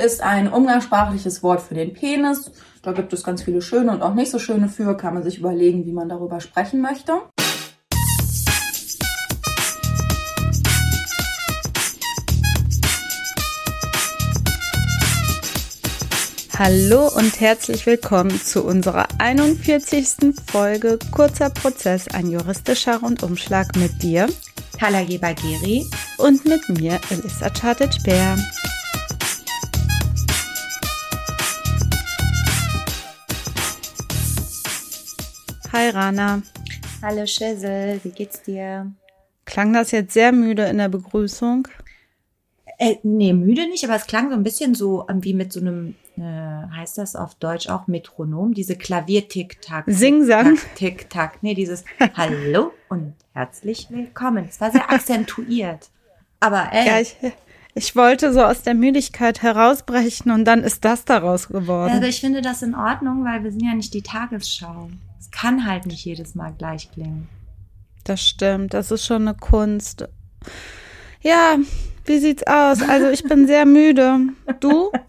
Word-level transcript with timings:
ist 0.00 0.22
ein 0.22 0.52
umgangssprachliches 0.52 1.42
Wort 1.42 1.60
für 1.60 1.74
den 1.74 1.92
Penis. 1.92 2.50
Da 2.82 2.92
gibt 2.92 3.12
es 3.12 3.22
ganz 3.22 3.42
viele 3.42 3.60
schöne 3.60 3.92
und 3.92 4.02
auch 4.02 4.14
nicht 4.14 4.30
so 4.30 4.38
schöne 4.38 4.68
für. 4.68 4.96
Kann 4.96 5.14
man 5.14 5.22
sich 5.22 5.38
überlegen, 5.38 5.84
wie 5.84 5.92
man 5.92 6.08
darüber 6.08 6.40
sprechen 6.40 6.80
möchte. 6.80 7.12
Hallo 16.58 17.08
und 17.16 17.40
herzlich 17.40 17.86
willkommen 17.86 18.38
zu 18.38 18.62
unserer 18.62 19.06
41. 19.18 20.34
Folge 20.50 20.98
Kurzer 21.10 21.48
Prozess, 21.48 22.06
ein 22.08 22.30
juristischer 22.30 22.98
Rundumschlag 22.98 23.74
mit 23.76 24.02
dir, 24.02 24.28
Carla 24.78 25.02
Geber-Geri 25.02 25.86
und 26.18 26.44
mit 26.44 26.68
mir, 26.68 27.00
Elissa 27.10 27.48
Chartic-Bär. 27.48 28.36
Hi 35.72 35.90
Rana. 35.90 36.42
Hallo 37.00 37.26
Schissel, 37.26 38.00
wie 38.02 38.10
geht's 38.10 38.42
dir? 38.42 38.90
Klang 39.44 39.72
das 39.72 39.92
jetzt 39.92 40.12
sehr 40.12 40.32
müde 40.32 40.64
in 40.64 40.78
der 40.78 40.88
Begrüßung? 40.88 41.68
Äh, 42.78 42.96
nee, 43.04 43.32
müde 43.32 43.68
nicht, 43.68 43.84
aber 43.84 43.94
es 43.94 44.08
klang 44.08 44.30
so 44.30 44.34
ein 44.34 44.42
bisschen 44.42 44.74
so 44.74 45.06
ähm, 45.08 45.22
wie 45.22 45.32
mit 45.32 45.52
so 45.52 45.60
einem 45.60 45.94
äh, 46.16 46.22
heißt 46.22 46.98
das 46.98 47.14
auf 47.14 47.36
Deutsch 47.36 47.68
auch 47.68 47.86
Metronom, 47.86 48.52
diese 48.52 48.74
Klavier-Tick-Tack. 48.74 49.84
Sing-Sang. 49.86 50.58
Tick-Tack. 50.74 51.40
Nee, 51.42 51.54
dieses 51.54 51.84
Hallo 52.16 52.72
und 52.88 53.14
herzlich 53.32 53.86
willkommen. 53.90 54.46
Es 54.48 54.60
war 54.60 54.72
sehr 54.72 54.90
akzentuiert. 54.90 55.88
Aber 56.40 56.72
ey. 56.72 56.86
Ja, 56.86 57.00
ich, 57.00 57.16
ich 57.74 57.94
wollte 57.94 58.32
so 58.32 58.42
aus 58.42 58.62
der 58.62 58.74
Müdigkeit 58.74 59.42
herausbrechen 59.42 60.32
und 60.32 60.44
dann 60.46 60.64
ist 60.64 60.84
das 60.84 61.04
daraus 61.04 61.46
geworden. 61.46 61.92
Also 61.92 62.08
ich 62.08 62.20
finde 62.20 62.42
das 62.42 62.62
in 62.62 62.74
Ordnung, 62.74 63.24
weil 63.24 63.44
wir 63.44 63.52
sind 63.52 63.62
ja 63.62 63.74
nicht 63.74 63.94
die 63.94 64.02
Tagesschau. 64.02 64.90
Es 65.32 65.38
kann 65.38 65.66
halt 65.66 65.86
nicht 65.86 66.04
jedes 66.04 66.34
Mal 66.34 66.52
gleich 66.56 66.90
klingen. 66.90 67.28
Das 68.04 68.20
stimmt, 68.20 68.74
das 68.74 68.90
ist 68.90 69.06
schon 69.06 69.28
eine 69.28 69.36
Kunst. 69.36 70.08
Ja, 71.20 71.58
wie 72.06 72.18
sieht's 72.18 72.46
aus? 72.46 72.82
Also 72.82 73.10
ich 73.10 73.22
bin 73.22 73.46
sehr 73.46 73.66
müde. 73.66 74.18
Du? 74.60 74.90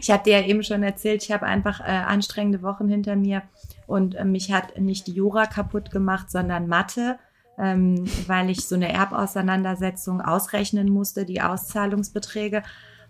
Ich 0.00 0.10
habe 0.10 0.22
dir 0.22 0.40
ja 0.40 0.46
eben 0.46 0.62
schon 0.62 0.82
erzählt, 0.82 1.24
ich 1.24 1.32
habe 1.32 1.46
einfach 1.46 1.80
äh, 1.80 1.84
anstrengende 1.84 2.62
Wochen 2.62 2.88
hinter 2.88 3.16
mir 3.16 3.42
und 3.86 4.14
äh, 4.14 4.24
mich 4.24 4.52
hat 4.52 4.78
nicht 4.78 5.06
die 5.06 5.12
Jura 5.12 5.46
kaputt 5.46 5.90
gemacht, 5.90 6.30
sondern 6.30 6.68
Mathe, 6.68 7.18
ähm, 7.58 8.04
weil 8.26 8.50
ich 8.50 8.66
so 8.66 8.74
eine 8.74 8.92
Erbauseinandersetzung 8.92 10.20
ausrechnen 10.20 10.90
musste, 10.90 11.24
die 11.24 11.40
Auszahlungsbeträge. 11.40 12.62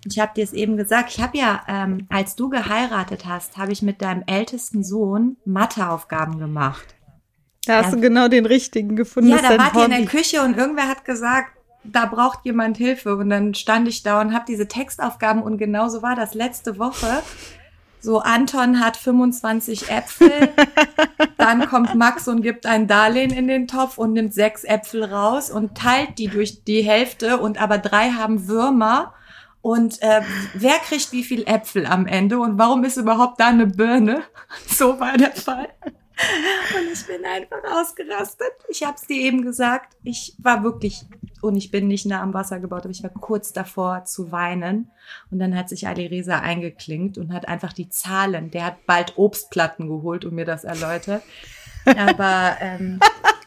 Ich 0.08 0.18
habe 0.18 0.32
dir 0.34 0.44
es 0.44 0.52
eben 0.52 0.76
gesagt, 0.76 1.10
ich 1.10 1.20
habe 1.20 1.36
ja, 1.36 1.62
ähm, 1.68 2.06
als 2.08 2.36
du 2.36 2.48
geheiratet 2.48 3.26
hast, 3.26 3.56
habe 3.56 3.72
ich 3.72 3.82
mit 3.82 4.02
deinem 4.02 4.22
ältesten 4.26 4.84
Sohn 4.84 5.36
Matheaufgaben 5.44 6.38
gemacht. 6.38 6.94
Da 7.66 7.78
hast 7.78 7.86
ja. 7.86 7.96
du 7.96 8.00
genau 8.00 8.28
den 8.28 8.46
richtigen 8.46 8.94
gefunden. 8.94 9.30
Ja, 9.30 9.38
da 9.42 9.58
wart 9.58 9.74
ihr 9.74 9.84
in 9.84 9.90
der 9.90 10.06
Küche 10.06 10.42
und 10.42 10.56
irgendwer 10.56 10.88
hat 10.88 11.04
gesagt, 11.04 11.56
da 11.92 12.06
braucht 12.06 12.40
jemand 12.44 12.76
Hilfe. 12.76 13.16
Und 13.16 13.30
dann 13.30 13.54
stand 13.54 13.88
ich 13.88 14.02
da 14.02 14.20
und 14.20 14.32
habe 14.32 14.44
diese 14.46 14.68
Textaufgaben 14.68 15.42
und 15.42 15.58
genauso 15.58 16.02
war 16.02 16.14
das 16.14 16.34
letzte 16.34 16.78
Woche. 16.78 17.22
So, 18.00 18.20
Anton 18.20 18.78
hat 18.78 18.96
25 18.96 19.90
Äpfel, 19.90 20.30
dann 21.38 21.66
kommt 21.66 21.96
Max 21.96 22.28
und 22.28 22.42
gibt 22.42 22.64
ein 22.64 22.86
Darlehen 22.86 23.32
in 23.32 23.48
den 23.48 23.66
Topf 23.66 23.98
und 23.98 24.12
nimmt 24.12 24.32
sechs 24.32 24.62
Äpfel 24.62 25.02
raus 25.02 25.50
und 25.50 25.76
teilt 25.76 26.18
die 26.18 26.28
durch 26.28 26.62
die 26.62 26.82
Hälfte 26.82 27.38
und 27.38 27.60
aber 27.60 27.78
drei 27.78 28.10
haben 28.10 28.46
Würmer. 28.46 29.12
Und 29.66 30.00
äh, 30.00 30.20
wer 30.54 30.78
kriegt 30.78 31.10
wie 31.10 31.24
viel 31.24 31.42
Äpfel 31.42 31.86
am 31.86 32.06
Ende 32.06 32.38
und 32.38 32.56
warum 32.56 32.84
ist 32.84 32.98
überhaupt 32.98 33.40
da 33.40 33.48
eine 33.48 33.66
Birne? 33.66 34.22
So 34.68 35.00
war 35.00 35.16
der 35.16 35.32
Fall. 35.32 35.68
Und 35.82 36.92
ich 36.92 37.04
bin 37.04 37.24
einfach 37.24 37.64
ausgerastet. 37.72 38.52
Ich 38.68 38.84
habe 38.84 38.94
es 38.94 39.08
dir 39.08 39.16
eben 39.16 39.42
gesagt. 39.42 39.96
Ich 40.04 40.36
war 40.38 40.62
wirklich, 40.62 41.04
und 41.42 41.56
ich 41.56 41.72
bin 41.72 41.88
nicht 41.88 42.06
nah 42.06 42.22
am 42.22 42.32
Wasser 42.32 42.60
gebaut, 42.60 42.82
aber 42.82 42.90
ich 42.90 43.02
war 43.02 43.10
kurz 43.10 43.52
davor 43.52 44.04
zu 44.04 44.30
weinen. 44.30 44.92
Und 45.32 45.40
dann 45.40 45.56
hat 45.56 45.68
sich 45.68 45.88
Ali 45.88 46.06
Reza 46.06 46.38
eingeklinkt 46.38 47.18
und 47.18 47.32
hat 47.32 47.48
einfach 47.48 47.72
die 47.72 47.88
Zahlen, 47.88 48.52
der 48.52 48.66
hat 48.66 48.86
bald 48.86 49.14
Obstplatten 49.18 49.88
geholt 49.88 50.24
und 50.24 50.34
mir 50.36 50.44
das 50.44 50.62
erläutert. 50.62 51.24
Aber 51.86 52.56
ähm, 52.60 53.00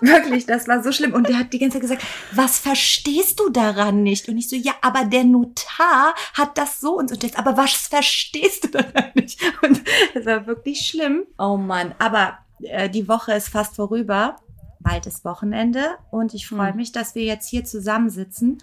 wirklich, 0.00 0.46
das 0.46 0.68
war 0.68 0.82
so 0.82 0.92
schlimm. 0.92 1.14
Und 1.14 1.28
der 1.28 1.38
hat 1.38 1.52
die 1.52 1.58
ganze 1.58 1.74
Zeit 1.74 1.82
gesagt, 1.82 2.02
was 2.32 2.58
verstehst 2.58 3.40
du 3.40 3.50
daran 3.50 4.02
nicht? 4.02 4.28
Und 4.28 4.38
ich 4.38 4.48
so, 4.48 4.56
ja, 4.56 4.72
aber 4.82 5.04
der 5.04 5.24
Notar 5.24 6.14
hat 6.34 6.58
das 6.58 6.80
so 6.80 6.98
und 6.98 7.08
so. 7.08 7.14
Und 7.14 7.38
aber 7.38 7.56
was 7.56 7.72
verstehst 7.72 8.64
du 8.64 8.68
daran 8.68 9.10
nicht? 9.14 9.40
Und 9.62 9.82
das 10.14 10.26
war 10.26 10.46
wirklich 10.46 10.86
schlimm. 10.86 11.24
Oh 11.38 11.56
Mann, 11.56 11.94
aber 11.98 12.38
äh, 12.62 12.88
die 12.88 13.08
Woche 13.08 13.32
ist 13.32 13.48
fast 13.48 13.76
vorüber. 13.76 14.36
Bald 14.80 15.06
ist 15.06 15.24
Wochenende 15.24 15.98
und 16.10 16.34
ich 16.34 16.46
freue 16.46 16.70
hm. 16.70 16.76
mich, 16.76 16.92
dass 16.92 17.14
wir 17.14 17.24
jetzt 17.24 17.48
hier 17.48 17.64
zusammensitzen. 17.64 18.58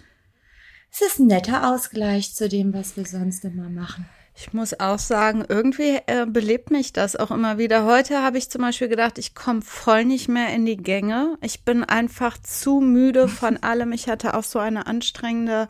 Es 0.90 1.02
ist 1.02 1.18
ein 1.18 1.26
netter 1.26 1.72
Ausgleich 1.72 2.34
zu 2.34 2.48
dem, 2.48 2.72
was 2.72 2.96
wir 2.96 3.04
sonst 3.04 3.44
immer 3.44 3.68
machen. 3.68 4.08
Ich 4.38 4.52
muss 4.52 4.78
auch 4.78 4.98
sagen, 4.98 5.46
irgendwie 5.48 5.98
äh, 6.06 6.26
belebt 6.28 6.70
mich 6.70 6.92
das 6.92 7.16
auch 7.16 7.30
immer 7.30 7.56
wieder. 7.56 7.86
Heute 7.86 8.22
habe 8.22 8.36
ich 8.36 8.50
zum 8.50 8.60
Beispiel 8.60 8.88
gedacht, 8.88 9.16
ich 9.16 9.34
komme 9.34 9.62
voll 9.62 10.04
nicht 10.04 10.28
mehr 10.28 10.52
in 10.52 10.66
die 10.66 10.76
Gänge. 10.76 11.38
Ich 11.40 11.64
bin 11.64 11.82
einfach 11.82 12.36
zu 12.36 12.80
müde 12.80 13.28
von 13.40 13.56
allem. 13.56 13.92
Ich 13.92 14.08
hatte 14.08 14.34
auch 14.34 14.44
so 14.44 14.58
eine 14.58 14.86
anstrengende 14.86 15.68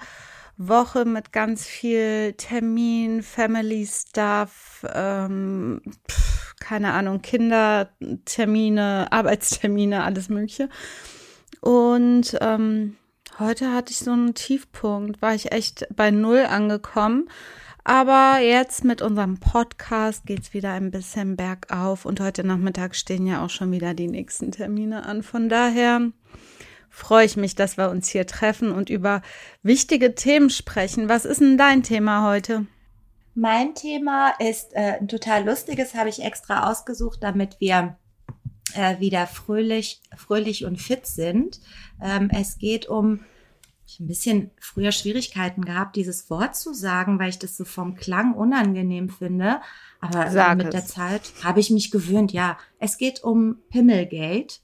Woche 0.56 1.04
mit 1.04 1.32
ganz 1.32 1.65
viel 1.65 2.32
Termin, 2.32 3.22
Family 3.22 3.87
Stuff, 3.87 4.84
ähm, 4.93 5.81
pf, 6.10 6.56
keine 6.59 6.93
Ahnung, 6.93 7.22
Kindertermine, 7.22 9.06
Arbeitstermine, 9.12 10.03
alles 10.03 10.28
Mögliche. 10.28 10.69
Und 11.60 12.37
ähm, 12.41 12.97
heute 13.38 13.72
hatte 13.72 13.93
ich 13.93 13.98
so 13.98 14.10
einen 14.10 14.34
Tiefpunkt, 14.34 15.22
war 15.22 15.37
ich 15.37 15.53
echt 15.53 15.87
bei 15.94 16.10
Null 16.10 16.47
angekommen 16.47 17.28
aber 17.86 18.41
jetzt 18.41 18.82
mit 18.82 19.00
unserem 19.00 19.38
Podcast 19.38 20.26
geht's 20.26 20.52
wieder 20.52 20.72
ein 20.72 20.91
bisschen 20.91 21.36
bergauf 21.36 22.04
und 22.04 22.19
heute 22.19 22.42
Nachmittag 22.42 22.97
stehen 22.97 23.28
ja 23.28 23.44
auch 23.44 23.48
schon 23.48 23.70
wieder 23.70 23.94
die 23.94 24.08
nächsten 24.08 24.50
Termine 24.50 25.06
an. 25.06 25.22
Von 25.22 25.48
daher 25.48 26.10
freue 26.91 27.26
ich 27.26 27.36
mich, 27.36 27.54
dass 27.54 27.76
wir 27.76 27.88
uns 27.91 28.08
hier 28.08 28.26
treffen 28.26 28.72
und 28.72 28.91
über 28.91 29.22
wichtige 29.62 30.16
Themen 30.16 30.50
sprechen. 30.50 31.08
Was 31.08 31.24
ist 31.24 31.41
denn 31.41 31.58
dein 31.58 31.84
Thema 31.84 32.28
heute? 32.28 32.66
Mein 33.36 33.76
Thema 33.76 34.30
ist 34.41 34.74
äh, 34.74 34.98
ein 34.98 35.06
total 35.06 35.44
lustiges, 35.44 35.94
habe 35.94 36.08
ich 36.08 36.24
extra 36.24 36.68
ausgesucht, 36.68 37.20
damit 37.20 37.60
wir 37.60 37.97
äh, 38.74 38.98
wieder 38.98 39.28
fröhlich, 39.28 40.00
fröhlich 40.16 40.64
und 40.64 40.82
fit 40.82 41.06
sind. 41.06 41.60
Ähm, 42.03 42.30
es 42.32 42.58
geht 42.58 42.88
um 42.88 43.20
ich 43.86 44.00
ein 44.00 44.06
bisschen 44.06 44.50
früher 44.60 44.92
Schwierigkeiten 44.92 45.64
gehabt, 45.64 45.97
dieses 45.97 46.28
Wort 46.28 46.56
zu 46.56 46.74
sagen, 46.74 47.19
weil 47.19 47.30
ich 47.30 47.38
das 47.38 47.56
so 47.56 47.64
vom 47.64 47.94
Klang 47.94 48.34
unangenehm 48.34 49.08
finde. 49.08 49.60
Aber 50.00 50.30
Sag 50.30 50.58
mit 50.58 50.69
es. 50.69 50.72
der 50.72 50.86
Zeit 50.86 51.22
habe 51.42 51.60
ich 51.60 51.70
mich 51.70 51.91
gewöhnt. 51.91 52.32
Ja, 52.32 52.58
es 52.78 52.98
geht 52.98 53.22
um 53.22 53.56
Pimmelgate. 53.70 54.60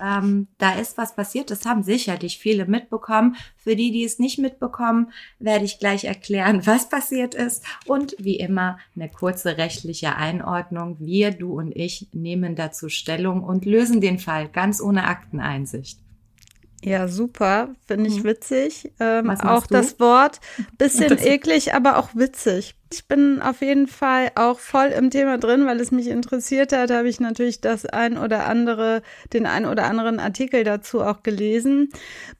Ähm, 0.00 0.48
da 0.58 0.72
ist 0.74 0.98
was 0.98 1.14
passiert, 1.14 1.52
das 1.52 1.64
haben 1.66 1.84
sicherlich 1.84 2.38
viele 2.38 2.66
mitbekommen. 2.66 3.36
Für 3.56 3.76
die, 3.76 3.92
die 3.92 4.04
es 4.04 4.18
nicht 4.18 4.38
mitbekommen, 4.38 5.12
werde 5.38 5.64
ich 5.64 5.78
gleich 5.78 6.04
erklären, 6.04 6.66
was 6.66 6.88
passiert 6.88 7.34
ist. 7.34 7.64
Und 7.86 8.16
wie 8.18 8.38
immer 8.38 8.78
eine 8.96 9.08
kurze 9.08 9.56
rechtliche 9.56 10.16
Einordnung. 10.16 10.96
Wir, 10.98 11.30
du 11.30 11.52
und 11.52 11.74
ich 11.76 12.08
nehmen 12.12 12.56
dazu 12.56 12.88
Stellung 12.88 13.44
und 13.44 13.64
lösen 13.64 14.00
den 14.00 14.18
Fall 14.18 14.48
ganz 14.48 14.80
ohne 14.80 15.04
Akteneinsicht. 15.04 16.03
Ja, 16.86 17.08
super. 17.08 17.70
Finde 17.86 18.10
ich 18.10 18.18
Mhm. 18.22 18.24
witzig. 18.24 18.92
Ähm, 19.00 19.30
auch 19.30 19.66
du? 19.66 19.72
das 19.74 19.98
Wort. 20.00 20.40
Bisschen 20.76 21.08
Das- 21.08 21.24
eklig, 21.24 21.72
aber 21.72 21.96
auch 21.96 22.10
witzig. 22.14 22.74
Ich 22.92 23.08
bin 23.08 23.40
auf 23.40 23.62
jeden 23.62 23.88
Fall 23.88 24.30
auch 24.34 24.58
voll 24.58 24.88
im 24.88 25.08
Thema 25.10 25.38
drin, 25.38 25.64
weil 25.66 25.80
es 25.80 25.90
mich 25.90 26.08
interessiert 26.08 26.72
hat. 26.74 26.90
Habe 26.90 27.08
ich 27.08 27.20
natürlich 27.20 27.60
das 27.62 27.86
ein 27.86 28.18
oder 28.18 28.46
andere, 28.46 29.02
den 29.32 29.46
ein 29.46 29.64
oder 29.64 29.84
anderen 29.86 30.20
Artikel 30.20 30.62
dazu 30.62 31.00
auch 31.02 31.22
gelesen. 31.22 31.88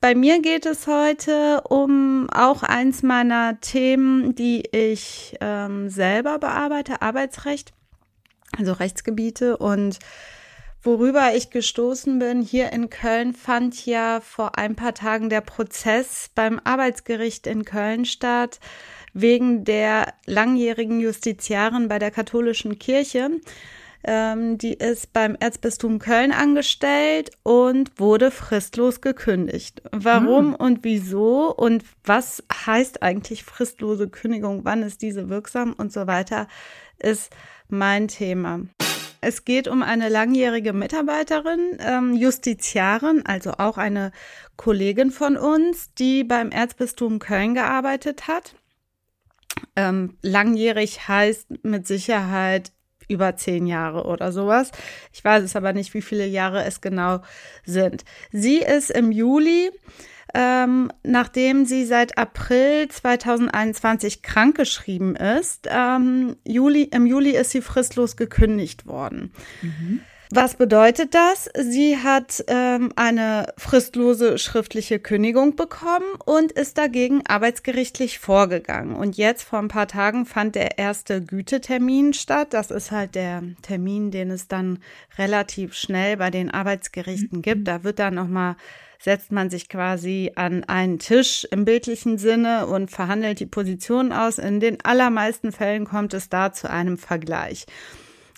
Bei 0.00 0.14
mir 0.14 0.41
geht 0.43 0.67
es 0.67 0.87
heute 0.87 1.62
um 1.62 2.29
auch 2.31 2.62
eins 2.62 3.02
meiner 3.02 3.58
Themen, 3.62 4.35
die 4.35 4.62
ich 4.70 5.37
ähm, 5.41 5.88
selber 5.88 6.38
bearbeite, 6.38 7.00
Arbeitsrecht, 7.00 7.73
also 8.58 8.73
Rechtsgebiete 8.75 9.56
und 9.56 9.99
Worüber 10.84 11.34
ich 11.34 11.48
gestoßen 11.48 12.19
bin, 12.19 12.42
hier 12.42 12.70
in 12.75 12.90
Köln 12.90 13.32
fand 13.32 13.86
ja 13.86 14.20
vor 14.20 14.58
ein 14.58 14.76
paar 14.76 14.92
Tagen 14.92 15.31
der 15.31 15.40
Prozess 15.40 16.31
beim 16.34 16.60
Arbeitsgericht 16.62 17.46
in 17.46 17.64
Köln 17.64 18.04
statt, 18.04 18.60
wegen 19.14 19.64
der 19.64 20.12
langjährigen 20.26 21.00
Justiziarin 21.00 21.88
bei 21.88 21.98
der 21.98 22.10
katholischen 22.10 22.78
Kirche. 22.78 23.31
Ähm, 24.06 24.58
die 24.58 24.75
ist 24.75 25.14
beim 25.14 25.38
Erzbistum 25.40 25.98
Köln 25.98 26.32
angestellt 26.32 27.31
und 27.42 27.98
wurde 27.98 28.31
fristlos 28.31 29.00
gekündigt. 29.00 29.81
Warum 29.90 30.48
hm. 30.48 30.54
und 30.56 30.84
wieso 30.84 31.50
und 31.50 31.82
was 32.04 32.44
heißt 32.52 33.02
eigentlich 33.02 33.44
fristlose 33.44 34.10
Kündigung? 34.10 34.66
Wann 34.66 34.82
ist 34.82 35.00
diese 35.00 35.31
wirksam 35.31 35.72
und 35.72 35.94
so 35.94 36.06
weiter, 36.06 36.46
ist 36.98 37.34
mein 37.70 38.08
Thema. 38.08 38.60
Es 39.24 39.44
geht 39.46 39.68
um 39.68 39.82
eine 39.82 40.10
langjährige 40.10 40.74
Mitarbeiterin, 40.74 41.78
ähm, 41.80 42.14
Justiziarin, 42.14 43.24
also 43.24 43.52
auch 43.52 43.78
eine 43.78 44.12
Kollegin 44.56 45.10
von 45.10 45.38
uns, 45.38 45.94
die 45.94 46.24
beim 46.24 46.50
Erzbistum 46.50 47.18
Köln 47.18 47.54
gearbeitet 47.54 48.28
hat. 48.28 48.54
Ähm, 49.76 50.18
langjährig 50.20 51.08
heißt 51.08 51.64
mit 51.64 51.86
Sicherheit 51.86 52.72
über 53.08 53.36
zehn 53.36 53.66
Jahre 53.66 54.04
oder 54.04 54.30
sowas. 54.30 54.70
Ich 55.12 55.24
weiß 55.24 55.42
es 55.42 55.56
aber 55.56 55.72
nicht, 55.72 55.94
wie 55.94 56.02
viele 56.02 56.26
Jahre 56.26 56.64
es 56.64 56.82
genau 56.82 57.20
sind. 57.64 58.04
Sie 58.30 58.58
ist 58.58 58.90
im 58.90 59.10
Juli 59.10 59.70
ähm, 60.34 60.90
nachdem 61.04 61.64
sie 61.64 61.84
seit 61.84 62.19
April 62.19 62.88
2021 62.88 64.22
krankgeschrieben 64.22 65.14
ist. 65.16 65.69
Ähm, 65.70 66.36
Juli, 66.44 66.82
Im 66.84 67.06
Juli 67.06 67.31
ist 67.31 67.50
sie 67.50 67.62
fristlos 67.62 68.16
gekündigt 68.16 68.86
worden. 68.86 69.32
Mhm. 69.62 70.00
Was 70.30 70.56
bedeutet 70.56 71.14
das? 71.14 71.50
Sie 71.54 71.98
hat 71.98 72.42
ähm, 72.48 72.92
eine 72.96 73.52
fristlose 73.58 74.38
schriftliche 74.38 74.98
Kündigung 74.98 75.54
bekommen 75.54 76.06
und 76.24 76.50
ist 76.52 76.78
dagegen 76.78 77.22
arbeitsgerichtlich 77.26 78.18
vorgegangen. 78.18 78.96
Und 78.96 79.16
jetzt 79.16 79.42
vor 79.42 79.58
ein 79.58 79.68
paar 79.68 79.86
Tagen 79.86 80.24
fand 80.24 80.54
der 80.54 80.78
erste 80.78 81.22
Gütetermin 81.22 82.14
statt. 82.14 82.48
Das 82.54 82.70
ist 82.70 82.90
halt 82.90 83.14
der 83.14 83.42
Termin, 83.62 84.10
den 84.10 84.30
es 84.30 84.48
dann 84.48 84.78
relativ 85.18 85.74
schnell 85.74 86.16
bei 86.16 86.30
den 86.30 86.50
Arbeitsgerichten 86.50 87.42
gibt. 87.42 87.68
Da 87.68 87.84
wird 87.84 87.98
dann 87.98 88.14
nochmal 88.14 88.56
setzt 89.04 89.32
man 89.32 89.50
sich 89.50 89.68
quasi 89.68 90.32
an 90.34 90.64
einen 90.64 90.98
Tisch 90.98 91.46
im 91.50 91.66
bildlichen 91.66 92.16
Sinne 92.16 92.66
und 92.66 92.90
verhandelt 92.90 93.38
die 93.38 93.46
Position 93.46 94.12
aus. 94.12 94.38
In 94.38 94.60
den 94.60 94.82
allermeisten 94.82 95.52
Fällen 95.52 95.84
kommt 95.84 96.14
es 96.14 96.30
da 96.30 96.52
zu 96.54 96.70
einem 96.70 96.96
Vergleich. 96.96 97.66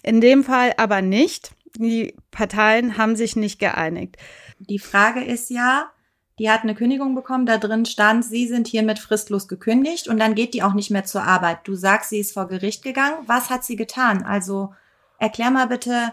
In 0.02 0.20
dem 0.20 0.42
Fall 0.42 0.72
aber 0.76 1.02
nicht. 1.02 1.55
Die 1.78 2.14
Parteien 2.30 2.96
haben 2.96 3.16
sich 3.16 3.36
nicht 3.36 3.58
geeinigt. 3.58 4.16
Die 4.58 4.78
Frage 4.78 5.22
ist 5.22 5.50
ja, 5.50 5.90
die 6.38 6.50
hat 6.50 6.62
eine 6.62 6.74
Kündigung 6.74 7.14
bekommen, 7.14 7.46
da 7.46 7.56
drin 7.56 7.86
stand, 7.86 8.24
Sie 8.24 8.46
sind 8.46 8.66
hiermit 8.66 8.98
fristlos 8.98 9.48
gekündigt 9.48 10.08
und 10.08 10.18
dann 10.18 10.34
geht 10.34 10.52
die 10.54 10.62
auch 10.62 10.74
nicht 10.74 10.90
mehr 10.90 11.04
zur 11.04 11.22
Arbeit. 11.22 11.60
Du 11.64 11.74
sagst, 11.74 12.10
sie 12.10 12.18
ist 12.18 12.32
vor 12.32 12.46
Gericht 12.48 12.82
gegangen. 12.82 13.16
Was 13.26 13.48
hat 13.48 13.64
sie 13.64 13.76
getan? 13.76 14.22
Also 14.22 14.74
erklär 15.18 15.50
mal 15.50 15.66
bitte, 15.66 16.12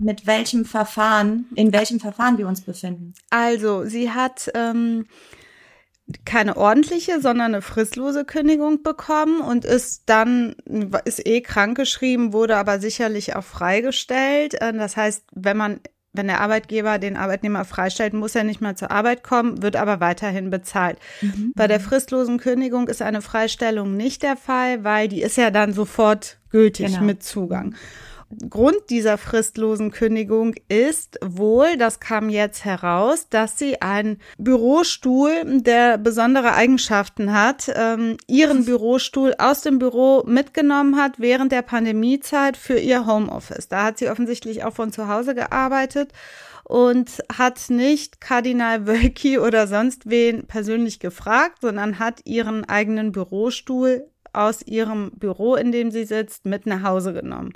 mit 0.00 0.26
welchem 0.26 0.64
Verfahren, 0.64 1.46
in 1.54 1.72
welchem 1.72 2.00
Verfahren 2.00 2.38
wir 2.38 2.48
uns 2.48 2.62
befinden. 2.62 3.14
Also, 3.28 3.84
sie 3.84 4.10
hat 4.10 4.50
ähm, 4.54 5.06
keine 6.24 6.56
ordentliche, 6.56 7.20
sondern 7.20 7.54
eine 7.54 7.62
fristlose 7.62 8.24
Kündigung 8.24 8.82
bekommen 8.82 9.40
und 9.40 9.64
ist 9.64 10.04
dann, 10.06 10.54
ist 11.04 11.26
eh 11.26 11.40
krankgeschrieben, 11.40 12.32
wurde 12.32 12.56
aber 12.56 12.80
sicherlich 12.80 13.36
auch 13.36 13.44
freigestellt. 13.44 14.54
Äh, 14.60 14.72
das 14.72 14.96
heißt, 14.96 15.24
wenn 15.32 15.56
man 15.56 15.80
wenn 16.12 16.26
der 16.26 16.40
Arbeitgeber 16.40 16.98
den 16.98 17.16
Arbeitnehmer 17.16 17.64
freistellt, 17.64 18.14
muss 18.14 18.34
er 18.34 18.42
nicht 18.42 18.60
mehr 18.60 18.74
zur 18.74 18.90
Arbeit 18.90 19.22
kommen, 19.22 19.62
wird 19.62 19.76
aber 19.76 20.00
weiterhin 20.00 20.50
bezahlt. 20.50 20.98
Mhm. 21.20 21.52
Bei 21.54 21.68
der 21.68 21.78
fristlosen 21.78 22.38
Kündigung 22.38 22.88
ist 22.88 23.00
eine 23.00 23.22
Freistellung 23.22 23.96
nicht 23.96 24.22
der 24.22 24.36
Fall, 24.36 24.82
weil 24.82 25.06
die 25.06 25.22
ist 25.22 25.36
ja 25.36 25.50
dann 25.50 25.72
sofort 25.72 26.38
gültig 26.50 26.86
genau. 26.86 27.02
mit 27.02 27.22
Zugang. 27.22 27.76
Grund 28.48 28.76
dieser 28.90 29.18
fristlosen 29.18 29.90
Kündigung 29.90 30.54
ist 30.68 31.18
wohl, 31.20 31.76
das 31.76 31.98
kam 31.98 32.28
jetzt 32.30 32.64
heraus, 32.64 33.28
dass 33.28 33.58
sie 33.58 33.82
einen 33.82 34.20
Bürostuhl, 34.38 35.32
der 35.44 35.98
besondere 35.98 36.54
Eigenschaften 36.54 37.32
hat, 37.32 37.68
ähm, 37.74 38.18
ihren 38.28 38.64
Bürostuhl 38.66 39.34
aus 39.36 39.62
dem 39.62 39.80
Büro 39.80 40.22
mitgenommen 40.26 40.96
hat 40.96 41.18
während 41.18 41.50
der 41.50 41.62
Pandemiezeit 41.62 42.56
für 42.56 42.78
ihr 42.78 43.04
Homeoffice. 43.04 43.66
Da 43.66 43.82
hat 43.82 43.98
sie 43.98 44.08
offensichtlich 44.08 44.62
auch 44.62 44.74
von 44.74 44.92
zu 44.92 45.08
Hause 45.08 45.34
gearbeitet 45.34 46.12
und 46.62 47.24
hat 47.36 47.68
nicht 47.68 48.20
Kardinal 48.20 48.86
Wölki 48.86 49.40
oder 49.40 49.66
sonst 49.66 50.08
wen 50.08 50.46
persönlich 50.46 51.00
gefragt, 51.00 51.62
sondern 51.62 51.98
hat 51.98 52.20
ihren 52.26 52.64
eigenen 52.64 53.10
Bürostuhl 53.10 54.06
aus 54.32 54.62
ihrem 54.62 55.10
Büro, 55.16 55.56
in 55.56 55.72
dem 55.72 55.90
sie 55.90 56.04
sitzt, 56.04 56.46
mit 56.46 56.66
nach 56.66 56.84
Hause 56.84 57.12
genommen. 57.12 57.54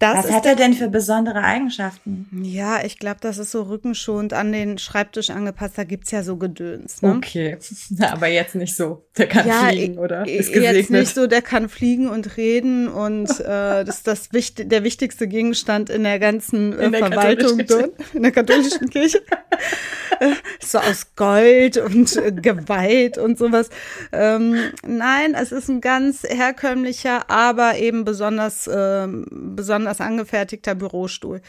Das 0.00 0.24
Was 0.24 0.32
hat 0.32 0.46
er 0.46 0.56
denn 0.56 0.72
für 0.72 0.88
besondere 0.88 1.42
Eigenschaften? 1.42 2.26
Ja, 2.42 2.82
ich 2.82 2.98
glaube, 2.98 3.18
das 3.20 3.36
ist 3.36 3.50
so 3.50 3.64
rückenschonend 3.64 4.32
an 4.32 4.50
den 4.50 4.78
Schreibtisch 4.78 5.28
angepasst. 5.28 5.76
Da 5.76 5.84
gibt's 5.84 6.10
ja 6.10 6.22
so 6.22 6.38
Gedöns. 6.38 7.02
Ne? 7.02 7.16
Okay, 7.16 7.58
aber 8.10 8.28
jetzt 8.28 8.54
nicht 8.54 8.74
so. 8.74 9.04
Der 9.18 9.26
kann 9.26 9.46
ja, 9.46 9.68
fliegen, 9.68 9.98
oder? 9.98 10.26
Ist 10.26 10.54
gesegnet. 10.54 10.76
Jetzt 10.76 10.90
nicht 10.90 11.14
so, 11.14 11.26
der 11.26 11.42
kann 11.42 11.68
fliegen 11.68 12.08
und 12.08 12.38
reden 12.38 12.88
und 12.88 13.28
äh, 13.40 13.84
das 13.84 13.98
ist 13.98 14.06
das 14.06 14.32
wichtig, 14.32 14.70
der 14.70 14.84
wichtigste 14.84 15.28
Gegenstand 15.28 15.90
in 15.90 16.04
der 16.04 16.18
ganzen 16.18 16.72
äh, 16.78 16.86
in 16.86 16.92
der 16.92 17.00
Verwaltung 17.06 17.66
dort, 17.66 17.92
in 18.14 18.22
der 18.22 18.32
katholischen 18.32 18.88
Kirche. 18.88 19.20
so 20.60 20.78
aus 20.78 21.14
Gold 21.16 21.76
und 21.76 22.16
äh, 22.16 22.32
geweiht 22.32 23.18
und 23.18 23.38
sowas. 23.38 23.70
Ähm, 24.12 24.56
nein, 24.86 25.34
es 25.34 25.52
ist 25.52 25.68
ein 25.68 25.80
ganz 25.80 26.22
herkömmlicher, 26.22 27.30
aber 27.30 27.76
eben 27.76 28.04
besonders, 28.04 28.66
äh, 28.66 29.06
besonders 29.30 29.89
anders 29.90 30.00
angefertigter 30.00 30.74
Bürostuhl. 30.74 31.40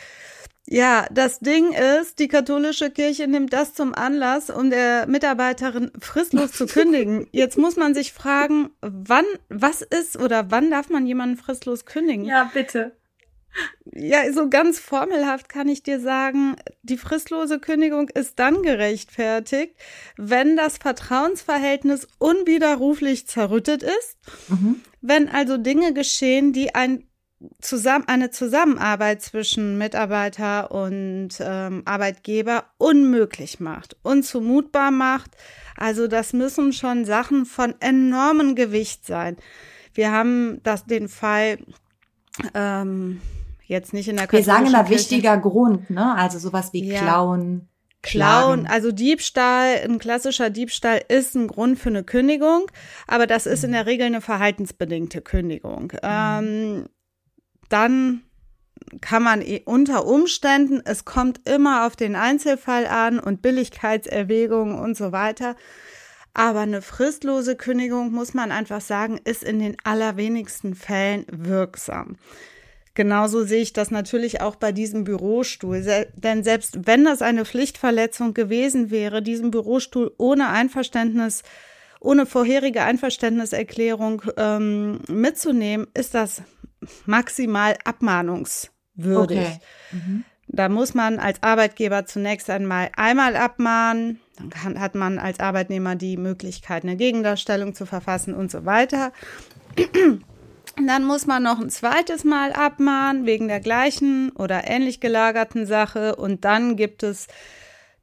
Ja, 0.67 1.07
das 1.11 1.39
Ding 1.39 1.73
ist, 1.73 2.19
die 2.19 2.27
katholische 2.27 2.91
Kirche 2.91 3.27
nimmt 3.27 3.51
das 3.51 3.73
zum 3.73 3.95
Anlass, 3.95 4.49
um 4.49 4.69
der 4.69 5.07
Mitarbeiterin 5.07 5.91
fristlos 5.99 6.51
zu 6.51 6.65
kündigen. 6.67 7.27
Jetzt 7.31 7.57
muss 7.57 7.77
man 7.77 7.93
sich 7.93 8.13
fragen, 8.13 8.69
wann, 8.81 9.25
was 9.49 9.81
ist 9.81 10.17
oder 10.17 10.51
wann 10.51 10.69
darf 10.69 10.89
man 10.89 11.07
jemanden 11.07 11.37
fristlos 11.37 11.85
kündigen? 11.85 12.25
Ja, 12.25 12.49
bitte. 12.53 12.95
Ja, 13.93 14.31
so 14.31 14.49
ganz 14.49 14.79
formelhaft 14.79 15.49
kann 15.49 15.67
ich 15.67 15.83
dir 15.83 15.99
sagen, 15.99 16.55
die 16.83 16.97
fristlose 16.97 17.59
Kündigung 17.59 18.07
ist 18.07 18.39
dann 18.39 18.61
gerechtfertigt, 18.61 19.75
wenn 20.15 20.55
das 20.55 20.77
Vertrauensverhältnis 20.77 22.07
unwiderruflich 22.17 23.27
zerrüttet 23.27 23.83
ist, 23.83 24.17
mhm. 24.47 24.81
wenn 25.01 25.27
also 25.27 25.57
Dinge 25.57 25.93
geschehen, 25.93 26.53
die 26.53 26.73
ein 26.75 27.10
zusammen, 27.59 28.05
eine 28.07 28.29
Zusammenarbeit 28.29 29.21
zwischen 29.21 29.77
Mitarbeiter 29.77 30.71
und 30.71 31.29
ähm, 31.39 31.81
Arbeitgeber 31.85 32.65
unmöglich 32.77 33.59
macht, 33.59 33.97
unzumutbar 34.03 34.91
macht. 34.91 35.31
Also 35.75 36.07
das 36.07 36.33
müssen 36.33 36.73
schon 36.73 37.05
Sachen 37.05 37.45
von 37.45 37.75
enormem 37.79 38.55
Gewicht 38.55 39.05
sein. 39.05 39.37
Wir 39.93 40.11
haben 40.11 40.61
das, 40.63 40.85
den 40.85 41.09
Fall 41.09 41.57
ähm, 42.53 43.21
jetzt 43.65 43.93
nicht 43.93 44.07
in 44.07 44.17
der 44.17 44.31
Wir 44.31 44.43
sagen 44.43 44.67
immer 44.67 44.89
wichtiger 44.89 45.37
Grund, 45.37 45.89
ne? 45.89 46.15
Also 46.15 46.39
sowas 46.39 46.73
wie 46.73 46.85
ja. 46.85 47.01
Klauen. 47.01 47.67
Klauen, 48.03 48.65
also 48.65 48.91
Diebstahl, 48.91 49.75
ein 49.83 49.99
klassischer 49.99 50.49
Diebstahl 50.49 51.01
ist 51.07 51.35
ein 51.35 51.47
Grund 51.47 51.77
für 51.77 51.89
eine 51.89 52.03
Kündigung, 52.03 52.63
aber 53.07 53.27
das 53.27 53.45
ist 53.45 53.63
in 53.63 53.73
der 53.73 53.85
Regel 53.85 54.07
eine 54.07 54.21
verhaltensbedingte 54.21 55.21
Kündigung. 55.21 55.93
Mhm. 55.93 55.99
Ähm, 56.01 56.85
dann 57.71 58.23
kann 58.99 59.23
man 59.23 59.43
unter 59.65 60.05
Umständen, 60.05 60.81
es 60.83 61.05
kommt 61.05 61.47
immer 61.47 61.85
auf 61.85 61.95
den 61.95 62.15
Einzelfall 62.15 62.85
an 62.85 63.19
und 63.19 63.41
Billigkeitserwägungen 63.41 64.77
und 64.77 64.97
so 64.97 65.11
weiter. 65.11 65.55
Aber 66.33 66.61
eine 66.61 66.81
fristlose 66.81 67.55
Kündigung, 67.55 68.11
muss 68.11 68.33
man 68.33 68.51
einfach 68.51 68.81
sagen, 68.81 69.19
ist 69.23 69.43
in 69.43 69.59
den 69.59 69.77
allerwenigsten 69.83 70.75
Fällen 70.75 71.25
wirksam. 71.29 72.17
Genauso 72.93 73.43
sehe 73.43 73.61
ich 73.61 73.73
das 73.73 73.91
natürlich 73.91 74.41
auch 74.41 74.55
bei 74.55 74.71
diesem 74.71 75.05
Bürostuhl. 75.05 76.05
Denn 76.15 76.43
selbst 76.43 76.85
wenn 76.85 77.05
das 77.05 77.21
eine 77.21 77.45
Pflichtverletzung 77.45 78.33
gewesen 78.33 78.91
wäre, 78.91 79.21
diesen 79.21 79.51
Bürostuhl 79.51 80.13
ohne 80.17 80.49
Einverständnis, 80.49 81.43
ohne 82.01 82.25
vorherige 82.25 82.83
Einverständniserklärung 82.83 84.23
ähm, 84.35 84.99
mitzunehmen, 85.07 85.87
ist 85.93 86.13
das 86.13 86.41
maximal 87.05 87.77
abmahnungswürdig. 87.83 89.39
Okay. 89.39 89.59
Mhm. 89.91 90.25
Da 90.53 90.67
muss 90.67 90.93
man 90.93 91.17
als 91.19 91.41
Arbeitgeber 91.43 92.05
zunächst 92.05 92.49
einmal 92.49 92.89
einmal 92.97 93.37
abmahnen, 93.37 94.19
dann 94.37 94.49
kann, 94.49 94.79
hat 94.79 94.95
man 94.95 95.17
als 95.17 95.39
Arbeitnehmer 95.39 95.95
die 95.95 96.17
Möglichkeit, 96.17 96.83
eine 96.83 96.97
Gegendarstellung 96.97 97.73
zu 97.73 97.85
verfassen 97.85 98.33
und 98.33 98.51
so 98.51 98.65
weiter. 98.65 99.13
Dann 100.75 101.05
muss 101.05 101.25
man 101.25 101.43
noch 101.43 101.59
ein 101.59 101.69
zweites 101.69 102.23
Mal 102.23 102.51
abmahnen 102.53 103.25
wegen 103.25 103.47
der 103.47 103.59
gleichen 103.59 104.31
oder 104.31 104.67
ähnlich 104.67 104.99
gelagerten 104.99 105.65
Sache 105.65 106.15
und 106.15 106.43
dann 106.43 106.75
gibt 106.75 107.03
es 107.03 107.27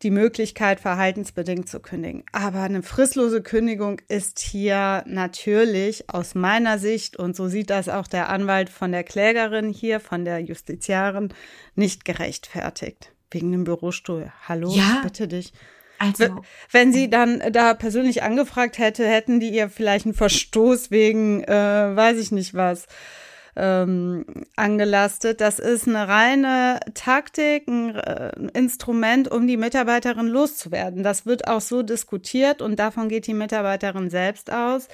die 0.02 0.10
Möglichkeit, 0.10 0.80
verhaltensbedingt 0.80 1.68
zu 1.68 1.80
kündigen. 1.80 2.24
Aber 2.32 2.60
eine 2.62 2.82
fristlose 2.82 3.42
Kündigung 3.42 4.00
ist 4.08 4.38
hier 4.38 5.02
natürlich 5.06 6.08
aus 6.08 6.34
meiner 6.34 6.78
Sicht, 6.78 7.16
und 7.16 7.34
so 7.34 7.48
sieht 7.48 7.70
das 7.70 7.88
auch 7.88 8.06
der 8.06 8.28
Anwalt 8.28 8.70
von 8.70 8.92
der 8.92 9.04
Klägerin 9.04 9.70
hier, 9.70 10.00
von 10.00 10.24
der 10.24 10.38
Justiziarin, 10.38 11.34
nicht 11.74 12.04
gerechtfertigt. 12.04 13.12
Wegen 13.30 13.52
dem 13.52 13.64
Bürostuhl. 13.64 14.32
Hallo, 14.46 14.72
ja. 14.74 15.00
bitte 15.02 15.28
dich. 15.28 15.52
Also, 15.98 16.42
wenn 16.70 16.92
sie 16.92 17.10
dann 17.10 17.42
da 17.52 17.74
persönlich 17.74 18.22
angefragt 18.22 18.78
hätte, 18.78 19.06
hätten 19.06 19.40
die 19.40 19.50
ihr 19.50 19.68
vielleicht 19.68 20.06
einen 20.06 20.14
Verstoß 20.14 20.90
wegen, 20.90 21.42
äh, 21.42 21.52
weiß 21.52 22.18
ich 22.18 22.30
nicht 22.30 22.54
was, 22.54 22.86
ähm, 23.58 24.24
angelastet. 24.56 25.40
Das 25.40 25.58
ist 25.58 25.88
eine 25.88 26.06
reine 26.06 26.80
Taktik, 26.94 27.66
ein 27.66 27.96
äh, 27.96 28.30
Instrument, 28.54 29.30
um 29.30 29.46
die 29.46 29.56
Mitarbeiterin 29.56 30.28
loszuwerden. 30.28 31.02
Das 31.02 31.26
wird 31.26 31.48
auch 31.48 31.60
so 31.60 31.82
diskutiert 31.82 32.62
und 32.62 32.78
davon 32.78 33.08
geht 33.08 33.26
die 33.26 33.34
Mitarbeiterin 33.34 34.10
selbst 34.10 34.52
aus. 34.52 34.88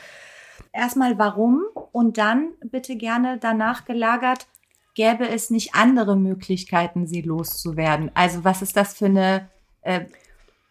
Erstmal 0.73 1.19
warum 1.19 1.63
und 1.93 2.17
dann 2.17 2.53
bitte 2.65 2.97
gerne 2.97 3.39
danach 3.39 3.85
gelagert, 3.85 4.47
gäbe 4.95 5.29
es 5.29 5.51
nicht 5.51 5.75
andere 5.75 6.17
Möglichkeiten, 6.17 7.07
sie 7.07 7.21
loszuwerden? 7.21 8.11
Also 8.15 8.45
was 8.45 8.63
ist 8.63 8.77
das 8.77 8.95
für 8.95 9.07
eine 9.07 9.49
äh, 9.83 10.07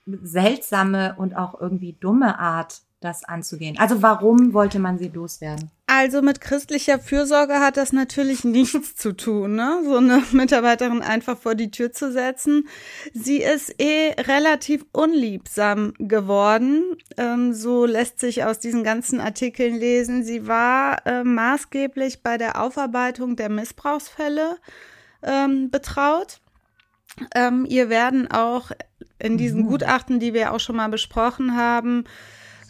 seltsame 0.06 1.16
und 1.18 1.36
auch 1.36 1.60
irgendwie 1.60 1.94
dumme 1.94 2.40
Art, 2.40 2.82
das 3.02 3.24
anzugehen? 3.24 3.78
Also 3.78 4.02
warum 4.02 4.54
wollte 4.54 4.80
man 4.80 4.98
sie 4.98 5.10
loswerden? 5.10 5.70
Also 5.96 6.24
mit 6.24 6.42
christlicher 6.42 6.98
Fürsorge 6.98 7.60
hat 7.60 7.78
das 7.78 7.94
natürlich 7.94 8.44
nichts 8.44 8.96
zu 8.96 9.16
tun, 9.16 9.54
ne? 9.54 9.80
so 9.86 9.98
eine 9.98 10.24
Mitarbeiterin 10.32 11.04
einfach 11.04 11.38
vor 11.38 11.54
die 11.54 11.70
Tür 11.70 11.92
zu 11.92 12.12
setzen. 12.12 12.68
Sie 13.14 13.38
ist 13.38 13.80
eh 13.80 14.16
relativ 14.20 14.88
unliebsam 14.92 15.94
geworden. 16.00 16.98
Ähm, 17.16 17.54
so 17.54 17.86
lässt 17.86 18.20
sich 18.20 18.44
aus 18.44 18.58
diesen 18.58 18.84
ganzen 18.84 19.22
Artikeln 19.22 19.76
lesen. 19.76 20.24
Sie 20.24 20.48
war 20.48 21.06
äh, 21.06 21.24
maßgeblich 21.24 22.24
bei 22.24 22.40
der 22.40 22.60
Aufarbeitung 22.60 23.36
der 23.36 23.50
Missbrauchsfälle 23.50 24.58
ähm, 25.22 25.70
betraut. 25.70 26.40
Ähm, 27.36 27.68
ihr 27.70 27.90
werden 27.90 28.32
auch 28.32 28.72
in 29.20 29.38
diesen 29.38 29.66
mhm. 29.66 29.68
Gutachten, 29.68 30.20
die 30.20 30.34
wir 30.34 30.54
auch 30.54 30.60
schon 30.60 30.76
mal 30.76 30.90
besprochen 30.90 31.56
haben, 31.56 32.06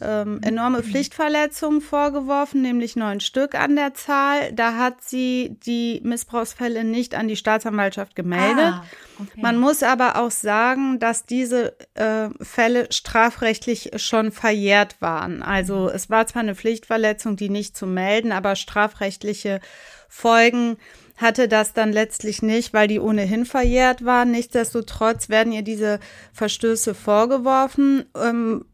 ähm, 0.04 0.40
enorme 0.44 0.84
Pflichtverletzungen 0.84 1.82
vorgeworfen, 1.82 2.62
nämlich 2.62 2.96
neun 2.96 3.20
Stück 3.20 3.56
an 3.56 3.76
der 3.76 3.94
Zahl. 3.94 4.52
Da 4.54 4.76
hat 4.76 5.02
sie 5.02 5.58
die 5.66 6.02
Missbrauchsfälle 6.04 6.84
nicht 6.84 7.16
an 7.16 7.28
die 7.28 7.36
Staatsanwaltschaft 7.36 8.16
gemeldet. 8.16 8.74
Ah, 8.74 8.84
okay. 9.20 9.42
Man 9.42 9.58
muss 9.58 9.84
aber 9.84 10.18
auch 10.18 10.32
sagen, 10.32 11.00
dass 11.00 11.26
diese 11.26 11.76
äh, 11.96 12.30
Fälle 12.42 12.92
strafrechtlich 12.92 13.92
schon 13.96 14.32
verjährt 14.32 15.02
waren. 15.02 15.42
Also 15.42 15.90
es 15.90 16.10
war 16.10 16.28
zwar 16.28 16.42
eine 16.42 16.56
Pflichtverletzung, 16.56 17.36
die 17.36 17.50
nicht 17.50 17.78
zu 17.78 17.88
melden, 17.88 18.32
aber 18.32 18.56
strafrechtliche 18.56 19.62
Folgen 20.10 20.78
hatte 21.16 21.48
das 21.48 21.74
dann 21.74 21.94
letztlich 21.94 22.42
nicht, 22.42 22.74
weil 22.74 22.88
die 22.88 23.00
ohnehin 23.00 23.46
verjährt 23.46 24.04
waren. 24.04 24.32
Nichtsdestotrotz 24.32 25.30
werden 25.30 25.54
ihr 25.54 25.62
diese 25.62 26.00
Verstöße 26.34 26.94
vorgeworfen. 26.96 28.06
Ähm, 28.16 28.66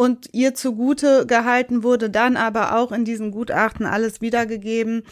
und 0.00 0.30
ihr 0.32 0.54
zugute 0.54 1.26
gehalten 1.26 1.82
wurde 1.82 2.08
dann 2.08 2.38
aber 2.38 2.74
auch 2.74 2.90
in 2.90 3.04
diesen 3.04 3.32
Gutachten 3.32 3.84
alles 3.84 4.22
wiedergegeben, 4.22 5.02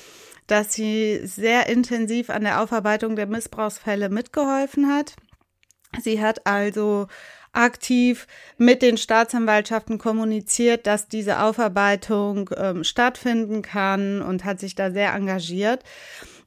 dass 0.46 0.72
sie 0.72 1.20
sehr 1.24 1.68
intensiv 1.68 2.30
an 2.30 2.40
der 2.40 2.62
Aufarbeitung 2.62 3.14
der 3.14 3.26
Missbrauchsfälle 3.26 4.08
mitgeholfen 4.08 4.88
hat. 4.90 5.14
Sie 6.00 6.22
hat 6.22 6.46
also 6.46 7.06
aktiv 7.52 8.26
mit 8.56 8.80
den 8.80 8.96
Staatsanwaltschaften 8.96 9.98
kommuniziert, 9.98 10.86
dass 10.86 11.06
diese 11.06 11.42
Aufarbeitung 11.42 12.48
ähm, 12.56 12.82
stattfinden 12.82 13.60
kann 13.60 14.22
und 14.22 14.46
hat 14.46 14.58
sich 14.58 14.74
da 14.74 14.90
sehr 14.90 15.12
engagiert. 15.12 15.84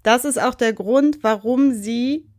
Das 0.01 0.25
ist 0.25 0.41
auch 0.41 0.55
der 0.55 0.73
Grund, 0.73 1.19
warum 1.21 1.73
sie 1.73 2.30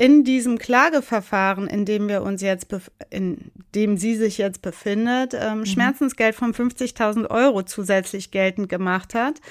in 0.00 0.24
diesem 0.24 0.56
Klageverfahren, 0.56 1.66
in 1.68 1.84
dem 1.84 2.08
wir 2.08 2.22
uns 2.22 2.40
jetzt, 2.40 2.68
in 3.10 3.50
dem 3.74 3.98
sie 3.98 4.16
sich 4.16 4.38
jetzt 4.38 4.62
befindet, 4.62 5.34
ähm, 5.38 5.58
mhm. 5.58 5.66
Schmerzensgeld 5.66 6.34
von 6.34 6.54
50.000 6.54 7.28
Euro 7.28 7.64
zusätzlich 7.64 8.30
geltend 8.30 8.70
gemacht 8.70 9.12
hat. 9.12 9.42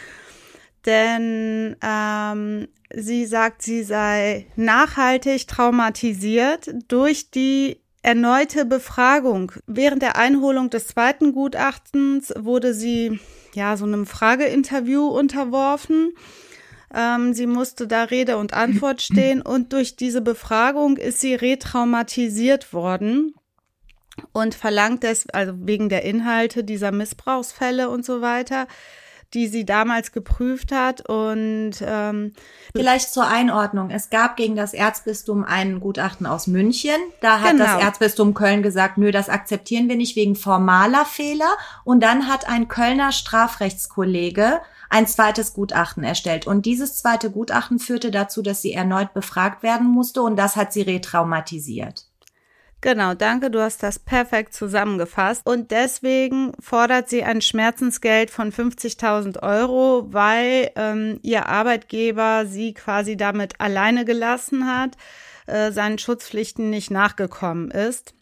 Denn 0.88 1.76
ähm, 1.84 2.68
sie 2.92 3.28
sagt, 3.28 3.62
sie 3.62 3.84
sei 3.84 4.48
nachhaltig 4.56 5.48
traumatisiert 5.48 6.72
durch 6.88 7.30
die 7.30 7.82
erneute 8.02 8.66
Befragung. 8.66 9.52
Während 9.68 10.02
der 10.02 10.16
Einholung 10.16 10.72
des 10.72 10.88
zweiten 10.88 11.32
Gutachtens 11.32 12.34
wurde 12.36 12.74
sie 12.74 13.20
ja 13.54 13.78
so 13.78 13.86
einem 13.86 14.08
Frageinterview 14.08 15.10
unterworfen. 15.10 16.14
Ähm, 16.94 17.34
sie 17.34 17.48
musste 17.48 17.88
da 17.88 18.04
Rede 18.04 18.38
und 18.38 18.54
Antwort 18.54 19.02
stehen 19.02 19.42
und 19.42 19.74
durch 19.74 19.96
diese 19.96 20.22
Befragung 20.22 20.98
ist 20.98 21.22
sie 21.22 21.36
retraumatisiert 21.36 22.74
worden 22.74 23.36
und 24.32 24.56
verlangt 24.56 25.04
es, 25.04 25.30
also 25.30 25.54
wegen 25.56 25.90
der 25.90 26.04
Inhalte 26.04 26.64
dieser 26.64 26.92
Missbrauchsfälle 26.92 27.90
und 27.90 28.06
so 28.06 28.22
weiter, 28.22 28.68
die 29.34 29.48
sie 29.48 29.64
damals 29.64 30.12
geprüft 30.12 30.72
hat. 30.72 31.08
Und 31.08 31.74
ähm, 31.82 32.34
vielleicht 32.76 33.14
zur 33.14 33.28
Einordnung: 33.28 33.92
Es 33.92 34.10
gab 34.10 34.36
gegen 34.36 34.56
das 34.56 34.74
Erzbistum 34.74 35.46
ein 35.46 35.80
Gutachten 35.80 36.26
aus 36.26 36.48
München. 36.48 36.98
Da 37.22 37.42
hat 37.42 37.52
genau. 37.52 37.66
das 37.66 37.84
Erzbistum 37.84 38.34
Köln 38.34 38.64
gesagt, 38.64 38.98
nö, 38.98 39.12
das 39.12 39.30
akzeptieren 39.30 39.88
wir 39.88 39.96
nicht 39.96 40.16
wegen 40.16 40.36
formaler 40.36 41.06
Fehler. 41.06 41.52
Und 41.84 42.02
dann 42.02 42.28
hat 42.28 42.50
ein 42.50 42.68
Kölner 42.68 43.12
Strafrechtskollege 43.12 44.62
ein 44.90 45.08
zweites 45.08 45.54
Gutachten 45.54 46.04
erstellt. 46.04 46.48
Und 46.48 46.66
dieses 46.66 46.98
zweite 46.98 47.30
Gutachten 47.32 47.80
führte 47.80 48.12
dazu, 48.12 48.42
dass 48.42 48.62
sie 48.62 48.74
erneut 48.74 49.14
befragt 49.14 49.64
werden 49.64 49.88
musste 49.88 50.22
und 50.22 50.36
das 50.36 50.56
hat 50.56 50.74
sie 50.74 50.82
retraumatisiert. 50.82 52.06
Genau, 52.82 53.14
danke, 53.14 53.52
du 53.52 53.62
hast 53.62 53.84
das 53.84 54.00
perfekt 54.00 54.54
zusammengefasst. 54.54 55.46
Und 55.46 55.72
deswegen 55.72 56.54
fordert 56.60 57.10
sie 57.10 57.24
ein 57.24 57.42
Schmerzensgeld 57.42 58.32
von 58.32 58.54
50.000 58.54 59.44
Euro, 59.44 60.08
weil 60.12 60.72
ähm, 60.76 61.20
ihr 61.22 61.48
Arbeitgeber 61.48 62.46
sie 62.46 62.74
quasi 62.74 63.18
damit 63.18 63.60
alleine 63.60 64.06
gelassen 64.06 64.66
hat, 64.66 64.96
äh, 65.46 65.72
seinen 65.74 65.98
Schutzpflichten 65.98 66.70
nicht 66.70 66.90
nachgekommen 66.90 67.70
ist 67.70 68.14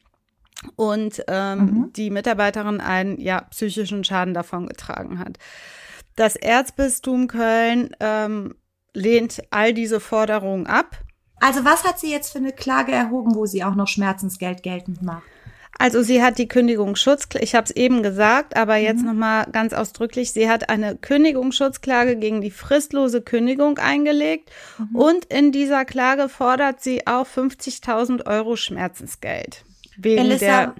und 0.75 1.23
ähm, 1.27 1.59
mhm. 1.59 1.93
die 1.93 2.09
Mitarbeiterin 2.09 2.81
einen 2.81 3.19
ja, 3.21 3.41
psychischen 3.41 4.03
Schaden 4.03 4.33
davongetragen 4.33 5.19
hat. 5.19 5.37
Das 6.17 6.35
Erzbistum 6.35 7.27
Köln 7.27 7.91
ähm, 7.99 8.55
lehnt 8.93 9.43
all 9.51 9.73
diese 9.73 9.99
Forderungen 9.99 10.65
ab. 10.65 10.97
Also 11.39 11.63
was 11.63 11.83
hat 11.83 11.99
sie 11.99 12.11
jetzt 12.11 12.31
für 12.31 12.39
eine 12.39 12.51
Klage 12.51 12.91
erhoben, 12.91 13.35
wo 13.35 13.45
sie 13.45 13.63
auch 13.63 13.75
noch 13.75 13.87
Schmerzensgeld 13.87 14.63
geltend 14.63 15.03
macht? 15.03 15.23
Also 15.77 16.01
sie 16.01 16.23
hat 16.23 16.39
die 16.39 16.47
Kündigungssschutz, 16.47 17.27
ich 17.39 17.53
habe 17.53 17.65
es 17.65 17.71
eben 17.71 18.01
gesagt, 18.01 18.57
aber 18.57 18.77
jetzt 18.77 19.01
mhm. 19.01 19.09
noch 19.09 19.13
mal 19.13 19.45
ganz 19.51 19.73
ausdrücklich, 19.73 20.31
sie 20.31 20.49
hat 20.49 20.71
eine 20.71 20.95
Kündigungsschutzklage 20.97 22.15
gegen 22.15 22.41
die 22.41 22.49
fristlose 22.49 23.21
Kündigung 23.21 23.77
eingelegt 23.77 24.49
mhm. 24.79 24.95
und 24.95 25.25
in 25.25 25.51
dieser 25.51 25.85
Klage 25.85 26.29
fordert 26.29 26.81
sie 26.81 27.05
auch 27.05 27.27
50.000 27.27 28.25
Euro 28.25 28.55
Schmerzensgeld. 28.55 29.65
Wegen 29.97 30.23
Elissa, 30.23 30.73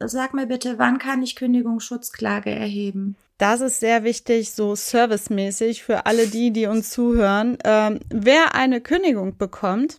der 0.00 0.08
sag 0.08 0.32
mir 0.32 0.46
bitte, 0.46 0.78
wann 0.78 0.98
kann 0.98 1.22
ich 1.22 1.36
Kündigungsschutzklage 1.36 2.50
erheben? 2.50 3.16
Das 3.38 3.60
ist 3.60 3.78
sehr 3.78 4.02
wichtig, 4.02 4.50
so 4.50 4.74
servicemäßig 4.74 5.84
für 5.84 6.06
alle 6.06 6.26
die, 6.26 6.52
die 6.52 6.66
uns 6.66 6.90
zuhören. 6.90 7.56
Ähm, 7.64 8.00
wer 8.10 8.56
eine 8.56 8.80
Kündigung 8.80 9.38
bekommt, 9.38 9.98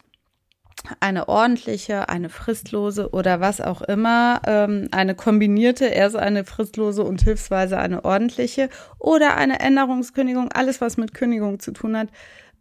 eine 0.99 1.29
ordentliche, 1.29 2.09
eine 2.09 2.27
fristlose 2.27 3.11
oder 3.11 3.39
was 3.39 3.61
auch 3.61 3.81
immer, 3.81 4.41
ähm, 4.45 4.89
eine 4.91 5.15
kombinierte, 5.15 5.85
erst 5.85 6.17
eine 6.17 6.43
fristlose 6.43 7.03
und 7.03 7.21
hilfsweise 7.21 7.77
eine 7.77 8.03
ordentliche 8.03 8.69
oder 8.97 9.37
eine 9.37 9.61
Änderungskündigung, 9.61 10.51
alles 10.51 10.81
was 10.81 10.97
mit 10.97 11.13
Kündigung 11.13 11.59
zu 11.59 11.71
tun 11.71 11.97
hat, 11.97 12.09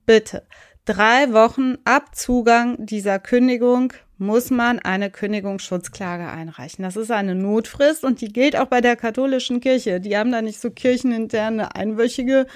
bitte 0.07 0.47
drei 0.85 1.33
Wochen 1.33 1.77
ab 1.85 2.15
Zugang 2.15 2.87
dieser 2.87 3.19
Kündigung 3.19 3.93
muss 4.19 4.51
man 4.51 4.81
eine 4.81 5.11
Kündigungsschutzklage 5.11 6.29
einreichen. 6.29 6.83
Das 6.83 6.97
ist 6.97 7.11
eine 7.11 7.35
Notfrist 7.35 8.05
und 8.05 8.21
die 8.21 8.33
gilt 8.33 8.57
auch 8.57 8.67
bei 8.67 8.81
der 8.81 8.95
katholischen 8.97 9.61
Kirche. 9.61 10.01
Die 10.01 10.17
haben 10.17 10.33
da 10.33 10.41
nicht 10.43 10.61
so 10.61 10.71
kircheninterne 10.71 11.75
einwöchige 11.75 12.47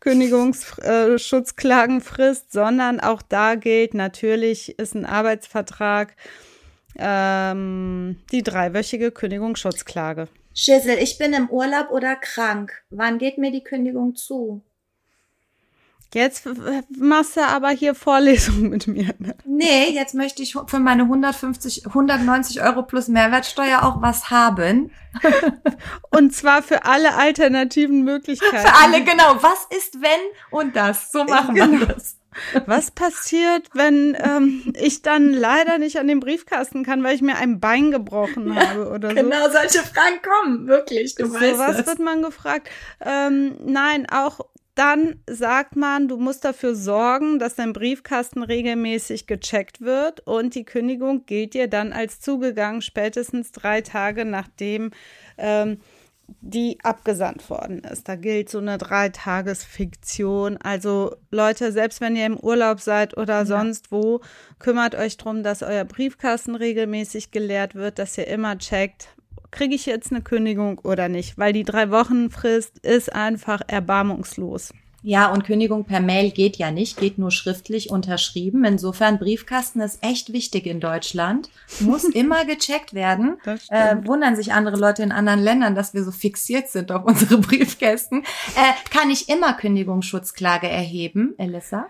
Kündigungsschutzklagenfrist, 0.00 2.52
sondern 2.52 3.00
auch 3.00 3.22
da 3.22 3.54
gilt 3.54 3.94
natürlich, 3.94 4.78
ist 4.78 4.94
ein 4.94 5.06
Arbeitsvertrag 5.06 6.14
ähm, 6.98 8.18
die 8.32 8.42
dreiwöchige 8.42 9.12
Kündigungsschutzklage. 9.12 10.28
Schissel, 10.54 10.98
ich 10.98 11.16
bin 11.18 11.32
im 11.32 11.48
Urlaub 11.48 11.90
oder 11.90 12.14
krank. 12.16 12.82
Wann 12.90 13.16
geht 13.18 13.38
mir 13.38 13.52
die 13.52 13.64
Kündigung 13.64 14.16
zu? 14.16 14.62
Jetzt 16.14 16.46
machst 16.90 17.36
du 17.36 17.40
aber 17.40 17.70
hier 17.70 17.94
Vorlesungen 17.94 18.68
mit 18.70 18.86
mir. 18.86 19.14
Ne? 19.18 19.34
Nee, 19.44 19.90
jetzt 19.90 20.14
möchte 20.14 20.42
ich 20.42 20.54
für 20.66 20.78
meine 20.78 21.04
150, 21.04 21.86
190 21.86 22.62
Euro 22.62 22.82
plus 22.82 23.08
Mehrwertsteuer 23.08 23.82
auch 23.82 24.02
was 24.02 24.30
haben. 24.30 24.90
Und 26.10 26.34
zwar 26.34 26.62
für 26.62 26.84
alle 26.84 27.14
alternativen 27.14 28.04
Möglichkeiten. 28.04 28.56
Für 28.56 28.74
alle, 28.82 29.04
genau. 29.04 29.42
Was 29.42 29.66
ist 29.76 30.00
wenn 30.00 30.10
und 30.50 30.76
das? 30.76 31.12
So 31.12 31.24
machen 31.24 31.54
genau. 31.54 31.80
wir 31.80 31.86
das. 31.86 32.16
Was 32.66 32.90
passiert, 32.90 33.68
wenn 33.74 34.16
ähm, 34.18 34.72
ich 34.78 35.02
dann 35.02 35.32
leider 35.34 35.76
nicht 35.78 35.98
an 35.98 36.08
den 36.08 36.20
Briefkasten 36.20 36.82
kann, 36.82 37.02
weil 37.02 37.14
ich 37.14 37.20
mir 37.20 37.36
ein 37.36 37.60
Bein 37.60 37.90
gebrochen 37.90 38.56
habe 38.58 38.88
oder 38.88 39.12
genau, 39.12 39.22
so? 39.22 39.48
Genau, 39.48 39.50
solche 39.50 39.86
Fragen 39.86 40.20
kommen, 40.22 40.66
wirklich. 40.66 41.14
Du 41.14 41.26
so 41.26 41.34
weißt 41.34 41.58
was 41.58 41.76
das. 41.78 41.86
wird 41.86 41.98
man 41.98 42.22
gefragt. 42.22 42.70
Ähm, 43.04 43.56
nein, 43.64 44.08
auch 44.10 44.40
dann 44.74 45.20
sagt 45.28 45.76
man, 45.76 46.08
du 46.08 46.16
musst 46.16 46.44
dafür 46.44 46.74
sorgen, 46.74 47.38
dass 47.38 47.56
dein 47.56 47.74
Briefkasten 47.74 48.42
regelmäßig 48.42 49.26
gecheckt 49.26 49.82
wird 49.82 50.20
und 50.26 50.54
die 50.54 50.64
Kündigung 50.64 51.26
gilt 51.26 51.54
dir 51.54 51.68
dann 51.68 51.92
als 51.92 52.20
zugegangen, 52.20 52.80
spätestens 52.80 53.52
drei 53.52 53.82
Tage 53.82 54.24
nachdem 54.24 54.90
ähm, 55.36 55.78
die 56.40 56.78
abgesandt 56.82 57.48
worden 57.50 57.80
ist. 57.80 58.08
Da 58.08 58.16
gilt 58.16 58.48
so 58.48 58.58
eine 58.58 58.78
Dreitagesfiktion. 58.78 60.56
Also 60.56 61.16
Leute, 61.30 61.72
selbst 61.72 62.00
wenn 62.00 62.16
ihr 62.16 62.26
im 62.26 62.38
Urlaub 62.38 62.80
seid 62.80 63.16
oder 63.16 63.38
ja. 63.40 63.46
sonst 63.46 63.92
wo, 63.92 64.20
kümmert 64.58 64.94
euch 64.94 65.16
darum, 65.16 65.42
dass 65.42 65.62
euer 65.62 65.84
Briefkasten 65.84 66.54
regelmäßig 66.54 67.30
geleert 67.30 67.74
wird, 67.74 67.98
dass 67.98 68.16
ihr 68.16 68.26
immer 68.28 68.56
checkt, 68.56 69.08
kriege 69.50 69.74
ich 69.74 69.86
jetzt 69.86 70.10
eine 70.10 70.22
Kündigung 70.22 70.78
oder 70.80 71.08
nicht, 71.08 71.38
weil 71.38 71.52
die 71.52 71.64
drei 71.64 71.90
Wochen 71.90 72.30
Frist 72.30 72.78
ist 72.78 73.12
einfach 73.12 73.60
erbarmungslos. 73.66 74.72
Ja, 75.04 75.32
und 75.32 75.44
Kündigung 75.44 75.84
per 75.84 76.00
Mail 76.00 76.30
geht 76.30 76.56
ja 76.56 76.70
nicht, 76.70 76.96
geht 76.96 77.18
nur 77.18 77.32
schriftlich 77.32 77.90
unterschrieben. 77.90 78.64
Insofern 78.64 79.18
Briefkasten 79.18 79.80
ist 79.80 80.02
echt 80.02 80.32
wichtig 80.32 80.66
in 80.66 80.78
Deutschland, 80.78 81.50
muss 81.80 82.04
immer 82.14 82.44
gecheckt 82.44 82.94
werden. 82.94 83.36
Äh, 83.68 83.96
wundern 84.04 84.36
sich 84.36 84.52
andere 84.52 84.76
Leute 84.76 85.02
in 85.02 85.10
anderen 85.10 85.40
Ländern, 85.40 85.74
dass 85.74 85.92
wir 85.92 86.04
so 86.04 86.12
fixiert 86.12 86.68
sind 86.68 86.92
auf 86.92 87.04
unsere 87.04 87.38
Briefkästen. 87.38 88.22
Äh, 88.54 88.90
kann 88.90 89.10
ich 89.10 89.28
immer 89.28 89.54
Kündigungsschutzklage 89.54 90.68
erheben, 90.68 91.34
Elissa? 91.36 91.86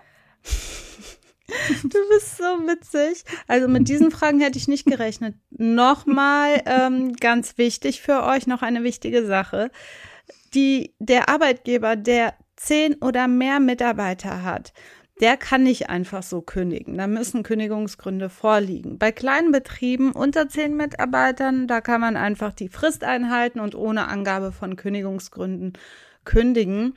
Du 1.83 1.97
bist 2.09 2.37
so 2.37 2.43
witzig. 2.43 3.23
Also 3.47 3.67
mit 3.67 3.87
diesen 3.87 4.11
Fragen 4.11 4.39
hätte 4.39 4.57
ich 4.57 4.67
nicht 4.67 4.85
gerechnet. 4.85 5.35
Nochmal 5.51 6.61
ähm, 6.65 7.13
ganz 7.13 7.57
wichtig 7.57 8.01
für 8.01 8.23
euch, 8.23 8.47
noch 8.47 8.61
eine 8.61 8.83
wichtige 8.83 9.25
Sache. 9.25 9.69
Die, 10.53 10.93
der 10.99 11.29
Arbeitgeber, 11.29 11.95
der 11.95 12.35
zehn 12.55 12.95
oder 12.95 13.27
mehr 13.27 13.59
Mitarbeiter 13.59 14.43
hat, 14.43 14.73
der 15.21 15.37
kann 15.37 15.63
nicht 15.63 15.89
einfach 15.89 16.23
so 16.23 16.41
kündigen. 16.41 16.97
Da 16.97 17.07
müssen 17.07 17.43
Kündigungsgründe 17.43 18.29
vorliegen. 18.29 18.97
Bei 18.97 19.11
kleinen 19.11 19.51
Betrieben 19.51 20.11
unter 20.11 20.49
zehn 20.49 20.75
Mitarbeitern, 20.75 21.67
da 21.67 21.81
kann 21.81 22.01
man 22.01 22.17
einfach 22.17 22.53
die 22.53 22.69
Frist 22.69 23.03
einhalten 23.03 23.59
und 23.59 23.75
ohne 23.75 24.07
Angabe 24.07 24.51
von 24.51 24.75
Kündigungsgründen 24.75 25.73
kündigen. 26.25 26.95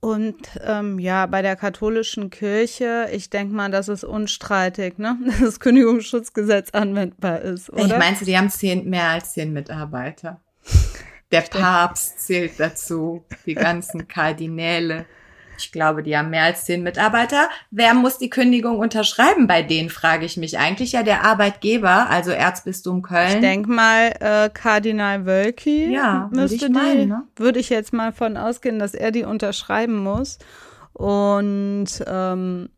Und 0.00 0.36
ähm, 0.64 1.00
ja, 1.00 1.26
bei 1.26 1.42
der 1.42 1.56
katholischen 1.56 2.30
Kirche, 2.30 3.08
ich 3.12 3.30
denke 3.30 3.54
mal, 3.54 3.70
das 3.70 3.88
ist 3.88 4.04
unstreitig, 4.04 4.98
ne? 4.98 5.18
dass 5.26 5.40
das 5.40 5.60
Kündigungsschutzgesetz 5.60 6.70
anwendbar 6.70 7.40
ist, 7.40 7.70
oder? 7.70 7.86
Ich 7.86 7.96
meinst 7.96 8.20
du, 8.20 8.24
die 8.24 8.38
haben 8.38 8.50
zehn, 8.50 8.88
mehr 8.88 9.08
als 9.08 9.32
zehn 9.32 9.52
Mitarbeiter. 9.52 10.40
Der 11.32 11.42
Papst 11.42 12.20
zählt 12.20 12.58
dazu, 12.58 13.24
die 13.44 13.54
ganzen 13.54 14.06
Kardinäle. 14.08 15.04
Ich 15.58 15.72
glaube, 15.72 16.02
die 16.02 16.16
haben 16.16 16.30
mehr 16.30 16.44
als 16.44 16.64
zehn 16.64 16.82
Mitarbeiter. 16.82 17.48
Wer 17.70 17.94
muss 17.94 18.18
die 18.18 18.30
Kündigung 18.30 18.78
unterschreiben 18.78 19.46
bei 19.46 19.62
denen, 19.62 19.90
frage 19.90 20.24
ich 20.24 20.36
mich. 20.36 20.58
Eigentlich 20.58 20.92
ja 20.92 21.02
der 21.02 21.24
Arbeitgeber, 21.24 22.08
also 22.08 22.30
Erzbistum 22.30 23.02
Köln. 23.02 23.28
Ich 23.28 23.40
denke 23.40 23.70
mal, 23.70 24.14
äh, 24.20 24.50
Kardinal 24.50 25.26
Wölki 25.26 25.92
ja, 25.92 26.28
müsste 26.32 26.70
meinen, 26.70 27.08
ne? 27.08 27.22
würde 27.36 27.58
ich 27.58 27.68
jetzt 27.68 27.92
mal 27.92 28.12
von 28.12 28.36
ausgehen, 28.36 28.78
dass 28.78 28.94
er 28.94 29.10
die 29.10 29.24
unterschreiben 29.24 29.98
muss. 29.98 30.38
Und 30.92 31.88
ähm, 32.06 32.70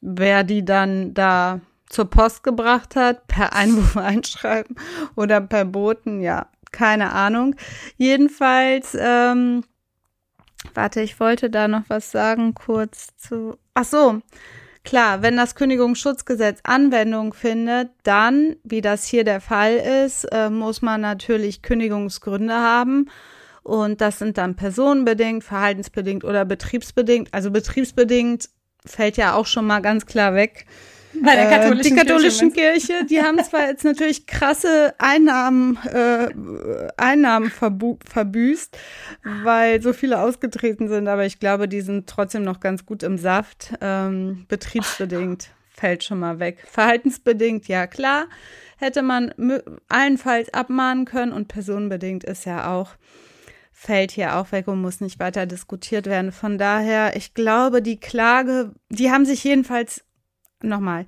wer 0.00 0.44
die 0.44 0.64
dann 0.64 1.14
da 1.14 1.60
zur 1.88 2.06
Post 2.10 2.42
gebracht 2.42 2.96
hat, 2.96 3.26
per 3.26 3.52
Einwurf 3.56 3.96
einschreiben 3.96 4.76
oder 5.14 5.40
per 5.40 5.64
Boten, 5.64 6.20
ja, 6.20 6.46
keine 6.72 7.12
Ahnung. 7.12 7.54
Jedenfalls, 7.96 8.96
ähm, 8.98 9.62
warte, 10.74 11.00
ich 11.00 11.18
wollte 11.20 11.50
da 11.50 11.68
noch 11.68 11.84
was 11.88 12.10
sagen, 12.10 12.54
kurz 12.54 13.16
zu. 13.16 13.56
Ach 13.74 13.84
so. 13.84 14.20
Klar, 14.84 15.22
wenn 15.22 15.36
das 15.36 15.54
Kündigungsschutzgesetz 15.54 16.58
Anwendung 16.64 17.34
findet, 17.34 17.90
dann, 18.02 18.56
wie 18.64 18.80
das 18.80 19.04
hier 19.04 19.22
der 19.22 19.40
Fall 19.40 19.76
ist, 19.76 20.24
äh, 20.32 20.50
muss 20.50 20.82
man 20.82 21.00
natürlich 21.00 21.62
Kündigungsgründe 21.62 22.54
haben. 22.54 23.08
Und 23.62 24.00
das 24.00 24.18
sind 24.18 24.38
dann 24.38 24.56
personenbedingt, 24.56 25.44
verhaltensbedingt 25.44 26.24
oder 26.24 26.44
betriebsbedingt. 26.44 27.32
Also 27.32 27.52
betriebsbedingt 27.52 28.48
fällt 28.84 29.16
ja 29.16 29.34
auch 29.34 29.46
schon 29.46 29.66
mal 29.66 29.80
ganz 29.80 30.04
klar 30.04 30.34
weg. 30.34 30.66
Bei 31.24 31.36
der 31.36 31.48
katholischen, 31.48 31.78
äh, 31.78 31.82
die 31.82 31.94
katholischen 31.94 32.52
Kirche, 32.52 32.86
Kirche, 32.86 33.06
die 33.06 33.22
haben 33.22 33.42
zwar 33.44 33.68
jetzt 33.68 33.84
natürlich 33.84 34.26
krasse 34.26 34.94
Einnahmen, 34.98 35.78
äh, 35.84 36.28
Einnahmen 36.96 37.50
verbüßt, 37.50 38.76
weil 39.44 39.82
so 39.82 39.92
viele 39.92 40.20
ausgetreten 40.20 40.88
sind, 40.88 41.08
aber 41.08 41.24
ich 41.24 41.38
glaube, 41.38 41.68
die 41.68 41.80
sind 41.80 42.08
trotzdem 42.08 42.42
noch 42.42 42.60
ganz 42.60 42.86
gut 42.86 43.02
im 43.02 43.18
Saft. 43.18 43.72
Ähm, 43.80 44.46
betriebsbedingt 44.48 45.50
fällt 45.70 46.04
schon 46.04 46.18
mal 46.18 46.38
weg. 46.38 46.64
Verhaltensbedingt, 46.70 47.68
ja 47.68 47.86
klar, 47.86 48.26
hätte 48.76 49.02
man 49.02 49.32
allenfalls 49.88 50.52
abmahnen 50.52 51.04
können 51.04 51.32
und 51.32 51.48
personenbedingt 51.48 52.24
ist 52.24 52.46
ja 52.46 52.72
auch 52.72 52.96
fällt 53.74 54.12
hier 54.12 54.36
auch 54.36 54.52
weg 54.52 54.68
und 54.68 54.80
muss 54.80 55.00
nicht 55.00 55.18
weiter 55.18 55.44
diskutiert 55.44 56.06
werden. 56.06 56.30
Von 56.30 56.56
daher, 56.56 57.16
ich 57.16 57.34
glaube, 57.34 57.82
die 57.82 57.98
Klage, 57.98 58.72
die 58.90 59.10
haben 59.10 59.24
sich 59.24 59.42
jedenfalls 59.42 60.04
nochmal. 60.62 61.06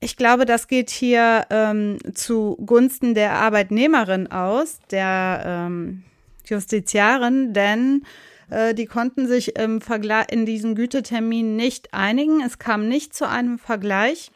Ich 0.00 0.16
glaube, 0.16 0.46
das 0.46 0.66
geht 0.66 0.90
hier 0.90 1.46
ähm, 1.50 1.98
zugunsten 2.14 3.14
der 3.14 3.34
Arbeitnehmerin 3.34 4.32
aus, 4.32 4.80
der 4.90 5.42
ähm, 5.46 6.02
Justiziarin, 6.44 7.52
denn 7.52 8.04
äh, 8.50 8.74
die 8.74 8.86
konnten 8.86 9.28
sich 9.28 9.56
im 9.56 9.80
Vergleich 9.80 10.26
in 10.30 10.44
diesem 10.44 10.74
Gütetermin 10.74 11.54
nicht 11.54 11.94
einigen. 11.94 12.42
Es 12.42 12.58
kam 12.58 12.88
nicht 12.88 13.14
zu 13.14 13.28
einem 13.28 13.58
Vergleich. 13.60 14.32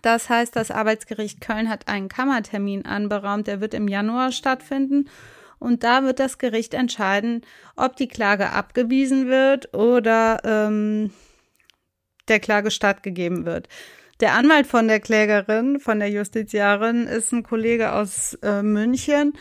Das 0.00 0.28
heißt, 0.28 0.56
das 0.56 0.70
Arbeitsgericht 0.70 1.40
Köln 1.40 1.68
hat 1.68 1.88
einen 1.88 2.08
Kammertermin 2.08 2.84
anberaumt, 2.84 3.46
der 3.46 3.60
wird 3.60 3.74
im 3.74 3.88
Januar 3.88 4.32
stattfinden. 4.32 5.08
Und 5.58 5.84
da 5.84 6.02
wird 6.02 6.18
das 6.18 6.38
Gericht 6.38 6.74
entscheiden, 6.74 7.42
ob 7.76 7.94
die 7.96 8.08
Klage 8.08 8.50
abgewiesen 8.50 9.28
wird 9.28 9.72
oder 9.74 10.40
ähm, 10.44 11.12
der 12.28 12.40
Klage 12.40 12.70
stattgegeben 12.70 13.44
wird. 13.44 13.68
Der 14.20 14.34
Anwalt 14.34 14.66
von 14.66 14.86
der 14.86 15.00
Klägerin, 15.00 15.80
von 15.80 15.98
der 15.98 16.10
Justiziarin, 16.10 17.06
ist 17.06 17.32
ein 17.32 17.42
Kollege 17.42 17.92
aus 17.92 18.34
äh, 18.42 18.62
München. 18.62 19.32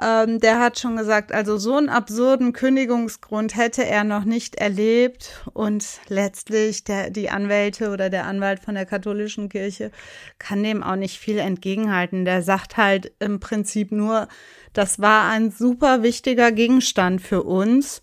Ähm, 0.00 0.38
der 0.38 0.60
hat 0.60 0.78
schon 0.78 0.96
gesagt, 0.96 1.32
also 1.32 1.56
so 1.56 1.74
einen 1.74 1.88
absurden 1.88 2.52
Kündigungsgrund 2.52 3.56
hätte 3.56 3.84
er 3.84 4.04
noch 4.04 4.24
nicht 4.24 4.56
erlebt. 4.56 5.42
Und 5.54 5.84
letztlich 6.08 6.84
der, 6.84 7.10
die 7.10 7.30
Anwälte 7.30 7.90
oder 7.90 8.10
der 8.10 8.26
Anwalt 8.26 8.60
von 8.60 8.74
der 8.74 8.86
katholischen 8.86 9.48
Kirche 9.48 9.90
kann 10.38 10.62
dem 10.62 10.82
auch 10.82 10.96
nicht 10.96 11.18
viel 11.18 11.38
entgegenhalten. 11.38 12.24
Der 12.24 12.42
sagt 12.42 12.76
halt 12.76 13.12
im 13.18 13.40
Prinzip 13.40 13.90
nur, 13.90 14.28
das 14.72 15.00
war 15.00 15.30
ein 15.30 15.50
super 15.50 16.02
wichtiger 16.02 16.52
Gegenstand 16.52 17.20
für 17.20 17.42
uns. 17.42 18.02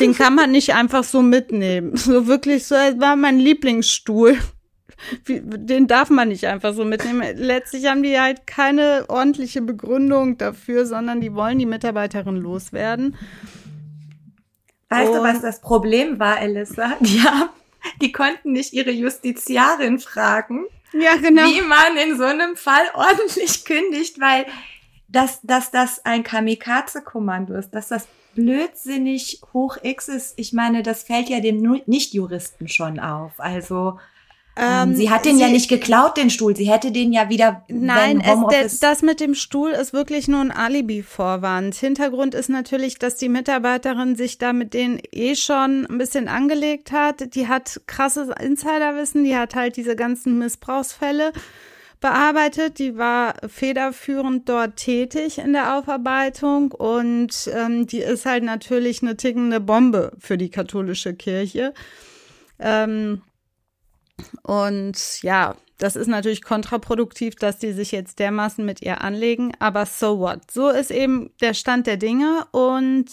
Den 0.00 0.14
kann 0.14 0.34
man 0.34 0.50
nicht 0.50 0.74
einfach 0.74 1.04
so 1.04 1.22
mitnehmen. 1.22 1.96
So 2.06 2.26
wirklich 2.26 2.66
so, 2.66 2.74
es 2.74 2.98
war 3.00 3.16
mein 3.16 3.38
Lieblingsstuhl. 3.38 4.38
Den 5.28 5.86
darf 5.86 6.08
man 6.08 6.28
nicht 6.28 6.46
einfach 6.46 6.72
so 6.72 6.84
mitnehmen. 6.84 7.22
Letztlich 7.36 7.86
haben 7.86 8.02
die 8.02 8.18
halt 8.18 8.46
keine 8.46 9.04
ordentliche 9.08 9.60
Begründung 9.60 10.38
dafür, 10.38 10.86
sondern 10.86 11.20
die 11.20 11.34
wollen 11.34 11.58
die 11.58 11.66
Mitarbeiterin 11.66 12.36
loswerden. 12.36 13.16
Weißt 14.88 15.10
Und 15.10 15.16
du, 15.16 15.22
was 15.22 15.42
das 15.42 15.60
Problem 15.60 16.18
war, 16.18 16.40
Elissa? 16.40 16.90
Haben, 17.00 17.50
die 18.00 18.12
konnten 18.12 18.52
nicht 18.52 18.72
ihre 18.72 18.90
Justiziarin 18.90 19.98
fragen, 19.98 20.64
ja, 20.92 21.16
genau. 21.16 21.42
wie 21.42 21.60
man 21.62 21.96
in 21.96 22.16
so 22.16 22.24
einem 22.24 22.56
Fall 22.56 22.84
ordentlich 22.94 23.64
kündigt, 23.64 24.20
weil 24.20 24.46
dass, 25.08 25.40
dass 25.42 25.70
das 25.70 26.04
ein 26.04 26.22
Kamikaze-Kommando 26.22 27.54
ist, 27.54 27.70
dass 27.70 27.88
das 27.88 28.06
blödsinnig 28.34 29.40
hoch 29.52 29.78
X 29.82 30.08
ist. 30.08 30.34
Ich 30.36 30.52
meine, 30.52 30.82
das 30.82 31.04
fällt 31.04 31.28
ja 31.28 31.40
dem 31.40 31.80
Nicht-Juristen 31.86 32.68
schon 32.68 32.98
auf. 32.98 33.32
Also, 33.38 33.98
Ähm, 34.58 34.94
sie 34.94 35.10
hat 35.10 35.26
den 35.26 35.38
ja 35.38 35.48
nicht 35.48 35.68
geklaut, 35.68 36.16
den 36.16 36.30
Stuhl. 36.30 36.56
Sie 36.56 36.70
hätte 36.70 36.90
den 36.90 37.12
ja 37.12 37.28
wieder. 37.28 37.64
Nein, 37.68 38.22
es, 38.22 38.80
das 38.80 39.02
mit 39.02 39.20
dem 39.20 39.34
Stuhl 39.34 39.70
ist 39.70 39.92
wirklich 39.92 40.28
nur 40.28 40.40
ein 40.40 40.50
Alibi-Vorwand. 40.50 41.74
Hintergrund 41.74 42.34
ist 42.34 42.48
natürlich, 42.48 42.98
dass 42.98 43.16
die 43.16 43.28
Mitarbeiterin 43.28 44.16
sich 44.16 44.38
da 44.38 44.54
mit 44.54 44.72
denen 44.72 44.98
eh 45.12 45.34
schon 45.36 45.86
ein 45.86 45.98
bisschen 45.98 46.26
angelegt 46.26 46.90
hat. 46.90 47.34
Die 47.34 47.48
hat 47.48 47.82
krasses 47.86 48.30
Insiderwissen, 48.40 49.24
die 49.24 49.36
hat 49.36 49.54
halt 49.54 49.76
diese 49.76 49.94
ganzen 49.94 50.38
Missbrauchsfälle 50.38 51.32
bearbeitet. 52.00 52.78
Die 52.78 52.96
war 52.96 53.34
federführend 53.48 54.48
dort 54.48 54.76
tätig 54.76 55.38
in 55.38 55.52
der 55.52 55.76
Aufarbeitung 55.76 56.72
und 56.72 57.50
ähm, 57.52 57.86
die 57.86 58.00
ist 58.00 58.26
halt 58.26 58.44
natürlich 58.44 59.02
eine 59.02 59.16
tickende 59.16 59.60
Bombe 59.60 60.12
für 60.18 60.38
die 60.38 60.50
katholische 60.50 61.14
Kirche. 61.14 61.74
Ähm, 62.58 63.22
und 64.42 65.22
ja, 65.22 65.56
das 65.78 65.94
ist 65.94 66.06
natürlich 66.06 66.42
kontraproduktiv, 66.42 67.36
dass 67.36 67.58
die 67.58 67.72
sich 67.72 67.92
jetzt 67.92 68.18
dermaßen 68.18 68.64
mit 68.64 68.80
ihr 68.80 69.02
anlegen, 69.02 69.52
aber 69.58 69.84
so 69.84 70.18
what? 70.18 70.50
So 70.50 70.70
ist 70.70 70.90
eben 70.90 71.30
der 71.40 71.52
Stand 71.52 71.86
der 71.86 71.98
Dinge 71.98 72.46
und 72.50 73.06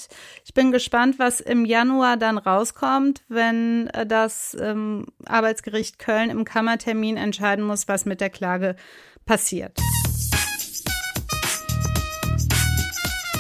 ich 0.46 0.54
bin 0.54 0.72
gespannt, 0.72 1.20
was 1.20 1.42
im 1.42 1.66
Januar 1.66 2.16
dann 2.16 2.38
rauskommt, 2.38 3.24
wenn 3.28 3.88
äh, 3.88 4.06
das 4.06 4.56
ähm, 4.60 5.06
Arbeitsgericht 5.26 6.00
Köln 6.00 6.30
im 6.30 6.46
Kammertermin 6.46 7.18
entscheiden 7.18 7.66
muss, 7.66 7.88
was 7.88 8.06
mit 8.06 8.22
der 8.22 8.30
Klage 8.30 8.76
passiert. 9.26 9.78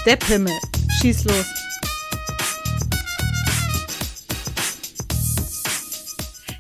Der 0.06 0.18
Pimmel. 0.18 0.54
Schieß 1.00 1.24
los. 1.24 1.46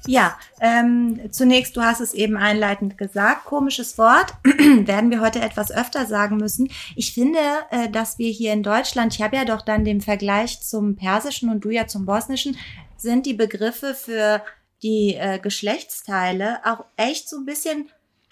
Ja, 0.05 0.37
ähm, 0.63 1.19
zunächst, 1.29 1.75
du 1.75 1.81
hast 1.81 1.99
es 1.99 2.13
eben 2.13 2.37
einleitend 2.37 2.97
gesagt, 2.97 3.43
komisches 3.43 3.97
Wort, 3.97 4.33
werden 4.45 5.11
wir 5.11 5.19
heute 5.19 5.41
etwas 5.41 5.71
öfter 5.71 6.05
sagen 6.05 6.37
müssen. 6.37 6.69
Ich 6.95 7.13
finde, 7.13 7.39
äh, 7.69 7.89
dass 7.89 8.17
wir 8.17 8.31
hier 8.31 8.53
in 8.53 8.63
Deutschland, 8.63 9.13
ich 9.13 9.21
habe 9.21 9.35
ja 9.35 9.43
doch 9.43 9.61
dann 9.61 9.83
den 9.83 9.99
Vergleich 9.99 10.61
zum 10.61 10.95
Persischen 10.95 11.49
und 11.49 11.65
du 11.65 11.69
ja 11.69 11.87
zum 11.87 12.05
Bosnischen, 12.05 12.55
sind 12.95 13.25
die 13.25 13.33
Begriffe 13.33 13.93
für 13.93 14.41
die 14.83 15.15
äh, 15.15 15.37
Geschlechtsteile 15.37 16.59
auch 16.63 16.85
echt 16.95 17.27
so 17.27 17.39
ein 17.39 17.45
bisschen 17.45 17.89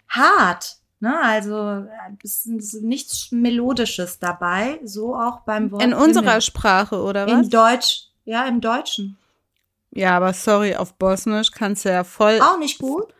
hart. 0.07 0.77
Ne? 1.01 1.13
Also 1.21 1.57
äh, 1.57 1.87
es 2.23 2.45
ist 2.45 2.81
nichts 2.81 3.33
Melodisches 3.33 4.19
dabei, 4.19 4.79
so 4.85 5.15
auch 5.17 5.41
beim 5.41 5.69
Wort 5.69 5.83
In 5.83 5.93
unserer 5.93 6.23
Pimmel. 6.23 6.41
Sprache, 6.41 7.03
oder 7.03 7.27
was? 7.27 7.43
In 7.43 7.49
Deutsch, 7.49 8.03
ja, 8.23 8.45
im 8.45 8.61
Deutschen. 8.61 9.17
Ja, 9.93 10.15
aber 10.17 10.33
sorry, 10.33 10.75
auf 10.75 10.93
Bosnisch 10.95 11.51
kannst 11.51 11.85
du 11.85 11.89
ja 11.89 12.03
voll 12.03 12.39
Auch 12.41 12.57
nicht 12.57 12.79
gut. 12.79 13.13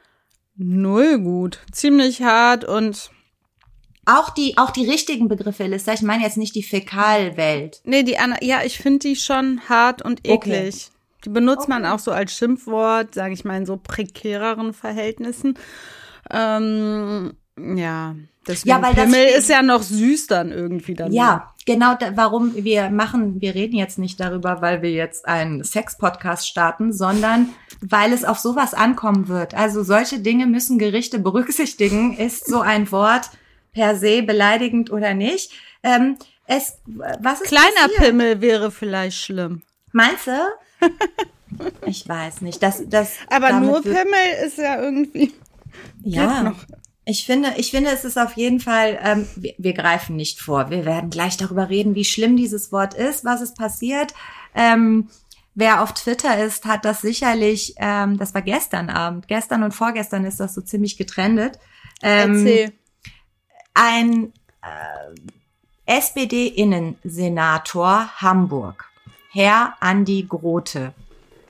null 0.56 1.20
gut. 1.20 1.60
Ziemlich 1.72 2.22
hart 2.24 2.64
und 2.64 3.12
Auch 4.06 4.30
die, 4.30 4.58
auch 4.58 4.72
die 4.72 4.90
richtigen 4.90 5.28
Begriffe, 5.28 5.64
Elissa. 5.66 5.94
Ich 5.94 6.02
meine 6.02 6.24
jetzt 6.24 6.38
nicht 6.38 6.56
die 6.56 6.64
Fäkalwelt. 6.64 7.82
nee, 7.84 8.04
die 8.04 8.18
Anna, 8.18 8.38
ja, 8.42 8.62
ich 8.64 8.78
finde 8.78 9.00
die 9.00 9.16
schon 9.16 9.62
hart 9.70 10.02
und 10.02 10.26
eklig. 10.28 10.76
Okay. 10.88 10.98
Die 11.26 11.30
benutzt 11.30 11.68
man 11.70 11.86
auch 11.86 12.00
so 12.00 12.12
als 12.12 12.36
Schimpfwort, 12.36 13.14
sage 13.14 13.34
ich 13.34 13.46
mal, 13.46 13.58
in 13.58 13.66
so 13.68 13.78
prekäreren 13.78 14.74
Verhältnissen. 14.74 15.56
Ähm, 16.32 17.34
ja, 17.58 18.16
deswegen 18.48 18.70
Ja, 18.70 18.82
weil 18.82 18.96
das 18.96 19.04
Pimmel 19.06 19.26
ist 19.38 19.50
ja 19.50 19.62
noch 19.62 19.84
süß 19.84 20.28
dann 20.28 20.52
irgendwie 20.52 20.96
dann. 20.96 21.12
Ja, 21.12 21.51
genau, 21.66 21.96
da, 21.96 22.16
warum 22.16 22.54
wir 22.56 22.90
machen, 22.90 23.42
wir 23.42 23.56
reden 23.56 23.76
jetzt 23.76 23.98
nicht 23.98 24.20
darüber, 24.20 24.62
weil 24.62 24.82
wir 24.82 24.92
jetzt 24.92 25.28
einen 25.28 25.64
Sex-Podcast 25.64 26.48
starten, 26.48 26.94
sondern 26.94 27.50
weil 27.82 28.14
es 28.14 28.24
auf 28.24 28.40
sowas 28.40 28.74
ankommen 28.74 29.28
wird. 29.28 29.54
Also 29.54 29.84
solche 29.84 30.20
Dinge 30.20 30.48
müssen 30.48 30.80
Gerichte 30.80 31.20
berücksichtigen. 31.20 32.18
Ist 32.18 32.48
so 32.48 32.62
ein 32.62 32.92
Wort 32.92 33.30
per 33.74 33.96
se 33.96 34.24
beleidigend 34.24 34.92
oder 34.92 35.14
nicht? 35.14 35.52
Ähm, 35.84 36.18
es, 36.46 36.80
was 36.86 37.42
ist 37.42 37.48
Kleiner 37.48 37.88
passiert? 37.88 38.02
Pimmel 38.02 38.42
wäre 38.42 38.72
vielleicht 38.72 39.18
schlimm. 39.18 39.62
Meinst 39.92 40.28
du? 40.28 40.32
Ich 41.86 42.08
weiß 42.08 42.42
nicht. 42.42 42.64
Das, 42.64 42.82
das, 42.88 43.16
Aber 43.30 43.52
nur 43.60 43.82
Pimmel 43.82 44.46
ist 44.46 44.58
ja 44.58 44.82
irgendwie. 44.82 45.34
Ja. 46.02 46.56
Ich 47.12 47.26
finde, 47.26 47.54
ich 47.58 47.72
finde, 47.72 47.90
es 47.92 48.06
ist 48.06 48.18
auf 48.18 48.38
jeden 48.38 48.62
Fall, 48.62 48.98
ähm, 49.04 49.28
wir, 49.36 49.54
wir 49.58 49.74
greifen 49.74 50.16
nicht 50.16 50.40
vor. 50.40 50.70
Wir 50.70 50.86
werden 50.86 51.10
gleich 51.10 51.36
darüber 51.36 51.68
reden, 51.70 51.94
wie 51.94 52.06
schlimm 52.06 52.38
dieses 52.38 52.72
Wort 52.72 52.94
ist, 52.94 53.26
was 53.26 53.42
ist 53.42 53.58
passiert. 53.58 54.14
Ähm, 54.56 55.10
wer 55.54 55.84
auf 55.84 55.94
Twitter 55.94 56.42
ist, 56.42 56.64
hat 56.64 56.86
das 56.86 57.02
sicherlich, 57.02 57.74
ähm, 57.78 58.18
das 58.18 58.34
war 58.34 58.42
gestern 58.42 58.90
Abend, 58.90 59.28
gestern 59.28 59.64
und 59.64 59.74
vorgestern 59.74 60.24
ist 60.24 60.40
das 60.40 60.54
so 60.54 60.62
ziemlich 60.62 60.96
getrendet. 60.98 61.60
Ähm, 62.02 62.48
Erzähl. 62.48 62.72
ein 63.74 64.32
äh, 64.64 65.10
SPD-Innensenator 65.86 68.22
Hamburg, 68.22 68.90
Herr 69.32 69.74
Andi 69.82 70.28
Grote, 70.30 70.94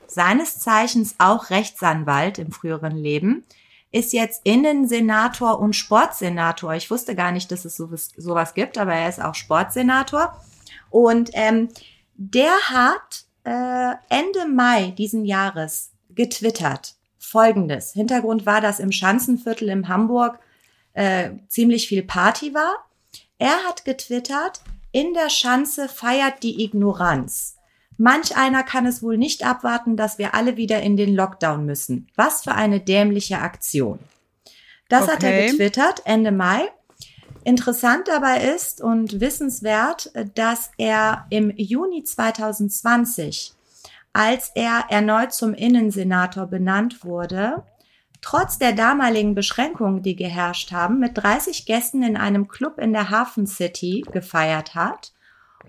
seines 0.08 0.58
Zeichens 0.58 1.14
auch 1.18 1.50
Rechtsanwalt 1.50 2.38
im 2.38 2.50
früheren 2.50 2.96
Leben, 2.96 3.44
ist 3.92 4.12
jetzt 4.12 4.40
Innensenator 4.44 5.60
und 5.60 5.76
Sportsenator. 5.76 6.74
Ich 6.74 6.90
wusste 6.90 7.14
gar 7.14 7.30
nicht, 7.30 7.52
dass 7.52 7.64
es 7.64 7.76
sowas, 7.76 8.10
sowas 8.16 8.54
gibt, 8.54 8.78
aber 8.78 8.94
er 8.94 9.08
ist 9.08 9.22
auch 9.22 9.34
Sportsenator. 9.34 10.36
Und 10.90 11.30
ähm, 11.34 11.68
der 12.14 12.52
hat 12.70 13.24
äh, 13.44 13.94
Ende 14.08 14.48
Mai 14.48 14.92
diesen 14.96 15.24
Jahres 15.24 15.92
getwittert. 16.10 16.96
Folgendes. 17.18 17.92
Hintergrund 17.92 18.46
war, 18.46 18.60
dass 18.60 18.80
im 18.80 18.92
Schanzenviertel 18.92 19.68
in 19.68 19.88
Hamburg 19.88 20.38
äh, 20.94 21.30
ziemlich 21.48 21.88
viel 21.88 22.02
Party 22.02 22.52
war. 22.54 22.84
Er 23.38 23.64
hat 23.68 23.84
getwittert, 23.84 24.60
in 24.90 25.14
der 25.14 25.30
Schanze 25.30 25.88
feiert 25.88 26.42
die 26.42 26.62
Ignoranz. 26.64 27.51
Manch 28.04 28.36
einer 28.36 28.64
kann 28.64 28.84
es 28.84 29.00
wohl 29.00 29.16
nicht 29.16 29.46
abwarten, 29.46 29.96
dass 29.96 30.18
wir 30.18 30.34
alle 30.34 30.56
wieder 30.56 30.82
in 30.82 30.96
den 30.96 31.14
Lockdown 31.14 31.64
müssen. 31.64 32.08
Was 32.16 32.42
für 32.42 32.50
eine 32.50 32.80
dämliche 32.80 33.38
Aktion. 33.38 34.00
Das 34.88 35.06
hat 35.06 35.22
er 35.22 35.28
Okay. 35.30 35.50
getwittert 35.52 36.02
Ende 36.04 36.32
Mai. 36.32 36.68
Interessant 37.44 38.08
dabei 38.08 38.42
ist 38.42 38.80
und 38.80 39.20
wissenswert, 39.20 40.10
dass 40.34 40.72
er 40.78 41.26
im 41.30 41.52
Juni 41.56 42.02
2020, 42.02 43.52
als 44.12 44.50
er 44.56 44.86
erneut 44.88 45.32
zum 45.32 45.54
Innensenator 45.54 46.46
benannt 46.46 47.04
wurde, 47.04 47.62
trotz 48.20 48.58
der 48.58 48.72
damaligen 48.72 49.36
Beschränkungen, 49.36 50.02
die 50.02 50.16
geherrscht 50.16 50.72
haben, 50.72 50.98
mit 50.98 51.18
30 51.18 51.66
Gästen 51.66 52.02
in 52.02 52.16
einem 52.16 52.48
Club 52.48 52.78
in 52.78 52.92
der 52.92 53.10
Hafen 53.10 53.46
City 53.46 54.04
gefeiert 54.10 54.74
hat 54.74 55.12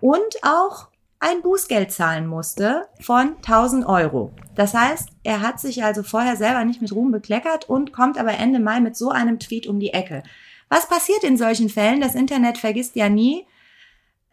und 0.02 0.38
auch 0.42 0.88
ein 1.24 1.42
Bußgeld 1.42 1.90
zahlen 1.90 2.28
musste 2.28 2.90
von 3.00 3.38
1000 3.38 3.86
Euro. 3.86 4.34
Das 4.56 4.74
heißt, 4.74 5.08
er 5.24 5.40
hat 5.40 5.58
sich 5.58 5.82
also 5.82 6.04
vorher 6.04 6.36
selber 6.36 6.66
nicht 6.66 6.82
mit 6.82 6.92
Ruhm 6.92 7.12
bekleckert 7.12 7.70
und 7.70 7.94
kommt 7.94 8.18
aber 8.18 8.34
Ende 8.34 8.60
Mai 8.60 8.82
mit 8.82 8.98
so 8.98 9.10
einem 9.10 9.40
Tweet 9.40 9.66
um 9.66 9.80
die 9.80 9.94
Ecke. 9.94 10.22
Was 10.68 10.90
passiert 10.90 11.24
in 11.24 11.38
solchen 11.38 11.70
Fällen? 11.70 12.02
Das 12.02 12.14
Internet 12.14 12.58
vergisst 12.58 12.98
ja 12.98 13.08
nie. 13.08 13.48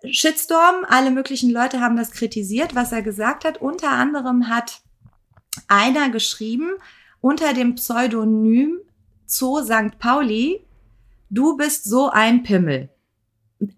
Shitstorm, 0.05 0.85
alle 0.89 1.13
möglichen 1.13 1.51
Leute 1.51 1.81
haben 1.81 1.97
das 1.97 2.11
kritisiert, 2.11 2.75
was 2.75 2.91
er 2.91 3.03
gesagt 3.03 3.45
hat. 3.45 3.59
Unter 3.59 3.91
anderem 3.91 4.49
hat 4.49 4.81
einer 5.69 6.09
geschrieben 6.11 6.73
unter 7.21 7.53
dem 7.53 7.77
Pseudonym 7.77 8.81
Zoo 9.27 9.63
St. 9.63 9.99
Pauli, 10.01 10.67
du 11.29 11.57
bist 11.57 11.85
so 11.85 12.11
ein 12.11 12.43
Pimmel. 12.43 12.89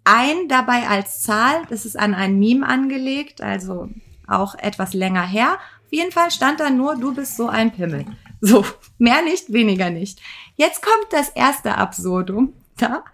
Ein 0.04 0.48
dabei 0.48 0.88
als 0.88 1.22
Zahl, 1.22 1.62
das 1.68 1.84
ist 1.84 1.98
an 1.98 2.14
ein 2.14 2.38
Meme 2.38 2.66
angelegt, 2.66 3.40
also 3.40 3.88
auch 4.28 4.54
etwas 4.54 4.94
länger 4.94 5.26
her. 5.26 5.58
Auf 5.84 5.92
jeden 5.92 6.12
Fall 6.12 6.30
stand 6.30 6.60
da 6.60 6.70
nur, 6.70 6.96
du 6.96 7.14
bist 7.14 7.36
so 7.36 7.48
ein 7.48 7.72
Pimmel. 7.72 8.06
So, 8.40 8.64
mehr 8.98 9.22
nicht, 9.22 9.52
weniger 9.52 9.90
nicht. 9.90 10.20
Jetzt 10.56 10.82
kommt 10.82 11.06
das 11.12 11.28
erste 11.28 11.76
Absurdum. 11.76 12.54
Da. 12.76 13.04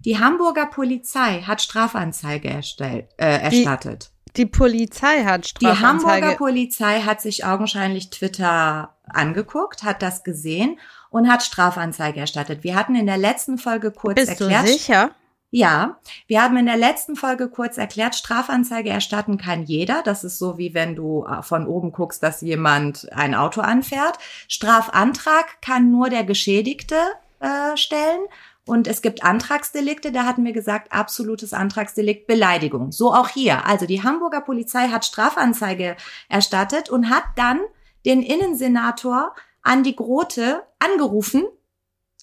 Die 0.00 0.18
Hamburger 0.18 0.66
Polizei 0.66 1.42
hat 1.42 1.60
Strafanzeige 1.60 2.48
erstellt, 2.48 3.08
äh, 3.18 3.38
erstattet. 3.42 4.10
Die 4.36 4.46
Polizei 4.46 5.24
hat 5.24 5.60
Die 5.60 5.66
Hamburger 5.66 5.76
Strafanzeige. 5.76 6.36
Polizei 6.36 7.00
hat 7.02 7.20
sich 7.20 7.44
augenscheinlich 7.44 8.08
Twitter 8.10 8.96
angeguckt, 9.04 9.82
hat 9.82 10.00
das 10.00 10.24
gesehen 10.24 10.80
und 11.10 11.30
hat 11.30 11.42
Strafanzeige 11.42 12.20
erstattet. 12.20 12.64
Wir 12.64 12.74
hatten 12.74 12.94
in 12.94 13.06
der 13.06 13.18
letzten 13.18 13.58
Folge 13.58 13.90
kurz 13.90 14.14
Bist 14.14 14.40
du 14.40 14.44
erklärt. 14.44 14.66
sicher? 14.68 15.10
Ja, 15.54 15.98
wir 16.26 16.42
haben 16.42 16.56
in 16.56 16.64
der 16.64 16.78
letzten 16.78 17.14
Folge 17.14 17.50
kurz 17.50 17.76
erklärt, 17.76 18.14
Strafanzeige 18.14 18.88
erstatten 18.88 19.36
kann 19.36 19.64
jeder. 19.64 20.02
Das 20.02 20.24
ist 20.24 20.38
so 20.38 20.56
wie 20.56 20.72
wenn 20.72 20.96
du 20.96 21.26
äh, 21.26 21.42
von 21.42 21.66
oben 21.66 21.92
guckst, 21.92 22.22
dass 22.22 22.40
jemand 22.40 23.12
ein 23.12 23.34
Auto 23.34 23.60
anfährt. 23.60 24.16
Strafantrag 24.48 25.60
kann 25.60 25.90
nur 25.90 26.08
der 26.08 26.24
Geschädigte 26.24 26.96
äh, 27.40 27.76
stellen. 27.76 28.22
Und 28.64 28.86
es 28.86 29.02
gibt 29.02 29.24
Antragsdelikte, 29.24 30.10
da 30.10 30.24
hatten 30.24 30.42
wir 30.42 30.52
gesagt, 30.52 30.90
absolutes 30.90 31.52
Antragsdelikt 31.52 32.26
Beleidigung. 32.26 32.90
So 32.90 33.12
auch 33.12 33.28
hier. 33.28 33.66
Also 33.66 33.84
die 33.84 34.02
Hamburger 34.02 34.40
Polizei 34.40 34.88
hat 34.88 35.04
Strafanzeige 35.04 35.96
erstattet 36.30 36.88
und 36.88 37.10
hat 37.10 37.24
dann 37.36 37.60
den 38.06 38.22
Innensenator 38.22 39.34
Andi 39.60 39.92
Grote 39.92 40.62
angerufen, 40.78 41.44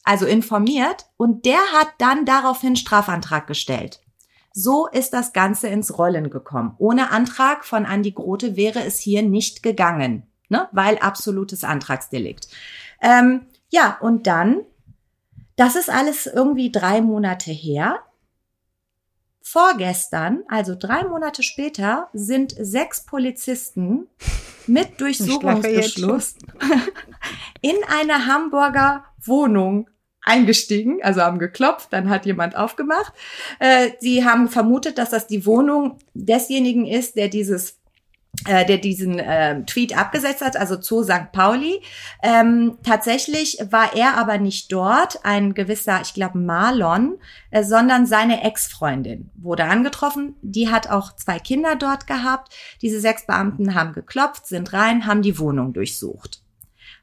also 0.03 0.25
informiert, 0.25 1.05
und 1.17 1.45
der 1.45 1.59
hat 1.73 1.89
dann 1.97 2.25
daraufhin 2.25 2.75
Strafantrag 2.75 3.47
gestellt. 3.47 4.01
So 4.51 4.87
ist 4.87 5.13
das 5.13 5.33
Ganze 5.33 5.67
ins 5.67 5.97
Rollen 5.97 6.29
gekommen. 6.29 6.75
Ohne 6.79 7.11
Antrag 7.11 7.65
von 7.65 7.85
Andi 7.85 8.11
Grote 8.11 8.55
wäre 8.55 8.83
es 8.83 8.99
hier 8.99 9.21
nicht 9.21 9.63
gegangen, 9.63 10.23
ne? 10.49 10.67
weil 10.71 10.97
absolutes 10.97 11.63
Antragsdelikt. 11.63 12.47
Ähm, 13.01 13.45
ja, 13.69 13.97
und 14.01 14.27
dann, 14.27 14.61
das 15.55 15.75
ist 15.75 15.89
alles 15.89 16.25
irgendwie 16.25 16.71
drei 16.71 17.01
Monate 17.01 17.51
her. 17.51 17.99
Vorgestern, 19.51 20.43
also 20.47 20.75
drei 20.75 21.05
Monate 21.05 21.41
später, 21.41 22.09
sind 22.13 22.53
sechs 22.59 23.03
Polizisten 23.03 24.05
mit 24.67 25.01
Durchsuchungsbeschluss 25.01 26.35
in 27.61 27.75
eine 27.87 28.27
Hamburger 28.27 29.05
Wohnung 29.19 29.89
eingestiegen, 30.21 30.99
also 31.01 31.21
haben 31.21 31.39
geklopft, 31.39 31.91
dann 31.91 32.11
hat 32.11 32.27
jemand 32.27 32.55
aufgemacht. 32.55 33.11
Äh, 33.57 33.93
sie 33.99 34.23
haben 34.23 34.49
vermutet, 34.49 34.99
dass 34.99 35.09
das 35.09 35.25
die 35.25 35.47
Wohnung 35.47 35.97
desjenigen 36.13 36.85
ist, 36.85 37.15
der 37.15 37.27
dieses 37.27 37.78
äh, 38.47 38.65
der 38.65 38.77
diesen 38.77 39.19
äh, 39.19 39.63
Tweet 39.65 39.97
abgesetzt 39.97 40.41
hat, 40.41 40.57
also 40.57 40.77
zu 40.77 41.03
St. 41.03 41.31
Pauli. 41.31 41.81
Ähm, 42.23 42.77
tatsächlich 42.83 43.57
war 43.69 43.95
er 43.95 44.17
aber 44.17 44.37
nicht 44.37 44.71
dort, 44.71 45.25
ein 45.25 45.53
gewisser, 45.53 45.99
ich 46.01 46.13
glaube 46.13 46.37
Marlon, 46.37 47.17
äh, 47.51 47.63
sondern 47.63 48.05
seine 48.05 48.43
Ex-Freundin 48.43 49.29
wurde 49.35 49.65
angetroffen. 49.65 50.35
Die 50.41 50.69
hat 50.69 50.89
auch 50.89 51.15
zwei 51.15 51.39
Kinder 51.39 51.75
dort 51.75 52.07
gehabt. 52.07 52.53
Diese 52.81 52.99
sechs 52.99 53.25
Beamten 53.25 53.75
haben 53.75 53.93
geklopft, 53.93 54.47
sind 54.47 54.73
rein, 54.73 55.05
haben 55.05 55.21
die 55.21 55.39
Wohnung 55.39 55.73
durchsucht 55.73 56.41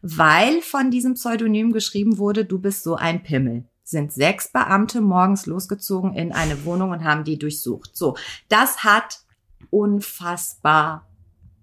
weil 0.03 0.63
von 0.63 0.91
diesem 0.91 1.15
Pseudonym 1.15 1.73
geschrieben 1.73 2.19
wurde, 2.19 2.45
du 2.45 2.61
bist 2.61 2.85
so 2.85 2.95
ein 2.95 3.23
Pimmel. 3.23 3.65
Sind 3.83 4.13
sechs 4.13 4.49
Beamte 4.49 5.01
morgens 5.01 5.47
losgezogen 5.47 6.15
in 6.15 6.33
eine 6.33 6.65
Wohnung 6.65 6.91
und 6.91 7.05
haben 7.05 7.25
die 7.25 7.39
durchsucht. 7.39 7.97
So, 7.97 8.17
das 8.49 8.85
hat 8.85 9.21
unfassbar 9.71 11.07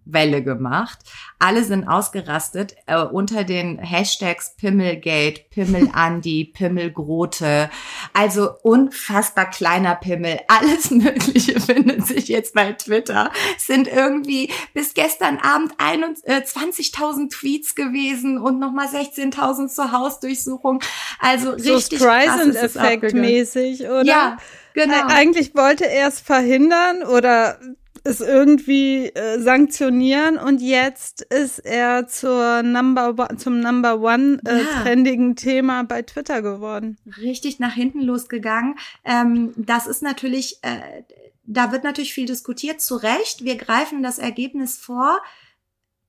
Welle 0.06 0.44
gemacht. 0.44 1.00
Alle 1.40 1.64
sind 1.64 1.88
ausgerastet 1.88 2.76
äh, 2.86 3.02
unter 3.02 3.44
den 3.44 3.80
Hashtags 3.80 4.56
Pimmelgate, 4.56 5.50
Pimmelandi, 5.50 6.46
Pimmelgrote. 6.54 7.70
Also 8.14 8.52
unfassbar 8.64 9.50
kleiner 9.50 9.96
Pimmel. 9.96 10.40
Alles 10.48 10.92
Mögliche 10.92 11.60
findet 11.60 12.08
sich 12.08 12.28
jetzt 12.28 12.54
bei 12.54 12.74
Twitter. 12.74 13.32
Es 13.58 13.68
sind 13.68 13.88
irgendwie 13.88 14.52
bis 14.74 14.94
gestern 14.94 15.38
Abend 15.38 15.74
20.000 15.78 17.26
äh, 17.26 17.30
Tweets 17.30 17.76
gewesen 17.76 18.38
und 18.38 18.60
nochmal 18.60 18.88
16.000 18.88 19.68
zur 19.68 19.92
Hausdurchsuchung. 19.92 20.82
Also 21.20 21.58
so 21.58 21.76
richtig 21.76 22.00
Streisand-Effekt 22.00 23.14
mäßig, 23.14 23.82
oder? 23.84 24.04
Ja, 24.04 24.38
genau. 24.74 25.08
Eigentlich 25.08 25.56
wollte 25.56 25.90
er 25.90 26.08
es 26.08 26.20
verhindern 26.20 27.04
oder 27.04 27.60
es 28.04 28.20
irgendwie 28.20 29.06
äh, 29.08 29.40
sanktionieren 29.40 30.38
und 30.38 30.62
jetzt 30.62 31.22
ist 31.22 31.60
er 31.60 32.08
zur 32.08 32.62
Number 32.62 33.16
zum 33.38 33.60
Number 33.60 34.02
One 34.02 34.40
äh, 34.46 34.58
ja. 34.58 34.82
trendigen 34.82 35.36
Thema 35.36 35.84
bei 35.84 36.02
Twitter 36.02 36.42
geworden. 36.42 36.98
Richtig 37.18 37.60
nach 37.60 37.74
hinten 37.74 38.02
losgegangen. 38.02 38.76
Ähm, 39.06 39.54
das 39.56 39.88
ist 39.88 40.04
natürlich, 40.04 40.60
äh, 40.64 41.04
da 41.46 41.72
wird 41.72 41.86
natürlich 41.86 42.14
viel 42.14 42.26
diskutiert. 42.26 42.82
Zu 42.82 42.96
Recht, 42.98 43.46
wir 43.46 43.56
greifen 43.56 44.04
das 44.04 44.20
Ergebnis 44.20 44.78
vor. 44.78 45.22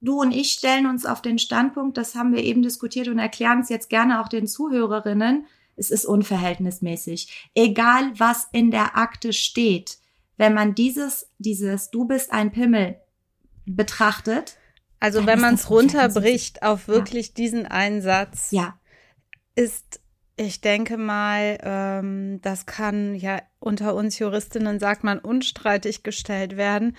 Du 0.00 0.20
und 0.20 0.32
ich 0.32 0.50
stellen 0.50 0.86
uns 0.86 1.06
auf 1.06 1.22
den 1.22 1.38
Standpunkt, 1.38 1.96
das 1.96 2.14
haben 2.14 2.34
wir 2.34 2.42
eben 2.42 2.62
diskutiert 2.62 3.08
und 3.08 3.18
erklären 3.18 3.60
es 3.60 3.68
jetzt 3.68 3.88
gerne 3.88 4.20
auch 4.20 4.28
den 4.28 4.46
Zuhörerinnen. 4.46 5.46
Es 5.76 5.90
ist 5.90 6.04
unverhältnismäßig. 6.04 7.50
Egal, 7.54 8.12
was 8.18 8.48
in 8.52 8.70
der 8.70 8.96
Akte 8.96 9.32
steht 9.32 9.98
wenn 10.36 10.54
man 10.54 10.74
dieses, 10.74 11.30
dieses 11.38 11.90
Du 11.90 12.06
bist 12.06 12.32
ein 12.32 12.50
Pimmel 12.50 12.96
betrachtet. 13.66 14.56
Also 15.00 15.26
wenn 15.26 15.40
man 15.40 15.54
es 15.54 15.70
runterbricht 15.70 16.62
auf 16.62 16.88
wirklich 16.88 17.28
ja. 17.28 17.34
diesen 17.36 17.66
einen 17.66 18.00
Satz, 18.00 18.50
ja. 18.50 18.78
ist, 19.54 20.00
ich 20.36 20.60
denke 20.60 20.96
mal, 20.96 21.58
ähm, 21.62 22.40
das 22.42 22.66
kann 22.66 23.14
ja 23.14 23.42
unter 23.60 23.94
uns 23.94 24.18
Juristinnen 24.18 24.78
sagt 24.78 25.04
man 25.04 25.18
unstreitig 25.18 26.02
gestellt 26.02 26.56
werden 26.56 26.96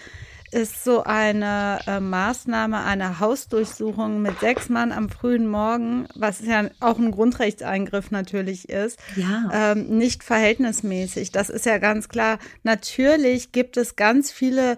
ist 0.55 0.85
so 0.85 1.03
eine 1.03 1.79
äh, 1.85 1.99
Maßnahme, 1.99 2.81
eine 2.85 3.19
Hausdurchsuchung 3.19 4.21
mit 4.21 4.39
sechs 4.39 4.69
Mann 4.69 4.93
am 4.93 5.09
frühen 5.09 5.47
Morgen, 5.47 6.07
was 6.15 6.39
ja 6.45 6.69
auch 6.79 6.97
ein 6.97 7.11
Grundrechtseingriff 7.11 8.09
natürlich 8.09 8.69
ist, 8.69 8.97
ja. 9.17 9.49
ähm, 9.51 9.97
nicht 9.97 10.23
verhältnismäßig. 10.23 11.33
Das 11.33 11.49
ist 11.49 11.65
ja 11.65 11.77
ganz 11.77 12.07
klar. 12.07 12.39
Natürlich 12.63 13.51
gibt 13.51 13.75
es 13.75 13.97
ganz 13.97 14.31
viele 14.31 14.77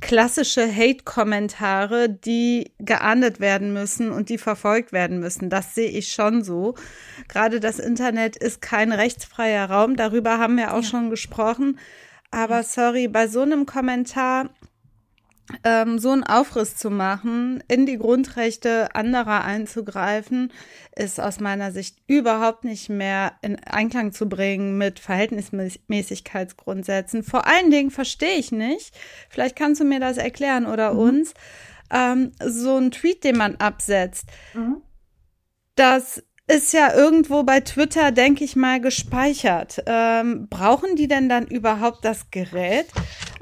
klassische 0.00 0.66
Hate-Kommentare, 0.74 2.08
die 2.08 2.72
geahndet 2.78 3.40
werden 3.40 3.74
müssen 3.74 4.10
und 4.10 4.30
die 4.30 4.38
verfolgt 4.38 4.92
werden 4.92 5.20
müssen. 5.20 5.50
Das 5.50 5.74
sehe 5.74 5.90
ich 5.90 6.12
schon 6.12 6.42
so. 6.42 6.76
Gerade 7.28 7.60
das 7.60 7.78
Internet 7.78 8.36
ist 8.36 8.62
kein 8.62 8.92
rechtsfreier 8.92 9.68
Raum. 9.68 9.96
Darüber 9.96 10.38
haben 10.38 10.56
wir 10.56 10.72
auch 10.72 10.82
ja. 10.82 10.88
schon 10.88 11.10
gesprochen. 11.10 11.78
Aber 12.30 12.62
sorry, 12.62 13.06
bei 13.08 13.26
so 13.26 13.42
einem 13.42 13.66
Kommentar 13.66 14.50
ähm, 15.64 15.98
so 15.98 16.10
einen 16.10 16.24
Aufriss 16.24 16.76
zu 16.76 16.90
machen, 16.90 17.64
in 17.68 17.86
die 17.86 17.96
Grundrechte 17.98 18.94
anderer 18.94 19.44
einzugreifen, 19.44 20.52
ist 20.94 21.18
aus 21.20 21.40
meiner 21.40 21.72
Sicht 21.72 21.96
überhaupt 22.06 22.64
nicht 22.64 22.90
mehr 22.90 23.32
in 23.42 23.56
Einklang 23.64 24.12
zu 24.12 24.28
bringen 24.28 24.78
mit 24.78 25.00
Verhältnismäßigkeitsgrundsätzen. 25.00 27.22
Vor 27.22 27.46
allen 27.46 27.70
Dingen 27.70 27.90
verstehe 27.90 28.36
ich 28.36 28.52
nicht, 28.52 28.94
vielleicht 29.30 29.56
kannst 29.56 29.80
du 29.80 29.84
mir 29.84 30.00
das 30.00 30.18
erklären 30.18 30.66
oder 30.66 30.92
mhm. 30.94 31.00
uns, 31.00 31.34
ähm, 31.90 32.32
so 32.44 32.76
ein 32.76 32.90
Tweet, 32.90 33.24
den 33.24 33.38
man 33.38 33.56
absetzt. 33.56 34.28
Mhm. 34.54 34.82
Das 35.74 36.22
ist 36.46 36.72
ja 36.72 36.94
irgendwo 36.94 37.42
bei 37.42 37.60
Twitter, 37.60 38.10
denke 38.10 38.42
ich 38.42 38.56
mal, 38.56 38.80
gespeichert. 38.80 39.82
Ähm, 39.86 40.48
brauchen 40.48 40.96
die 40.96 41.06
denn 41.06 41.28
dann 41.28 41.46
überhaupt 41.46 42.02
das 42.04 42.30
Gerät, 42.30 42.86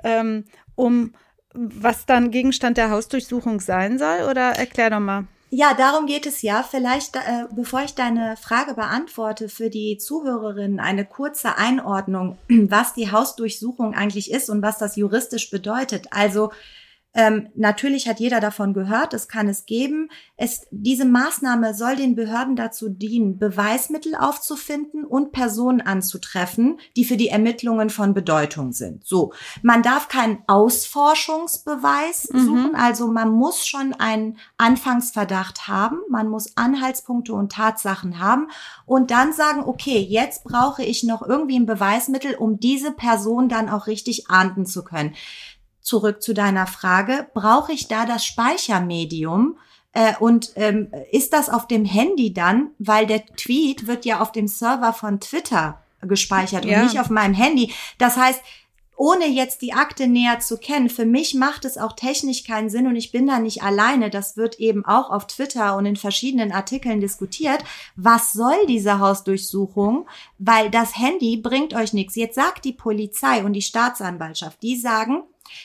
ähm, 0.02 0.44
um 0.74 1.14
was 1.56 2.06
dann 2.06 2.30
Gegenstand 2.30 2.76
der 2.76 2.90
Hausdurchsuchung 2.90 3.60
sein 3.60 3.98
soll? 3.98 4.28
Oder 4.30 4.52
erklär 4.52 4.90
doch 4.90 5.00
mal. 5.00 5.24
Ja, 5.50 5.74
darum 5.74 6.06
geht 6.06 6.26
es 6.26 6.42
ja. 6.42 6.62
Vielleicht, 6.62 7.16
äh, 7.16 7.46
bevor 7.54 7.82
ich 7.84 7.94
deine 7.94 8.36
Frage 8.36 8.74
beantworte, 8.74 9.48
für 9.48 9.70
die 9.70 9.96
Zuhörerinnen 9.96 10.80
eine 10.80 11.04
kurze 11.04 11.56
Einordnung, 11.56 12.38
was 12.48 12.94
die 12.94 13.12
Hausdurchsuchung 13.12 13.94
eigentlich 13.94 14.30
ist 14.32 14.50
und 14.50 14.62
was 14.62 14.78
das 14.78 14.96
juristisch 14.96 15.50
bedeutet. 15.50 16.08
Also 16.10 16.50
ähm, 17.16 17.48
natürlich 17.54 18.08
hat 18.08 18.20
jeder 18.20 18.40
davon 18.40 18.74
gehört, 18.74 19.14
es 19.14 19.26
kann 19.26 19.48
es 19.48 19.64
geben. 19.64 20.10
Es, 20.36 20.66
diese 20.70 21.06
Maßnahme 21.06 21.72
soll 21.72 21.96
den 21.96 22.14
Behörden 22.14 22.56
dazu 22.56 22.90
dienen, 22.90 23.38
Beweismittel 23.38 24.14
aufzufinden 24.14 25.02
und 25.02 25.32
Personen 25.32 25.80
anzutreffen, 25.80 26.78
die 26.94 27.06
für 27.06 27.16
die 27.16 27.28
Ermittlungen 27.28 27.88
von 27.88 28.12
Bedeutung 28.12 28.72
sind. 28.72 29.06
So, 29.06 29.32
man 29.62 29.82
darf 29.82 30.08
keinen 30.08 30.40
Ausforschungsbeweis 30.46 32.28
mhm. 32.30 32.38
suchen, 32.44 32.74
also 32.74 33.08
man 33.08 33.30
muss 33.30 33.66
schon 33.66 33.94
einen 33.94 34.36
Anfangsverdacht 34.58 35.68
haben, 35.68 36.00
man 36.10 36.28
muss 36.28 36.54
Anhaltspunkte 36.58 37.32
und 37.32 37.50
Tatsachen 37.50 38.20
haben 38.20 38.48
und 38.84 39.10
dann 39.10 39.32
sagen, 39.32 39.62
okay, 39.64 40.00
jetzt 40.00 40.44
brauche 40.44 40.82
ich 40.82 41.02
noch 41.02 41.22
irgendwie 41.22 41.58
ein 41.58 41.64
Beweismittel, 41.64 42.34
um 42.34 42.60
diese 42.60 42.92
Person 42.92 43.48
dann 43.48 43.70
auch 43.70 43.86
richtig 43.86 44.28
ahnden 44.28 44.66
zu 44.66 44.84
können 44.84 45.14
zurück 45.86 46.20
zu 46.20 46.34
deiner 46.34 46.66
Frage, 46.66 47.28
brauche 47.32 47.72
ich 47.72 47.86
da 47.86 48.04
das 48.06 48.24
Speichermedium? 48.24 49.56
Äh, 49.92 50.14
und 50.18 50.52
ähm, 50.56 50.90
ist 51.12 51.32
das 51.32 51.48
auf 51.48 51.68
dem 51.68 51.84
Handy 51.84 52.32
dann, 52.32 52.70
weil 52.78 53.06
der 53.06 53.24
Tweet 53.24 53.86
wird 53.86 54.04
ja 54.04 54.20
auf 54.20 54.32
dem 54.32 54.48
Server 54.48 54.92
von 54.92 55.20
Twitter 55.20 55.80
gespeichert 56.02 56.64
ja. 56.64 56.78
und 56.78 56.84
nicht 56.84 57.00
auf 57.00 57.08
meinem 57.08 57.34
Handy. 57.34 57.72
Das 57.98 58.16
heißt, 58.16 58.42
ohne 58.96 59.26
jetzt 59.26 59.62
die 59.62 59.74
Akte 59.74 60.08
näher 60.08 60.40
zu 60.40 60.58
kennen, 60.58 60.88
für 60.88 61.04
mich 61.04 61.34
macht 61.34 61.64
es 61.64 61.78
auch 61.78 61.92
technisch 61.92 62.44
keinen 62.44 62.70
Sinn 62.70 62.86
und 62.86 62.96
ich 62.96 63.12
bin 63.12 63.26
da 63.26 63.38
nicht 63.38 63.62
alleine. 63.62 64.10
Das 64.10 64.36
wird 64.36 64.58
eben 64.58 64.84
auch 64.84 65.10
auf 65.10 65.26
Twitter 65.26 65.76
und 65.76 65.86
in 65.86 65.96
verschiedenen 65.96 66.50
Artikeln 66.50 67.00
diskutiert. 67.00 67.62
Was 67.94 68.32
soll 68.32 68.66
diese 68.68 68.98
Hausdurchsuchung? 68.98 70.08
Weil 70.38 70.70
das 70.70 70.98
Handy 70.98 71.36
bringt 71.36 71.74
euch 71.74 71.92
nichts. 71.92 72.16
Jetzt 72.16 72.34
sagt 72.34 72.64
die 72.64 72.72
Polizei 72.72 73.44
und 73.44 73.52
die 73.52 73.62
Staatsanwaltschaft, 73.62 74.62
die 74.62 74.76
sagen, 74.76 75.22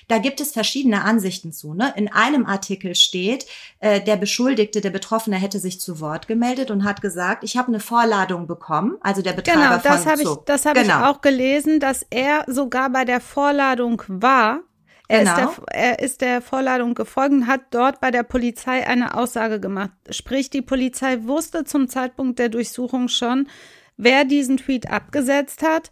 da 0.08 0.18
gibt 0.18 0.42
es 0.42 0.52
verschiedene 0.52 1.04
Ansichten 1.04 1.52
zu. 1.52 1.74
Ne? 1.74 1.94
In 1.96 2.12
einem 2.12 2.46
Artikel 2.46 2.96
steht, 2.96 3.46
äh, 3.80 4.02
der 4.02 4.18
Beschuldigte, 4.18 4.82
der 4.82 4.90
Betroffene 4.90 5.36
hätte 5.36 5.60
sich 5.60 5.80
zu 5.80 6.00
Wort 6.00 6.28
gemeldet 6.28 6.72
und 6.72 6.84
hat 6.84 7.02
gesagt, 7.02 7.44
ich 7.44 7.58
habe 7.58 7.70
eine 7.70 7.80
Vorladung 7.80 8.48
bekommen. 8.48 8.98
Also 9.02 9.22
der 9.22 9.34
Betreiber 9.34 9.62
genau, 9.62 9.78
das 9.78 10.04
von 10.04 10.12
habe 10.12 10.22
ich, 10.22 10.30
das 10.46 10.66
habe 10.66 10.82
genau. 10.82 11.00
ich 11.00 11.06
auch 11.06 11.22
gelesen, 11.22 11.80
dass 11.80 12.06
er 12.10 12.44
sogar 12.48 12.90
bei 12.90 13.06
der 13.06 13.22
Vorladung 13.22 14.02
war. 14.08 14.62
Er, 15.08 15.26
Genau. 15.26 15.50
ist 15.50 15.58
der, 15.58 15.76
er 15.76 16.00
ist 16.00 16.22
der 16.22 16.42
Vorladung 16.42 16.96
gefolgt 16.96 17.34
und 17.34 17.48
hat 17.48 17.62
dort 17.72 18.00
bei 18.00 18.12
der 18.12 18.24
Polizei 18.24 18.88
eine 18.88 19.16
Aussage 19.16 19.60
gemacht. 19.60 19.92
Sprich, 20.10 20.50
die 20.50 20.62
Polizei 20.62 21.24
wusste 21.24 21.66
zum 21.66 21.90
Zeitpunkt 21.90 22.40
der 22.40 22.48
Durchsuchung 22.48 23.10
schon, 23.10 23.50
wer 23.98 24.24
diesen 24.24 24.56
Tweet 24.56 24.90
abgesetzt 24.90 25.64
hat, 25.64 25.92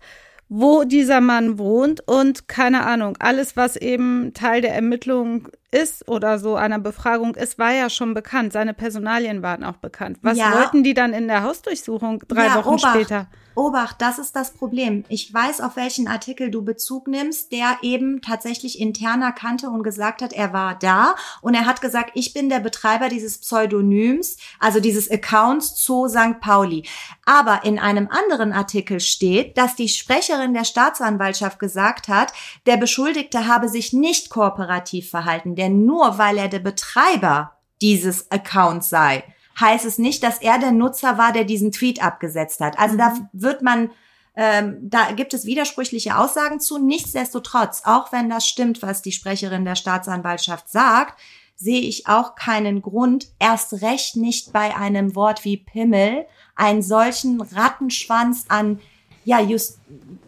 wo 0.49 0.83
dieser 0.83 1.21
Mann 1.21 1.59
wohnt 1.59 2.01
und 2.07 2.47
keine 2.47 2.85
Ahnung, 2.85 3.15
alles, 3.19 3.55
was 3.55 3.75
eben 3.75 4.33
Teil 4.33 4.61
der 4.61 4.73
Ermittlung 4.73 5.47
ist 5.71 6.07
oder 6.09 6.39
so 6.39 6.55
einer 6.55 6.79
Befragung 6.79 7.35
ist, 7.35 7.59
war 7.59 7.71
ja 7.71 7.89
schon 7.91 8.15
bekannt. 8.15 8.51
Seine 8.53 8.73
Personalien 8.73 9.43
waren 9.43 9.63
auch 9.63 9.77
bekannt. 9.77 10.17
Was 10.23 10.39
Ja. 10.39 10.51
wollten 10.53 10.83
die 10.83 10.95
dann 10.95 11.13
in 11.13 11.27
der 11.27 11.43
Hausdurchsuchung 11.43 12.23
drei 12.27 12.47
Ja, 12.47 12.55
Wochen 12.55 12.69
Obacht. 12.69 12.95
später? 12.95 13.27
Obacht, 13.59 14.01
das 14.01 14.19
ist 14.19 14.37
das 14.37 14.51
Problem. 14.51 15.03
Ich 15.09 15.33
weiß, 15.33 15.59
auf 15.59 15.75
welchen 15.75 16.07
Artikel 16.07 16.49
du 16.49 16.63
Bezug 16.63 17.09
nimmst, 17.09 17.51
der 17.51 17.79
eben 17.81 18.21
tatsächlich 18.21 18.79
interner 18.79 19.33
kannte 19.33 19.69
und 19.69 19.83
gesagt 19.83 20.21
hat, 20.21 20.31
er 20.31 20.53
war 20.53 20.79
da 20.79 21.15
und 21.41 21.55
er 21.55 21.65
hat 21.65 21.81
gesagt, 21.81 22.11
ich 22.13 22.33
bin 22.33 22.47
der 22.47 22.61
Betreiber 22.61 23.09
dieses 23.09 23.37
Pseudonyms, 23.37 24.37
also 24.59 24.79
dieses 24.79 25.11
Accounts 25.11 25.83
Zoo 25.83 26.07
St. 26.07 26.39
Pauli. 26.39 26.87
Aber 27.25 27.65
in 27.65 27.79
einem 27.79 28.07
anderen 28.07 28.53
Artikel 28.53 29.01
steht, 29.01 29.57
dass 29.57 29.75
die 29.75 29.89
Sprecherin 29.89 30.53
der 30.53 30.63
Staatsanwaltschaft 30.63 31.59
gesagt 31.59 32.07
hat, 32.07 32.31
der 32.65 32.77
Beschuldigte 32.77 33.45
habe 33.45 33.67
sich 33.67 33.91
nicht 33.91 34.29
kooperativ 34.29 35.09
verhalten, 35.09 35.55
denn 35.55 35.85
nur 35.85 36.17
weil 36.17 36.37
er 36.37 36.47
der 36.47 36.59
Betreiber 36.59 37.57
dieses 37.81 38.31
Accounts 38.31 38.89
sei, 38.89 39.23
heißt 39.59 39.85
es 39.85 39.97
nicht, 39.97 40.23
dass 40.23 40.39
er 40.39 40.59
der 40.59 40.71
Nutzer 40.71 41.17
war, 41.17 41.33
der 41.33 41.43
diesen 41.43 41.71
Tweet 41.71 42.03
abgesetzt 42.03 42.59
hat. 42.59 42.77
Also 42.79 42.97
da 42.97 43.15
wird 43.33 43.61
man, 43.61 43.91
ähm, 44.35 44.77
da 44.81 45.11
gibt 45.11 45.33
es 45.33 45.45
widersprüchliche 45.45 46.17
Aussagen 46.17 46.59
zu. 46.59 46.77
Nichtsdestotrotz, 46.77 47.83
auch 47.85 48.11
wenn 48.11 48.29
das 48.29 48.47
stimmt, 48.47 48.81
was 48.81 49.01
die 49.01 49.11
Sprecherin 49.11 49.65
der 49.65 49.75
Staatsanwaltschaft 49.75 50.69
sagt, 50.69 51.19
sehe 51.55 51.81
ich 51.81 52.07
auch 52.07 52.35
keinen 52.35 52.81
Grund, 52.81 53.27
erst 53.37 53.81
recht 53.81 54.15
nicht 54.15 54.53
bei 54.53 54.75
einem 54.77 55.13
Wort 55.15 55.43
wie 55.43 55.57
Pimmel, 55.57 56.25
einen 56.55 56.81
solchen 56.81 57.41
Rattenschwanz 57.41 58.45
an 58.47 58.79
ja, 59.23 59.39
just 59.41 59.79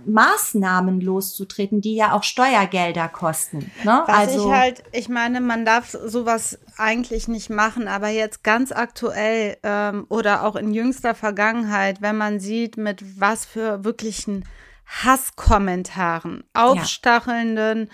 Maßnahmen 0.06 1.02
loszutreten, 1.02 1.82
die 1.82 1.96
ja 1.96 2.14
auch 2.14 2.24
Steuergelder 2.24 3.08
kosten. 3.08 3.72
Ne? 3.84 4.04
Was 4.06 4.18
also, 4.18 4.46
ich 4.46 4.54
halt, 4.54 4.84
ich 4.92 5.10
meine, 5.10 5.42
man 5.42 5.66
darf 5.66 5.90
sowas 5.90 6.60
eigentlich 6.78 7.28
nicht 7.28 7.50
machen, 7.50 7.88
aber 7.88 8.10
jetzt 8.10 8.44
ganz 8.44 8.72
aktuell 8.72 9.58
ähm, 9.64 10.06
oder 10.10 10.44
auch 10.44 10.56
in 10.56 10.74
jüngster 10.74 11.16
Vergangenheit, 11.16 12.02
wenn 12.02 12.18
man 12.18 12.40
sieht, 12.40 12.78
mit 12.78 13.20
was 13.20 13.46
für 13.46 13.84
wirklichen 13.84 14.46
Hasskommentaren, 14.86 16.44
aufstachelnden 16.54 17.90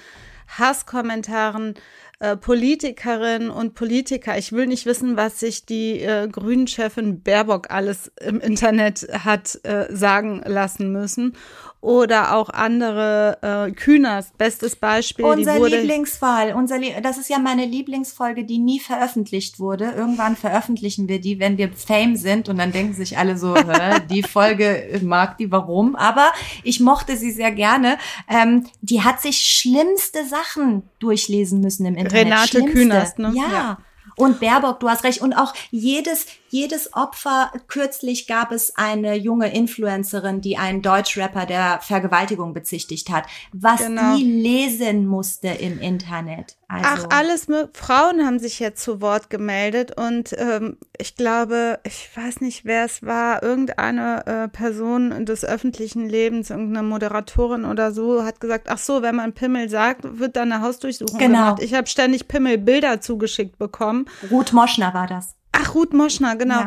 Hasskommentaren 0.47 1.75
äh, 2.19 2.36
Politikerinnen 2.36 3.51
und 3.51 3.75
Politiker. 3.75 4.38
Ich 4.38 4.51
will 4.51 4.65
nicht 4.65 4.86
wissen, 4.86 5.17
was 5.17 5.39
sich 5.39 5.65
die 5.65 6.01
äh, 6.01 6.27
Grünen-Chefin 6.27 7.21
Baerbock 7.21 7.69
alles 7.69 8.12
im 8.19 8.39
Internet 8.39 9.08
hat 9.23 9.60
äh, 9.63 9.86
sagen 9.95 10.41
lassen 10.45 10.91
müssen. 10.91 11.36
Oder 11.79 12.35
auch 12.35 12.49
andere 12.49 13.67
äh, 13.67 13.71
Kühners, 13.71 14.31
bestes 14.37 14.75
Beispiel. 14.75 15.25
Unser 15.25 15.53
die 15.53 15.59
wurde, 15.59 15.79
Lieblingsfall, 15.79 16.53
unser 16.53 16.79
Lie 16.79 16.99
das 17.01 17.17
ist 17.17 17.29
ja 17.29 17.37
meine 17.37 17.65
Lieblingsfolge, 17.65 18.45
die 18.45 18.57
nie 18.57 18.79
veröffentlicht 18.79 19.59
wurde. 19.59 19.91
Irgendwann 19.95 20.35
veröffentlichen 20.35 21.07
wir 21.07 21.21
die, 21.21 21.39
wenn 21.39 21.57
wir 21.57 21.71
Fame 21.71 22.15
sind 22.15 22.49
und 22.49 22.57
dann 22.57 22.71
denken 22.71 22.93
sich 22.93 23.17
alle 23.17 23.37
so, 23.37 23.55
die 24.09 24.23
Folge 24.23 24.99
mag 25.03 25.37
die, 25.37 25.51
warum? 25.51 25.95
Aber 25.95 26.31
ich 26.63 26.79
mochte 26.79 27.15
sie 27.15 27.31
sehr 27.31 27.51
gerne. 27.51 27.97
Ähm, 28.27 28.65
die 28.81 29.03
hat 29.03 29.21
sich 29.21 29.37
schlimmste 29.37 30.25
Sachen 30.25 30.83
durchlesen 30.99 31.61
müssen 31.61 31.85
im 31.85 31.95
Internet. 31.95 32.25
Renate 32.25 32.47
Schlimmste. 32.47 32.73
Künast, 32.73 33.19
ne? 33.19 33.33
Ja. 33.35 33.51
Ja. 33.51 33.77
Und 34.17 34.39
Baerbock, 34.39 34.79
du 34.79 34.89
hast 34.89 35.03
recht. 35.03 35.21
Und 35.21 35.33
auch 35.33 35.53
jedes, 35.69 36.25
jedes 36.49 36.93
Opfer, 36.93 37.51
kürzlich 37.67 38.27
gab 38.27 38.51
es 38.51 38.75
eine 38.75 39.15
junge 39.15 39.53
Influencerin, 39.53 40.41
die 40.41 40.57
einen 40.57 40.81
Deutschrapper 40.81 41.45
der 41.45 41.79
Vergewaltigung 41.81 42.53
bezichtigt 42.53 43.10
hat, 43.10 43.25
was 43.53 43.79
Genau. 43.81 44.15
die 44.15 44.23
lesen 44.23 45.05
musste 45.07 45.47
im 45.49 45.79
Internet. 45.79 46.57
Also, 46.69 47.07
Ach, 47.10 47.17
alles, 47.17 47.47
Frauen 47.73 48.25
haben 48.25 48.39
sich 48.39 48.60
jetzt 48.60 48.83
zu 48.83 48.99
Wort 48.99 49.29
gemeldet 49.29 49.97
und 49.97 50.36
ähm, 50.38 50.77
ich 50.97 51.15
glaube, 51.15 51.79
ich 51.86 52.10
weiß 52.13 52.41
nicht, 52.41 52.65
wer 52.65 52.83
es 52.83 53.03
war, 53.03 53.41
irgendeine 53.41 54.25
äh, 54.25 54.47
Person 54.49 55.25
des 55.25 55.45
öffentlichen 55.45 56.10
Lebens, 56.10 56.49
irgendeine 56.49 56.86
Moderatorin 56.86 57.63
oder 57.63 57.93
so, 57.93 58.23
hat 58.25 58.41
gesagt, 58.41 58.67
ach 58.69 58.79
so, 58.79 59.01
wenn 59.01 59.15
man 59.15 59.33
Pimmel 59.33 59.69
sagt, 59.69 60.19
wird 60.19 60.36
dann 60.36 60.51
eine 60.51 60.62
Hausdurchsuchung 60.62 61.17
Genau. 61.17 61.38
gemacht. 61.55 61.62
Ich 61.63 61.73
habe 61.73 61.88
ständig 61.88 62.27
Pimmelbilder 62.27 62.99
zugeschickt 62.99 63.57
bekommen. 63.57 64.05
Ruth 64.29 64.51
Moschner 64.51 64.93
war 64.93 65.07
das. 65.07 65.36
Ach, 65.60 65.74
Ruth 65.74 65.93
Moschner, 65.93 66.36
genau. 66.36 66.65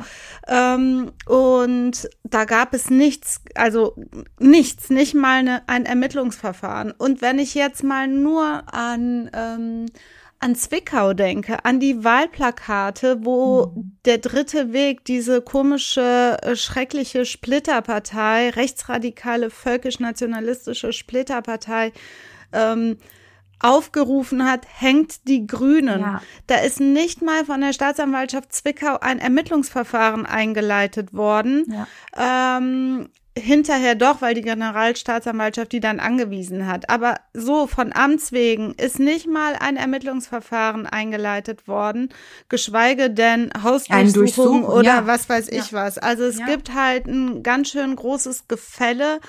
Ähm, 0.49 1.13
und 1.27 2.09
da 2.25 2.45
gab 2.45 2.75
es 2.75 2.91
nichts, 2.91 3.41
also 3.55 3.95
nichts, 4.39 4.91
nicht 4.91 5.15
mal 5.15 5.39
eine, 5.39 5.69
ein 5.69 5.87
Ermittlungsverfahren. 5.87 6.93
Und 6.93 7.23
wenn 7.23 7.39
ich 7.39 7.55
jetzt 7.55 7.85
mal 7.85 8.09
nur 8.09 8.65
an, 8.73 9.31
ähm, 9.33 9.87
an 10.41 10.57
Zwickau 10.57 11.13
denke, 11.13 11.65
an 11.65 11.79
die 11.79 12.03
Wahlplakate, 12.03 13.25
wo 13.25 13.75
der 14.07 14.19
dritte 14.19 14.73
Weg, 14.73 15.05
diese 15.05 15.41
komische, 15.41 16.39
äh, 16.43 16.57
schreckliche 16.57 17.25
Splitterpartei, 17.25 18.51
rechtsradikale, 18.51 19.51
völkisch-nationalistische 19.51 20.93
Splitterpartei, 20.93 21.93
ähm, 22.53 22.97
aufgerufen 23.61 24.45
hat, 24.45 24.67
hängt 24.69 25.29
die 25.29 25.47
Grünen. 25.47 26.01
Ja. 26.01 26.23
Da 26.47 26.57
ist 26.57 26.81
nicht 26.81 27.23
mal 27.23 27.45
von 27.45 27.61
der 27.61 27.73
Staatsanwaltschaft 27.73 28.53
Zwickau 28.53 28.99
ein 29.01 29.19
Ermittlungsverfahren 29.19 30.27
eingeleitet 30.27 31.15
worden. 31.15 31.65
Ja. 32.17 32.59
Ähm, 32.59 33.11
hinterher 33.41 33.95
doch, 33.95 34.21
weil 34.23 34.35
die 34.35 34.43
Generalstaatsanwaltschaft 34.43 35.73
die 35.73 35.81
dann 35.81 36.01
angewiesen 36.01 36.67
hat. 36.67 36.91
Aber 36.91 37.17
so 37.35 37.67
von 37.67 37.93
Amts 37.93 38.33
wegen 38.33 38.75
ist 38.75 38.99
nicht 38.99 39.27
mal 39.27 39.55
ein 39.59 39.77
Ermittlungsverfahren 39.77 40.87
eingeleitet 40.87 41.67
worden, 41.67 42.11
geschweige 42.49 43.11
denn 43.11 43.51
Hausdurchsuchung 43.63 44.13
Durchsuchung, 44.13 44.65
oder 44.65 44.83
ja. 44.83 45.07
was 45.07 45.29
weiß 45.29 45.49
ich 45.49 45.73
was. 45.73 45.99
Also 45.99 46.25
es 46.25 46.39
Ja. 46.39 46.47
gibt 46.47 46.75
halt 46.75 47.07
ein 47.07 47.43
ganz 47.43 47.71
schön 47.71 47.97
großes 47.97 48.49
Gefälle. 48.49 49.21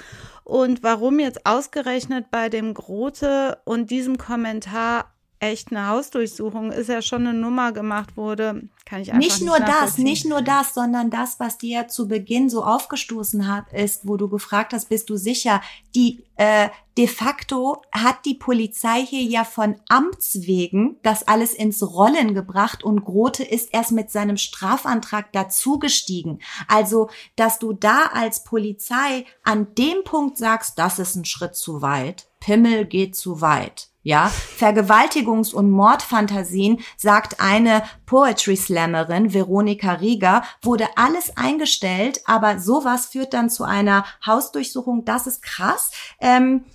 Und 0.43 0.83
warum 0.83 1.19
jetzt 1.19 1.45
ausgerechnet 1.45 2.31
bei 2.31 2.49
dem 2.49 2.73
Grote 2.73 3.59
und 3.63 3.89
diesem 3.91 4.17
Kommentar 4.17 5.05
echt 5.41 5.71
eine 5.71 5.87
Hausdurchsuchung 5.87 6.71
ist 6.71 6.87
ja 6.87 7.01
schon 7.01 7.25
eine 7.25 7.37
Nummer 7.37 7.71
gemacht 7.71 8.15
wurde, 8.15 8.69
kann 8.85 9.01
ich 9.01 9.09
einfach 9.11 9.19
Nicht 9.19 9.41
nur 9.41 9.57
das, 9.57 9.67
nachvollziehen. 9.67 10.03
nicht 10.03 10.25
nur 10.25 10.41
das, 10.43 10.73
sondern 10.75 11.09
das, 11.09 11.39
was 11.39 11.57
dir 11.57 11.87
zu 11.87 12.07
Beginn 12.07 12.49
so 12.49 12.63
aufgestoßen 12.63 13.47
hat, 13.47 13.73
ist, 13.73 14.07
wo 14.07 14.17
du 14.17 14.29
gefragt 14.29 14.71
hast, 14.73 14.89
bist 14.89 15.09
du 15.09 15.17
sicher? 15.17 15.61
Die 15.95 16.23
äh, 16.35 16.69
de 16.97 17.07
facto 17.07 17.81
hat 17.91 18.25
die 18.25 18.35
Polizei 18.35 19.03
hier 19.03 19.23
ja 19.23 19.43
von 19.43 19.77
Amts 19.89 20.45
wegen 20.45 20.97
das 21.01 21.27
alles 21.27 21.53
ins 21.53 21.81
Rollen 21.81 22.35
gebracht 22.35 22.83
und 22.83 23.03
Grote 23.03 23.43
ist 23.43 23.73
erst 23.73 23.93
mit 23.93 24.11
seinem 24.11 24.37
Strafantrag 24.37 25.31
dazugestiegen. 25.31 26.39
Also, 26.67 27.09
dass 27.35 27.57
du 27.57 27.73
da 27.73 28.11
als 28.13 28.43
Polizei 28.43 29.25
an 29.43 29.73
dem 29.75 30.03
Punkt 30.03 30.37
sagst, 30.37 30.77
das 30.77 30.99
ist 30.99 31.15
ein 31.15 31.25
Schritt 31.25 31.55
zu 31.55 31.81
weit, 31.81 32.27
Pimmel 32.41 32.85
geht 32.85 33.15
zu 33.15 33.39
weit. 33.39 33.87
Ja, 34.03 34.31
Vergewaltigungs- 34.57 35.53
und 35.53 35.69
Mordfantasien, 35.69 36.79
sagt 36.97 37.39
eine 37.39 37.83
Poetry 38.07 38.57
Slammerin, 38.57 39.31
Veronika 39.31 39.93
Rieger, 39.93 40.43
wurde 40.63 40.87
alles 40.95 41.37
eingestellt, 41.37 42.21
aber 42.25 42.59
sowas 42.59 43.05
führt 43.05 43.35
dann 43.35 43.51
zu 43.51 43.63
einer 43.63 44.03
Hausdurchsuchung. 44.25 45.05
Das 45.05 45.27
ist 45.27 45.43
krass. 45.43 45.91
Ähm, 46.19 46.65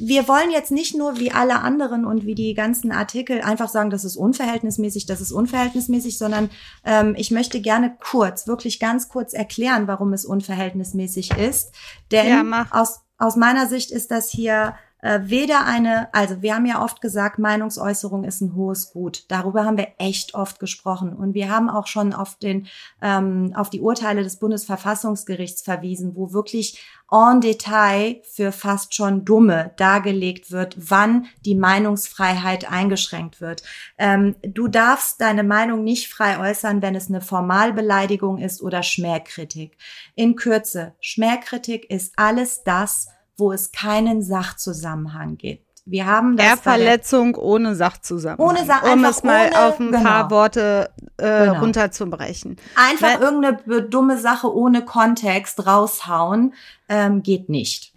wir 0.00 0.26
wollen 0.28 0.50
jetzt 0.50 0.70
nicht 0.70 0.96
nur 0.96 1.18
wie 1.18 1.32
alle 1.32 1.60
anderen 1.60 2.06
und 2.06 2.24
wie 2.24 2.34
die 2.34 2.54
ganzen 2.54 2.90
Artikel 2.90 3.42
einfach 3.42 3.68
sagen, 3.68 3.90
das 3.90 4.04
ist 4.04 4.16
unverhältnismäßig, 4.16 5.04
das 5.04 5.20
ist 5.20 5.32
unverhältnismäßig, 5.32 6.16
sondern 6.16 6.48
ähm, 6.84 7.14
ich 7.18 7.30
möchte 7.30 7.60
gerne 7.60 7.96
kurz, 8.00 8.46
wirklich 8.46 8.80
ganz 8.80 9.10
kurz 9.10 9.34
erklären, 9.34 9.88
warum 9.88 10.14
es 10.14 10.24
unverhältnismäßig 10.24 11.36
ist. 11.36 11.72
Denn 12.10 12.28
Ja, 12.28 12.66
aus, 12.70 13.00
aus 13.18 13.36
meiner 13.36 13.66
Sicht 13.66 13.90
ist 13.90 14.10
das 14.10 14.30
hier 14.30 14.74
äh, 15.02 15.20
weder 15.24 15.66
eine, 15.66 16.12
also 16.14 16.42
wir 16.42 16.54
haben 16.54 16.64
ja 16.64 16.82
oft 16.82 17.00
gesagt, 17.00 17.38
Meinungsäußerung 17.38 18.24
ist 18.24 18.40
ein 18.40 18.54
hohes 18.54 18.92
Gut. 18.92 19.24
Darüber 19.28 19.64
haben 19.64 19.76
wir 19.76 19.88
echt 19.98 20.34
oft 20.34 20.60
gesprochen. 20.60 21.12
Und 21.12 21.34
wir 21.34 21.50
haben 21.50 21.68
auch 21.68 21.88
schon 21.88 22.14
auf 22.14 22.36
den, 22.36 22.68
ähm, 23.02 23.52
auf 23.54 23.68
die 23.68 23.80
Urteile 23.80 24.22
des 24.22 24.36
Bundesverfassungsgerichts 24.36 25.62
verwiesen, 25.62 26.14
wo 26.14 26.32
wirklich 26.32 26.80
en 27.10 27.40
Detail 27.40 28.22
für 28.22 28.52
fast 28.52 28.94
schon 28.94 29.24
Dumme 29.24 29.72
dargelegt 29.76 30.52
wird, 30.52 30.76
wann 30.78 31.26
die 31.44 31.56
Meinungsfreiheit 31.56 32.70
eingeschränkt 32.70 33.40
wird. 33.40 33.64
Ähm, 33.98 34.36
du 34.42 34.68
darfst 34.68 35.20
deine 35.20 35.42
Meinung 35.42 35.82
nicht 35.82 36.08
frei 36.08 36.38
äußern, 36.38 36.80
wenn 36.80 36.94
es 36.94 37.08
eine 37.08 37.20
Formalbeleidigung 37.20 38.38
ist 38.38 38.62
oder 38.62 38.84
Schmähkritik. 38.84 39.76
In 40.14 40.36
Kürze, 40.36 40.94
Schmähkritik 41.00 41.90
ist 41.90 42.14
alles 42.16 42.62
das, 42.62 43.08
wo 43.36 43.52
es 43.52 43.72
keinen 43.72 44.22
Sachzusammenhang 44.22 45.36
gibt. 45.36 45.66
Wir 45.84 46.06
haben 46.06 46.36
das 46.36 46.46
Ehrverletzung 46.46 47.34
ohne 47.34 47.74
Sachzusammenhang. 47.74 48.48
Ohne 48.56 48.64
Sach 48.64 48.84
Um 48.84 49.04
es 49.04 49.24
mal 49.24 49.48
ohne- 49.48 49.58
auf 49.66 49.80
ein 49.80 49.90
genau. 49.90 50.02
paar 50.04 50.30
Worte 50.30 50.90
äh, 51.16 51.46
Genau. 51.46 51.58
runterzubrechen. 51.60 52.56
Einfach 52.76 53.14
Weil- 53.14 53.20
irgendeine 53.20 53.82
dumme 53.88 54.16
Sache 54.18 54.54
ohne 54.54 54.84
Kontext 54.84 55.66
raushauen, 55.66 56.54
ähm, 56.88 57.22
geht 57.24 57.48
nicht. 57.48 57.92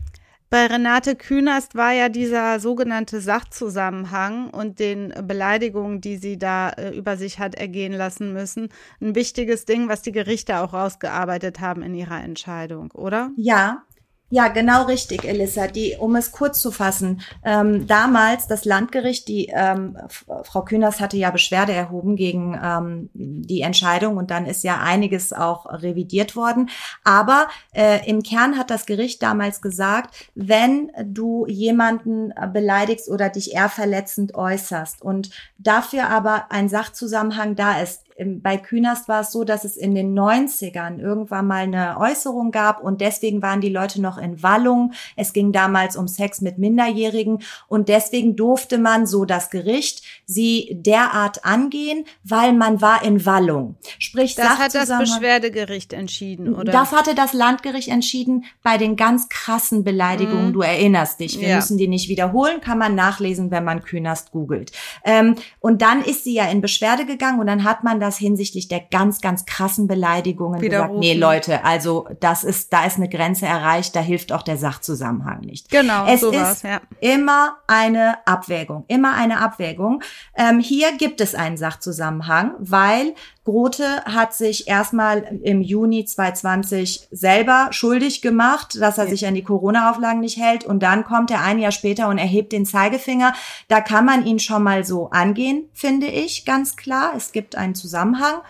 Bei 0.49 0.67
Renate 0.67 1.15
Künast 1.15 1.75
war 1.75 1.91
ja 1.91 2.07
dieser 2.09 2.59
sogenannte 2.59 3.19
Sachzusammenhang 3.19 4.49
und 4.51 4.79
den 4.79 5.13
Beleidigungen, 5.27 6.01
die 6.01 6.17
sie 6.17 6.37
da 6.37 6.69
äh, 6.69 6.95
über 6.95 7.17
sich 7.17 7.39
hat 7.39 7.55
ergehen 7.55 7.93
lassen 7.93 8.31
müssen, 8.33 8.69
ein 9.01 9.15
wichtiges 9.15 9.65
Ding, 9.65 9.89
was 9.89 10.01
die 10.01 10.11
Gerichte 10.11 10.59
auch 10.59 10.73
rausgearbeitet 10.73 11.59
haben 11.59 11.81
in 11.83 11.93
ihrer 11.95 12.23
Entscheidung, 12.23 12.91
oder? 12.91 13.31
Ja, 13.37 13.83
ja, 14.31 14.47
genau 14.47 14.85
richtig, 14.85 15.23
Elissa. 15.23 15.67
Die, 15.67 15.97
um 15.99 16.15
es 16.15 16.31
kurz 16.31 16.59
zu 16.59 16.71
fassen, 16.71 17.21
ähm, 17.43 17.85
damals 17.85 18.47
das 18.47 18.65
Landgericht, 18.65 19.27
die 19.27 19.51
ähm, 19.53 19.97
Frau 20.43 20.63
Kühners 20.63 20.99
hatte 20.99 21.15
ja 21.15 21.29
Beschwerde 21.29 21.73
erhoben 21.73 22.15
gegen 22.15 22.59
ähm, 22.61 23.09
die 23.13 23.61
Entscheidung 23.61 24.17
und 24.17 24.31
dann 24.31 24.47
ist 24.47 24.63
ja 24.63 24.79
einiges 24.81 25.31
auch 25.31 25.67
revidiert 25.67 26.35
worden. 26.35 26.69
Aber 27.03 27.47
äh, 27.71 28.09
im 28.09 28.23
Kern 28.23 28.57
hat 28.57 28.71
das 28.71 28.87
Gericht 28.87 29.21
damals 29.21 29.61
gesagt, 29.61 30.15
wenn 30.33 30.91
du 31.05 31.45
jemanden 31.45 32.33
beleidigst 32.51 33.09
oder 33.09 33.29
dich 33.29 33.53
eher 33.53 33.69
verletzend 33.69 34.33
äußerst 34.33 35.03
und 35.03 35.29
dafür 35.59 36.09
aber 36.09 36.51
ein 36.51 36.67
Sachzusammenhang 36.67 37.55
da 37.55 37.79
ist, 37.79 38.04
bei 38.17 38.55
Künast 38.57 39.09
war 39.09 39.21
es 39.21 39.31
so, 39.31 39.43
dass 39.43 39.65
es 39.65 39.75
in 39.75 39.93
den 39.93 40.17
90ern 40.17 40.99
irgendwann 40.99 41.47
mal 41.47 41.63
eine 41.63 41.97
Äußerung 41.99 42.51
gab 42.51 42.81
und 42.81 43.01
deswegen 43.01 43.41
waren 43.41 43.59
die 43.59 43.69
Leute 43.69 44.01
noch 44.01 44.17
in 44.17 44.41
Wallung. 44.41 44.93
Es 45.17 45.33
ging 45.33 45.51
damals 45.51 45.97
um 45.97 46.07
Sex 46.07 46.39
mit 46.39 46.57
Minderjährigen 46.57 47.39
und 47.67 47.89
deswegen 47.89 48.35
durfte 48.37 48.77
man, 48.77 49.05
so 49.05 49.25
das 49.25 49.49
Gericht, 49.49 50.01
sie 50.25 50.69
derart 50.79 51.43
angehen, 51.43 52.05
weil 52.23 52.53
man 52.53 52.81
war 52.81 53.03
in 53.03 53.25
Wallung. 53.25 53.75
Sprich, 53.99 54.35
Das 54.35 54.59
hat 54.59 54.73
das 54.75 54.89
Beschwerdegericht 54.97 55.91
entschieden, 55.91 56.55
oder? 56.55 56.71
das 56.71 56.93
hatte 56.93 57.15
das 57.15 57.33
Landgericht 57.33 57.89
entschieden 57.89 58.45
bei 58.63 58.77
den 58.77 58.95
ganz 58.95 59.27
krassen 59.27 59.83
Beleidigungen. 59.83 60.47
Mhm. 60.49 60.53
Du 60.53 60.61
erinnerst 60.61 61.19
dich. 61.19 61.39
Wir 61.41 61.49
Ja. 61.49 61.55
müssen 61.57 61.77
die 61.77 61.87
nicht 61.89 62.07
wiederholen, 62.07 62.61
kann 62.61 62.77
man 62.77 62.95
nachlesen, 62.95 63.51
wenn 63.51 63.65
man 63.65 63.81
Künast 63.83 64.31
googelt. 64.31 64.71
Ähm, 65.03 65.35
und 65.59 65.81
dann 65.81 66.01
ist 66.01 66.23
sie 66.23 66.33
ja 66.33 66.45
in 66.49 66.61
Beschwerde 66.61 67.05
gegangen 67.05 67.39
und 67.41 67.47
dann 67.47 67.63
hat 67.65 67.83
man 67.83 67.99
das 68.05 68.17
hinsichtlich 68.17 68.67
der 68.67 68.79
ganz, 68.79 69.21
ganz 69.21 69.45
krassen 69.45 69.87
Beleidigungen 69.87 70.61
gesagt, 70.61 70.93
nee 70.95 71.13
Leute, 71.13 71.63
also 71.65 72.07
das 72.19 72.43
ist, 72.43 72.71
da 72.71 72.85
ist 72.85 72.97
eine 72.97 73.09
Grenze 73.09 73.45
erreicht, 73.45 73.95
da 73.95 73.99
hilft 73.99 74.31
auch 74.31 74.41
der 74.41 74.57
Sachzusammenhang 74.57 75.41
nicht. 75.41 75.69
genau, 75.69 76.05
Es 76.07 76.21
so 76.21 76.31
ist 76.31 76.63
ja. 76.63 76.81
immer 76.99 77.57
eine 77.67 78.17
Abwägung, 78.25 78.85
immer 78.87 79.15
eine 79.15 79.39
Abwägung. 79.41 80.01
Ähm, 80.35 80.59
hier 80.59 80.95
gibt 80.97 81.21
es 81.21 81.35
einen 81.35 81.57
Sachzusammenhang, 81.57 82.53
weil 82.59 83.13
Grote 83.45 84.03
hat 84.05 84.33
sich 84.33 84.67
erstmal 84.67 85.39
im 85.43 85.61
Juni 85.61 86.03
2020 86.03 87.07
selber 87.11 87.67
schuldig 87.69 88.21
gemacht, 88.21 88.75
dass 88.81 88.97
er 88.97 89.07
sich 89.07 89.27
an 89.27 89.35
die 89.35 89.43
Corona-Auflagen 89.43 90.19
nicht 90.19 90.37
hält 90.37 90.65
und 90.65 90.81
dann 90.81 91.05
kommt 91.05 91.29
er 91.29 91.43
ein 91.43 91.59
Jahr 91.59 91.71
später 91.71 92.09
und 92.09 92.17
erhebt 92.17 92.51
den 92.51 92.65
Zeigefinger. 92.65 93.33
Da 93.67 93.81
kann 93.81 94.03
man 94.03 94.25
ihn 94.25 94.39
schon 94.39 94.63
mal 94.63 94.83
so 94.83 95.11
angehen, 95.11 95.69
finde 95.73 96.07
ich, 96.07 96.43
ganz 96.43 96.75
klar. 96.75 97.13
Es 97.15 97.31
gibt 97.31 97.55
einen 97.55 97.75
Zusammenhang. 97.75 98.41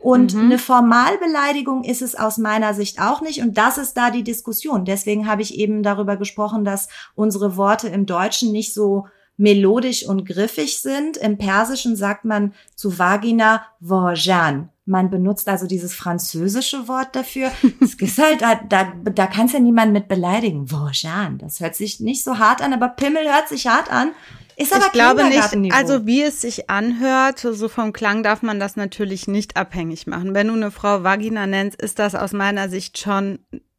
Und 0.00 0.34
Mhm. 0.34 0.40
eine 0.46 0.58
Formalbeleidigung 0.58 1.84
ist 1.84 2.00
es 2.02 2.14
aus 2.14 2.38
meiner 2.38 2.74
Sicht 2.74 3.00
auch 3.00 3.20
nicht. 3.20 3.42
Und 3.42 3.56
das 3.58 3.78
ist 3.78 3.96
da 3.96 4.10
die 4.10 4.24
Diskussion. 4.24 4.84
Deswegen 4.84 5.28
habe 5.28 5.42
ich 5.42 5.58
eben 5.58 5.82
darüber 5.82 6.16
gesprochen, 6.16 6.64
dass 6.64 6.88
unsere 7.14 7.56
Worte 7.56 7.88
im 7.88 8.06
Deutschen 8.06 8.50
nicht 8.50 8.72
so 8.74 9.06
melodisch 9.40 10.06
und 10.06 10.26
griffig 10.26 10.80
sind. 10.80 11.16
Im 11.16 11.38
Persischen 11.38 11.96
sagt 11.96 12.24
man 12.26 12.52
zu 12.74 12.98
Vagina 12.98 13.64
Vorjan. 13.80 14.68
Man 14.84 15.08
benutzt 15.08 15.48
also 15.48 15.66
dieses 15.66 15.94
französische 15.94 16.86
Wort 16.88 17.16
dafür. 17.16 17.50
Es 17.80 17.94
ist 17.94 18.18
halt, 18.18 18.42
da, 18.42 18.60
da, 18.68 18.92
da 19.02 19.26
kannst 19.26 19.54
ja 19.54 19.60
niemand 19.60 19.92
mit 19.92 20.08
beleidigen. 20.08 20.68
Vorjan. 20.68 21.38
Das 21.38 21.60
hört 21.60 21.74
sich 21.74 22.00
nicht 22.00 22.22
so 22.22 22.38
hart 22.38 22.60
an, 22.60 22.74
aber 22.74 22.88
Pimmel 22.88 23.24
hört 23.24 23.48
sich 23.48 23.66
hart 23.66 23.90
an. 23.90 24.10
Ist 24.56 24.74
aber 24.74 24.86
ich 24.86 24.92
glaube 24.92 25.24
nicht, 25.24 25.72
also 25.72 26.04
wie 26.04 26.22
es 26.22 26.42
sich 26.42 26.68
anhört, 26.68 27.38
so 27.38 27.68
vom 27.70 27.94
Klang 27.94 28.22
darf 28.22 28.42
man 28.42 28.60
das 28.60 28.76
natürlich 28.76 29.26
nicht 29.26 29.56
abhängig 29.56 30.06
machen. 30.06 30.34
Wenn 30.34 30.48
du 30.48 30.52
eine 30.52 30.70
Frau 30.70 31.02
Vagina 31.02 31.46
nennst, 31.46 31.80
ist 31.80 31.98
das 31.98 32.14
aus 32.14 32.34
meiner 32.34 32.68
Sicht 32.68 32.98
schon 32.98 33.38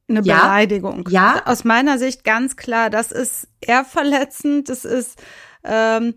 eine 0.10 0.22
Ja. 0.24 0.40
Beleidigung. 0.40 1.08
Ja. 1.12 1.44
Aus 1.46 1.64
meiner 1.66 2.00
Sicht 2.00 2.24
ganz 2.24 2.56
klar, 2.56 2.90
das 2.90 3.12
ist 3.12 3.48
eher 3.62 3.86
verletzend, 3.86 4.70
das 4.70 4.86
ist 4.86 5.22
ähm, 5.64 6.16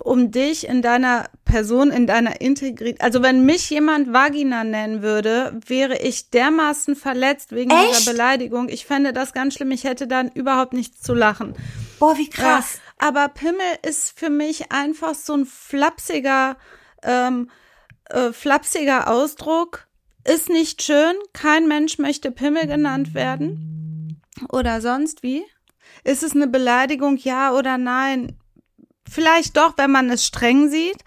um 0.00 0.30
dich 0.30 0.66
in 0.66 0.82
deiner 0.82 1.28
Person, 1.44 1.90
in 1.90 2.06
deiner 2.06 2.40
Integrität. 2.40 3.00
Also 3.00 3.22
wenn 3.22 3.44
mich 3.44 3.70
jemand 3.70 4.12
Vagina 4.12 4.64
nennen 4.64 5.02
würde, 5.02 5.58
wäre 5.66 5.98
ich 5.98 6.30
dermaßen 6.30 6.96
verletzt 6.96 7.52
wegen 7.52 7.70
Echt? 7.70 8.00
dieser 8.00 8.10
Beleidigung. 8.10 8.68
Ich 8.68 8.84
fände 8.84 9.12
das 9.12 9.32
ganz 9.32 9.54
schlimm. 9.54 9.70
Ich 9.70 9.84
hätte 9.84 10.08
dann 10.08 10.30
überhaupt 10.30 10.72
nichts 10.72 11.02
zu 11.02 11.14
lachen. 11.14 11.54
Boah, 12.00 12.16
wie 12.18 12.28
krass. 12.28 12.80
Ja, 13.00 13.08
aber 13.08 13.28
Pimmel 13.28 13.78
ist 13.86 14.18
für 14.18 14.30
mich 14.30 14.72
einfach 14.72 15.14
so 15.14 15.34
ein 15.34 15.46
flapsiger, 15.46 16.56
ähm, 17.02 17.50
äh, 18.10 18.32
flapsiger 18.32 19.08
Ausdruck. 19.08 19.86
Ist 20.24 20.48
nicht 20.48 20.82
schön. 20.82 21.14
Kein 21.32 21.68
Mensch 21.68 21.98
möchte 21.98 22.32
Pimmel 22.32 22.66
genannt 22.66 23.14
werden. 23.14 24.20
Oder 24.50 24.80
sonst 24.80 25.22
wie? 25.22 25.44
Ist 26.02 26.24
es 26.24 26.34
eine 26.34 26.48
Beleidigung, 26.48 27.16
ja 27.16 27.52
oder 27.52 27.78
nein? 27.78 28.36
Vielleicht 29.10 29.56
doch, 29.56 29.74
wenn 29.76 29.90
man 29.90 30.10
es 30.10 30.24
streng 30.24 30.68
sieht. 30.68 30.98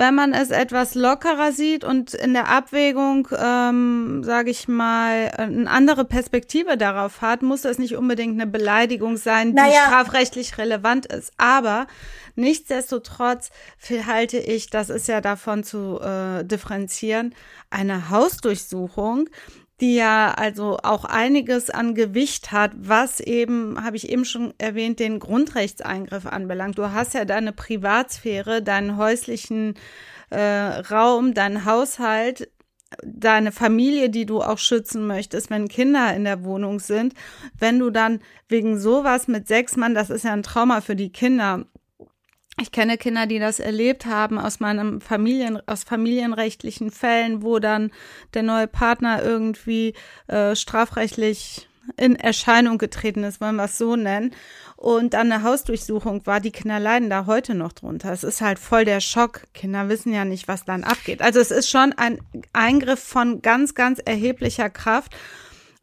Wenn 0.00 0.14
man 0.14 0.32
es 0.32 0.50
etwas 0.50 0.94
lockerer 0.94 1.50
sieht 1.50 1.82
und 1.82 2.14
in 2.14 2.32
der 2.32 2.48
Abwägung, 2.48 3.26
ähm, 3.36 4.22
sage 4.22 4.48
ich 4.48 4.68
mal, 4.68 5.32
eine 5.36 5.68
andere 5.68 6.04
Perspektive 6.04 6.76
darauf 6.76 7.20
hat, 7.20 7.42
muss 7.42 7.62
das 7.62 7.78
nicht 7.78 7.96
unbedingt 7.96 8.40
eine 8.40 8.48
Beleidigung 8.48 9.16
sein, 9.16 9.48
die 9.48 9.54
Naja. 9.56 9.86
strafrechtlich 9.86 10.56
relevant 10.56 11.06
ist. 11.06 11.32
Aber 11.36 11.88
nichtsdestotrotz 12.36 13.50
halte 14.06 14.38
ich, 14.38 14.70
das 14.70 14.88
ist 14.88 15.08
ja 15.08 15.20
davon 15.20 15.64
zu 15.64 16.00
äh, 16.00 16.44
differenzieren, 16.44 17.34
eine 17.70 18.08
Hausdurchsuchung, 18.10 19.28
die 19.80 19.94
ja 19.94 20.34
also 20.34 20.78
auch 20.82 21.04
einiges 21.04 21.70
an 21.70 21.94
Gewicht 21.94 22.50
hat, 22.50 22.72
was 22.76 23.20
eben, 23.20 23.82
habe 23.84 23.96
ich 23.96 24.08
eben 24.08 24.24
schon 24.24 24.52
erwähnt, 24.58 24.98
den 24.98 25.20
Grundrechtseingriff 25.20 26.26
anbelangt. 26.26 26.78
Du 26.78 26.92
hast 26.92 27.14
ja 27.14 27.24
deine 27.24 27.52
Privatsphäre, 27.52 28.62
deinen 28.62 28.96
häuslichen 28.96 29.74
äh, 30.30 30.40
Raum, 30.40 31.32
deinen 31.32 31.64
Haushalt, 31.64 32.50
deine 33.04 33.52
Familie, 33.52 34.10
die 34.10 34.26
du 34.26 34.40
auch 34.40 34.58
schützen 34.58 35.06
möchtest, 35.06 35.50
wenn 35.50 35.68
Kinder 35.68 36.14
in 36.14 36.24
der 36.24 36.42
Wohnung 36.42 36.80
sind. 36.80 37.14
Wenn 37.58 37.78
du 37.78 37.90
dann 37.90 38.20
wegen 38.48 38.78
sowas 38.78 39.28
mit 39.28 39.46
sechs 39.46 39.76
Mann, 39.76 39.94
das 39.94 40.10
ist 40.10 40.24
ja 40.24 40.32
ein 40.32 40.42
Trauma 40.42 40.80
für 40.80 40.96
die 40.96 41.12
Kinder, 41.12 41.66
ich 42.60 42.72
kenne 42.72 42.98
Kinder, 42.98 43.26
die 43.26 43.38
das 43.38 43.60
erlebt 43.60 44.06
haben 44.06 44.38
aus 44.38 44.60
meinem 44.60 45.00
Familien, 45.00 45.60
aus 45.66 45.84
familienrechtlichen 45.84 46.90
Fällen, 46.90 47.42
wo 47.42 47.58
dann 47.58 47.90
der 48.34 48.42
neue 48.42 48.66
Partner 48.66 49.22
irgendwie 49.22 49.94
äh, 50.26 50.54
strafrechtlich 50.56 51.68
in 51.96 52.16
Erscheinung 52.16 52.78
getreten 52.78 53.24
ist, 53.24 53.40
wollen 53.40 53.56
wir 53.56 53.64
es 53.64 53.78
so 53.78 53.96
nennen. 53.96 54.34
Und 54.76 55.14
dann 55.14 55.32
eine 55.32 55.42
Hausdurchsuchung 55.42 56.26
war, 56.26 56.40
die 56.40 56.52
Kinder 56.52 56.78
leiden 56.78 57.10
da 57.10 57.26
heute 57.26 57.54
noch 57.54 57.72
drunter. 57.72 58.12
Es 58.12 58.22
ist 58.22 58.40
halt 58.40 58.58
voll 58.58 58.84
der 58.84 59.00
Schock. 59.00 59.42
Kinder 59.54 59.88
wissen 59.88 60.12
ja 60.12 60.24
nicht, 60.24 60.46
was 60.46 60.64
dann 60.64 60.84
abgeht. 60.84 61.22
Also 61.22 61.40
es 61.40 61.50
ist 61.50 61.68
schon 61.68 61.92
ein 61.94 62.20
Eingriff 62.52 63.02
von 63.02 63.42
ganz, 63.42 63.74
ganz 63.74 63.98
erheblicher 64.04 64.70
Kraft. 64.70 65.16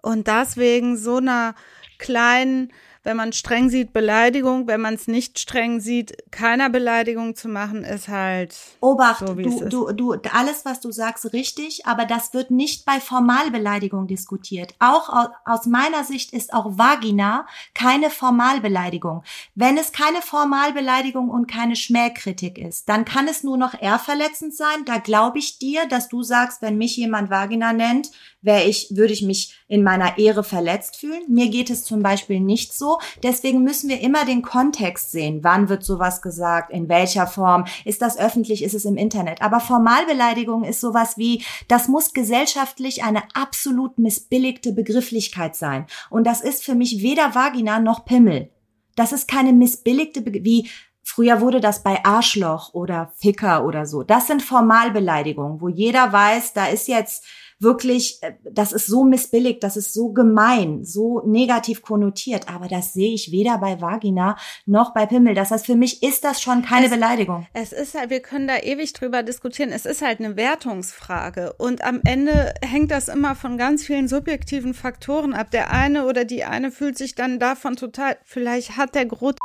Und 0.01 0.27
deswegen 0.27 0.97
so 0.97 1.17
einer 1.17 1.55
kleinen, 1.97 2.71
wenn 3.05 3.17
man 3.17 3.33
streng 3.33 3.69
sieht, 3.69 3.93
Beleidigung, 3.93 4.67
wenn 4.67 4.81
man 4.81 4.95
es 4.95 5.07
nicht 5.07 5.39
streng 5.39 5.79
sieht, 5.79 6.31
keiner 6.31 6.69
Beleidigung 6.69 7.35
zu 7.35 7.47
machen, 7.47 7.83
ist 7.83 8.07
halt 8.07 8.57
Obacht, 8.81 9.19
so, 9.19 9.35
du, 9.35 9.69
du, 9.69 9.91
du, 9.93 10.13
alles, 10.33 10.65
was 10.65 10.81
du 10.81 10.91
sagst, 10.91 11.31
richtig, 11.31 11.85
aber 11.85 12.05
das 12.05 12.33
wird 12.33 12.49
nicht 12.49 12.83
bei 12.83 12.99
Formalbeleidigung 12.99 14.07
diskutiert. 14.07 14.73
Auch 14.79 15.09
aus, 15.09 15.27
aus 15.45 15.65
meiner 15.67 16.03
Sicht 16.03 16.33
ist 16.33 16.53
auch 16.53 16.77
Vagina 16.77 17.45
keine 17.75 18.09
Formalbeleidigung. 18.09 19.23
Wenn 19.53 19.77
es 19.77 19.91
keine 19.91 20.21
Formalbeleidigung 20.21 21.29
und 21.29 21.47
keine 21.47 21.75
Schmähkritik 21.75 22.57
ist, 22.57 22.89
dann 22.89 23.05
kann 23.05 23.27
es 23.27 23.43
nur 23.43 23.57
noch 23.57 23.79
eher 23.79 23.99
verletzend 23.99 24.55
sein. 24.55 24.83
Da 24.85 24.97
glaube 24.97 25.37
ich 25.37 25.59
dir, 25.59 25.87
dass 25.87 26.09
du 26.09 26.23
sagst, 26.23 26.63
wenn 26.63 26.77
mich 26.77 26.97
jemand 26.97 27.29
Vagina 27.29 27.71
nennt, 27.71 28.09
wäre 28.45 28.63
ich, 28.63 28.87
würde 28.95 29.13
ich 29.13 29.21
mich 29.21 29.59
in 29.67 29.83
meiner 29.83 30.17
Ehre 30.17 30.43
verletzt 30.43 30.97
fühlen. 30.97 31.23
Mir 31.27 31.49
geht 31.49 31.69
es 31.69 31.83
zum 31.83 32.01
Beispiel 32.01 32.39
nicht 32.39 32.73
so. 32.73 32.99
Deswegen 33.23 33.63
müssen 33.63 33.89
wir 33.89 34.01
immer 34.01 34.25
den 34.25 34.41
Kontext 34.41 35.11
sehen. 35.11 35.39
Wann 35.43 35.69
wird 35.69 35.83
sowas 35.83 36.21
gesagt? 36.21 36.71
In 36.71 36.87
welcher 36.87 37.27
Form? 37.27 37.65
Ist 37.83 38.01
das 38.01 38.17
öffentlich? 38.17 38.63
Ist 38.63 38.75
es 38.75 38.85
im 38.85 38.97
Internet? 38.97 39.41
Aber 39.41 39.59
Formalbeleidigung 39.59 40.63
ist 40.63 40.79
sowas 40.79 41.17
wie, 41.17 41.43
das 41.67 41.87
muss 41.87 42.13
gesellschaftlich 42.13 43.03
eine 43.03 43.23
absolut 43.33 43.97
missbilligte 43.97 44.71
Begrifflichkeit 44.71 45.55
sein. 45.55 45.85
Und 46.09 46.25
das 46.25 46.41
ist 46.41 46.63
für 46.63 46.75
mich 46.75 47.01
weder 47.01 47.35
Vagina 47.35 47.79
noch 47.79 48.05
Pimmel. 48.05 48.49
das 48.95 49.11
ist 49.11 49.27
keine 49.27 49.53
missbilligte, 49.53 50.21
Be 50.21 50.43
wie 50.43 50.69
früher 51.03 51.39
wurde 51.41 51.61
das 51.61 51.83
bei 51.83 52.03
Arschloch 52.03 52.73
oder 52.73 53.11
Ficker 53.15 53.65
oder 53.65 53.85
so. 53.85 54.03
Das 54.03 54.27
sind 54.27 54.41
Formalbeleidigungen, 54.41 55.61
wo 55.61 55.69
jeder 55.69 56.11
weiß, 56.11 56.53
da 56.53 56.65
ist 56.65 56.87
jetzt 56.87 57.25
wirklich, 57.59 58.17
äh, 58.21 58.33
das 58.51 58.71
ist 58.73 58.85
so 58.87 59.03
missbilligt, 59.03 59.63
das 59.63 59.77
ist 59.77 59.93
so 59.93 60.09
gemein, 60.11 60.83
so 60.83 61.21
negativ 61.25 61.81
konnotiert. 61.81 62.49
Aber 62.49 62.67
das 62.67 62.93
sehe 62.93 63.13
ich 63.13 63.31
weder 63.31 63.57
bei 63.57 63.79
Vagina 63.81 64.37
noch 64.65 64.93
bei 64.93 65.05
Pimmel. 65.05 65.35
Das 65.35 65.51
heißt, 65.51 65.65
für 65.65 65.75
mich 65.75 66.03
ist 66.03 66.23
das 66.23 66.41
schon 66.41 66.61
keine 66.63 66.87
Es- 66.87 66.91
Beleidigung. 66.91 67.47
Es 67.53 67.71
ist 67.73 67.95
halt, 67.95 68.09
wir 68.09 68.19
können 68.21 68.47
da 68.47 68.57
ewig 68.57 68.93
drüber 68.93 69.23
diskutieren. 69.23 69.71
Es 69.71 69.85
ist 69.85 70.01
halt 70.01 70.19
eine 70.19 70.35
Wertungsfrage. 70.35 71.53
Und 71.53 71.83
am 71.83 72.01
Ende 72.05 72.53
hängt 72.61 72.91
das 72.91 73.07
immer 73.07 73.35
von 73.35 73.57
ganz 73.57 73.83
vielen 73.85 74.07
subjektiven 74.07 74.73
Faktoren 74.73 75.33
ab. 75.33 75.51
Der 75.51 75.71
eine 75.71 76.05
oder 76.07 76.25
die 76.25 76.43
eine 76.43 76.71
fühlt 76.71 76.97
sich 76.97 77.15
dann 77.15 77.39
davon 77.39 77.75
total, 77.75 78.17
vielleicht 78.23 78.77
hat 78.77 78.95
der 78.95 79.05
Grot 79.05 79.37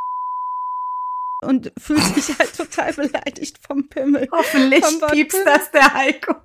und 1.43 1.71
fühlt 1.77 2.03
sich 2.03 2.37
halt 2.37 2.53
total 2.57 2.93
beleidigt 2.93 3.59
vom 3.65 3.87
Pimmel. 3.89 4.27
Hoffentlich 4.31 4.85
Vom 4.85 5.01
Wort 5.01 5.11
piepst 5.13 5.37
Pimmel. 5.43 5.53
das 5.57 5.71
der 5.71 5.93
Heiko. 5.93 6.35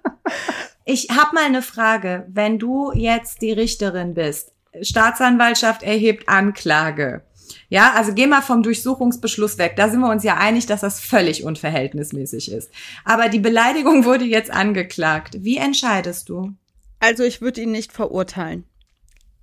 Ich 0.87 1.09
habe 1.09 1.33
mal 1.33 1.45
eine 1.45 1.63
Frage. 1.63 2.27
Wenn 2.29 2.59
du 2.59 2.91
jetzt 2.93 3.41
die 3.41 3.51
Richterin 3.51 4.13
bist, 4.13 4.51
Staatsanwaltschaft 4.81 5.81
erhebt 5.81 6.29
Anklage. 6.29 7.23
Ja, 7.69 7.93
also 7.93 8.13
geh 8.13 8.27
mal 8.27 8.41
vom 8.41 8.61
Durchsuchungsbeschluss 8.61 9.57
weg. 9.57 9.73
Da 9.77 9.89
sind 9.89 9.99
wir 10.01 10.11
uns 10.11 10.23
ja 10.23 10.37
einig, 10.37 10.67
dass 10.67 10.81
das 10.81 10.99
völlig 10.99 11.43
unverhältnismäßig 11.43 12.51
ist. 12.51 12.69
Aber 13.03 13.29
die 13.29 13.39
Beleidigung 13.39 14.05
wurde 14.05 14.25
jetzt 14.25 14.51
angeklagt. 14.51 15.37
Wie 15.39 15.57
entscheidest 15.57 16.29
du? 16.29 16.53
Also 16.99 17.23
ich 17.23 17.41
würde 17.41 17.61
ihn 17.61 17.71
nicht 17.71 17.91
verurteilen. 17.91 18.65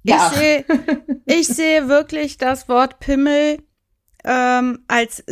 Ja. 0.05 0.31
Ich 0.31 0.39
sehe, 0.39 0.65
ich 1.27 1.47
sehe 1.49 1.89
wirklich 1.89 2.39
das 2.39 2.69
Wort 2.69 3.01
Pimmel 3.01 3.59
ähm, 4.25 4.85
als 4.87 5.25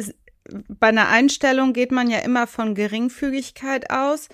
bei 0.69 0.89
einer 0.89 1.09
Einstellung 1.09 1.73
geht 1.73 1.93
man 1.93 2.11
ja 2.11 2.19
immer 2.19 2.47
von 2.47 2.75
Geringfügigkeit 2.75 3.91
aus, 3.91 4.29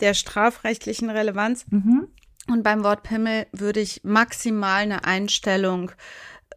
der 0.00 0.14
strafrechtlichen 0.14 1.10
Relevanz. 1.10 1.64
Mhm. 1.70 2.08
Und 2.48 2.62
beim 2.62 2.84
Wort 2.84 3.02
Pimmel 3.02 3.46
würde 3.52 3.80
ich 3.80 4.02
maximal 4.04 4.82
eine 4.82 5.04
Einstellung, 5.04 5.92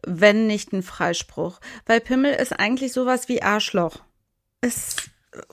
wenn 0.06 0.46
nicht 0.46 0.72
ein 0.72 0.82
Freispruch. 0.82 1.60
Weil 1.86 2.00
Pimmel 2.00 2.34
ist 2.34 2.52
eigentlich 2.52 2.92
sowas 2.92 3.28
wie 3.28 3.42
Arschloch. 3.42 4.00
Ist 4.60 5.10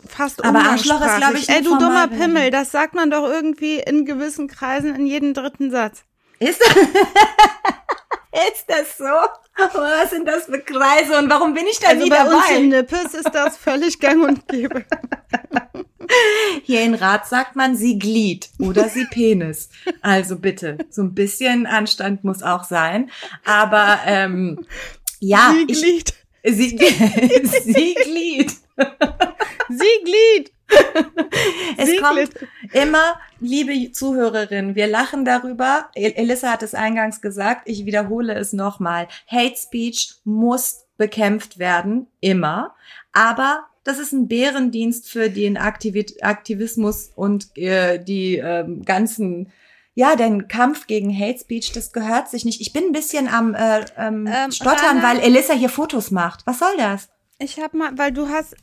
fast 0.07 0.43
Aber 0.43 0.59
Arschloch 0.59 1.01
ist, 1.05 1.17
glaub 1.17 1.35
ich, 1.35 1.49
Ey, 1.49 1.61
du 1.61 1.77
dummer. 1.77 2.07
Pimmel, 2.07 2.51
das 2.51 2.71
sagt 2.71 2.95
man 2.95 3.11
doch 3.11 3.23
irgendwie 3.23 3.79
in 3.79 4.05
gewissen 4.05 4.47
Kreisen 4.47 4.95
in 4.95 5.07
jedem 5.07 5.33
dritten 5.33 5.71
Satz. 5.71 6.03
Ist, 6.39 6.61
ist 8.53 8.65
das 8.67 8.97
so? 8.97 9.05
Was 9.73 10.09
sind 10.11 10.27
das 10.27 10.45
für 10.45 10.59
Kreise 10.59 11.17
und 11.17 11.29
warum 11.29 11.53
bin 11.53 11.65
ich 11.69 11.79
da 11.79 11.89
Also 11.89 12.03
nie 12.03 12.09
bei 12.09 12.23
uns 12.23 12.45
dabei? 12.47 12.59
in 12.59 12.69
Nippes 12.69 13.13
ist 13.13 13.33
das 13.33 13.57
völlig 13.57 13.99
gang 13.99 14.23
und 14.23 14.47
gäbe. 14.47 14.83
Hier 16.63 16.81
in 16.81 16.93
Rat 16.93 17.27
sagt 17.27 17.55
man 17.55 17.75
sie 17.75 17.97
Glied 17.97 18.49
oder 18.59 18.89
sie 18.89 19.05
Penis. 19.05 19.69
Also 20.01 20.37
bitte, 20.37 20.77
so 20.89 21.01
ein 21.01 21.13
bisschen 21.15 21.65
Anstand 21.65 22.23
muss 22.23 22.43
auch 22.43 22.63
sein. 22.63 23.09
Aber 23.43 23.99
ähm, 24.05 24.65
ja, 25.19 25.53
Sie 25.55 25.65
ich, 25.71 25.81
Glied. 25.81 26.13
sie, 26.43 26.77
sie 27.63 27.95
Glied. 28.03 28.51
Sie 29.69 30.03
Glied. 30.03 30.51
Es 31.77 31.89
Sie 31.89 31.97
kommt 31.97 32.15
Glied. 32.31 32.49
Immer, 32.81 33.19
liebe 33.39 33.91
Zuhörerinnen, 33.91 34.75
wir 34.75 34.87
lachen 34.87 35.25
darüber. 35.25 35.89
El- 35.95 36.13
Elissa 36.15 36.51
hat 36.51 36.63
es 36.63 36.73
eingangs 36.75 37.21
gesagt, 37.21 37.63
ich 37.65 37.85
wiederhole 37.85 38.33
es 38.33 38.53
nochmal. 38.53 39.07
Hate 39.27 39.55
Speech 39.57 40.15
muss 40.23 40.85
bekämpft 40.97 41.57
werden, 41.59 42.07
immer. 42.21 42.75
Aber 43.11 43.65
das 43.83 43.99
ist 43.99 44.11
ein 44.13 44.27
Bärendienst 44.27 45.09
für 45.09 45.29
den 45.29 45.57
Aktivi 45.57 46.05
Aktivismus 46.21 47.11
und 47.15 47.55
äh, 47.57 48.03
die 48.03 48.37
ähm, 48.37 48.83
ganzen, 48.83 49.51
ja, 49.93 50.15
den 50.15 50.47
Kampf 50.47 50.87
gegen 50.87 51.13
Hate 51.17 51.39
Speech, 51.39 51.71
das 51.73 51.93
gehört 51.93 52.29
sich 52.29 52.45
nicht. 52.45 52.61
Ich 52.61 52.73
bin 52.73 52.85
ein 52.85 52.91
bisschen 52.91 53.27
am 53.27 53.53
äh, 53.53 53.85
ähm, 53.97 54.27
Ähm, 54.31 54.51
Stottern, 54.51 54.97
Rana- 54.99 55.03
weil 55.03 55.19
Elissa 55.19 55.53
hier 55.53 55.69
Fotos 55.69 56.11
macht. 56.11 56.41
Was 56.45 56.59
soll 56.59 56.75
das? 56.77 57.09
Ich 57.37 57.59
hab 57.59 57.73
mal, 57.73 57.91
weil 57.97 58.11
du 58.13 58.29
hast 58.29 58.55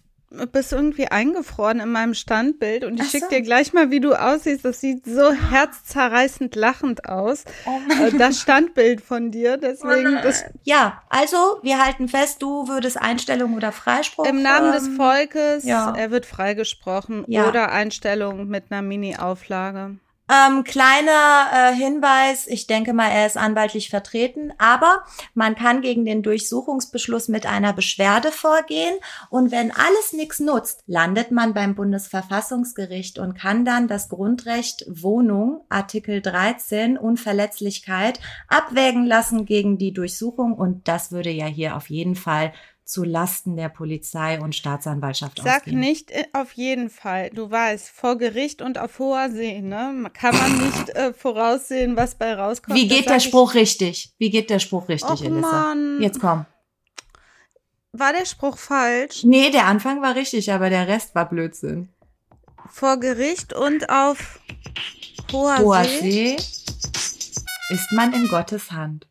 bist 0.50 0.72
irgendwie 0.72 1.06
eingefroren 1.08 1.80
in 1.80 1.90
meinem 1.92 2.14
Standbild 2.14 2.84
und 2.84 3.00
ich 3.00 3.10
so. 3.12 3.28
dir 3.28 3.42
gleich 3.42 3.72
mal, 3.72 3.90
wie 3.90 4.00
du 4.00 4.14
aussiehst. 4.14 4.64
Das 4.64 4.80
sieht 4.80 5.04
so 5.04 5.32
herzzerreißend 5.32 6.54
lachend 6.54 7.08
aus. 7.08 7.44
Äh, 7.66 8.10
Das 8.18 8.40
Standbild 8.40 9.00
von 9.00 9.30
dir, 9.30 9.56
deswegen 9.56 10.18
das, 10.22 10.44
Ja, 10.64 11.02
also 11.08 11.36
wir 11.62 11.82
halten 11.84 12.08
fest, 12.08 12.42
du 12.42 12.68
würdest 12.68 13.00
Einstellung 13.00 13.54
oder 13.56 13.72
Freispruch. 13.72 14.26
im 14.26 14.42
Namen 14.42 14.72
des 14.72 14.86
ähm, 14.86 14.96
Volkes, 14.96 15.64
ja. 15.64 15.94
er 15.96 16.10
wird 16.10 16.26
freigesprochen 16.26 17.24
Ja. 17.28 17.48
oder 17.48 17.72
Einstellung 17.72 18.46
mit 18.48 18.64
einer 18.70 18.82
Mini-Auflage. 18.82 19.96
Ähm, 20.32 20.64
kleiner 20.64 21.50
äh, 21.52 21.74
Hinweis, 21.74 22.46
ich 22.46 22.66
denke 22.66 22.94
mal, 22.94 23.08
er 23.08 23.26
ist 23.26 23.36
anwaltlich 23.36 23.90
vertreten, 23.90 24.50
aber 24.56 25.04
man 25.34 25.56
kann 25.56 25.82
gegen 25.82 26.06
den 26.06 26.22
Durchsuchungsbeschluss 26.22 27.28
mit 27.28 27.44
einer 27.44 27.74
Beschwerde 27.74 28.32
vorgehen 28.32 28.94
und 29.28 29.52
wenn 29.52 29.70
alles 29.72 30.14
nichts 30.14 30.40
nutzt, 30.40 30.84
landet 30.86 31.32
man 31.32 31.52
beim 31.52 31.74
Bundesverfassungsgericht 31.74 33.18
und 33.18 33.34
kann 33.34 33.66
dann 33.66 33.88
das 33.88 34.08
Grundrecht 34.08 34.86
Wohnung, 34.88 35.66
Artikel 35.68 36.22
13, 36.22 36.96
Unverletzlichkeit, 36.96 38.18
abwägen 38.48 39.04
lassen 39.04 39.44
gegen 39.44 39.76
die 39.76 39.92
Durchsuchung 39.92 40.54
und 40.54 40.88
das 40.88 41.12
würde 41.12 41.30
ja 41.30 41.46
hier 41.46 41.76
auf 41.76 41.90
jeden 41.90 42.14
Fall 42.14 42.54
zu 42.92 43.04
Lasten 43.04 43.56
der 43.56 43.68
Polizei 43.68 44.38
und 44.40 44.54
Staatsanwaltschaft 44.54 45.40
Sag 45.42 45.62
ausgehen. 45.62 45.80
nicht 45.80 46.10
äh, 46.10 46.26
auf 46.32 46.52
jeden 46.52 46.90
Fall. 46.90 47.30
Du 47.30 47.50
weißt, 47.50 47.88
vor 47.88 48.18
Gericht 48.18 48.62
und 48.62 48.78
auf 48.78 48.98
hoher 48.98 49.30
See, 49.30 49.60
ne? 49.60 50.10
Kann 50.12 50.36
man 50.36 50.58
nicht 50.58 50.90
äh, 50.90 51.12
voraussehen, 51.12 51.96
was 51.96 52.14
bei 52.14 52.34
rauskommt. 52.34 52.76
Wie 52.76 52.86
geht 52.86 53.08
der 53.08 53.20
Spruch 53.20 53.54
richtig? 53.54 54.12
Wie 54.18 54.30
geht 54.30 54.50
der 54.50 54.58
Spruch 54.58 54.88
richtig, 54.88 55.10
Och, 55.10 55.24
Elissa? 55.24 55.40
Mann. 55.40 55.98
Jetzt 56.00 56.20
komm. 56.20 56.44
War 57.92 58.12
der 58.12 58.26
Spruch 58.26 58.58
falsch? 58.58 59.24
Nee, 59.24 59.50
der 59.50 59.66
Anfang 59.66 60.00
war 60.02 60.14
richtig, 60.14 60.52
aber 60.52 60.70
der 60.70 60.86
Rest 60.86 61.14
war 61.14 61.28
Blödsinn. 61.28 61.88
Vor 62.70 62.98
Gericht 63.00 63.52
und 63.52 63.90
auf 63.90 64.38
hoher, 65.32 65.58
Hoher 65.58 65.84
See. 65.84 66.36
See 66.36 66.36
ist 67.70 67.90
man 67.92 68.12
in 68.12 68.28
Gottes 68.28 68.70
Hand. 68.70 69.06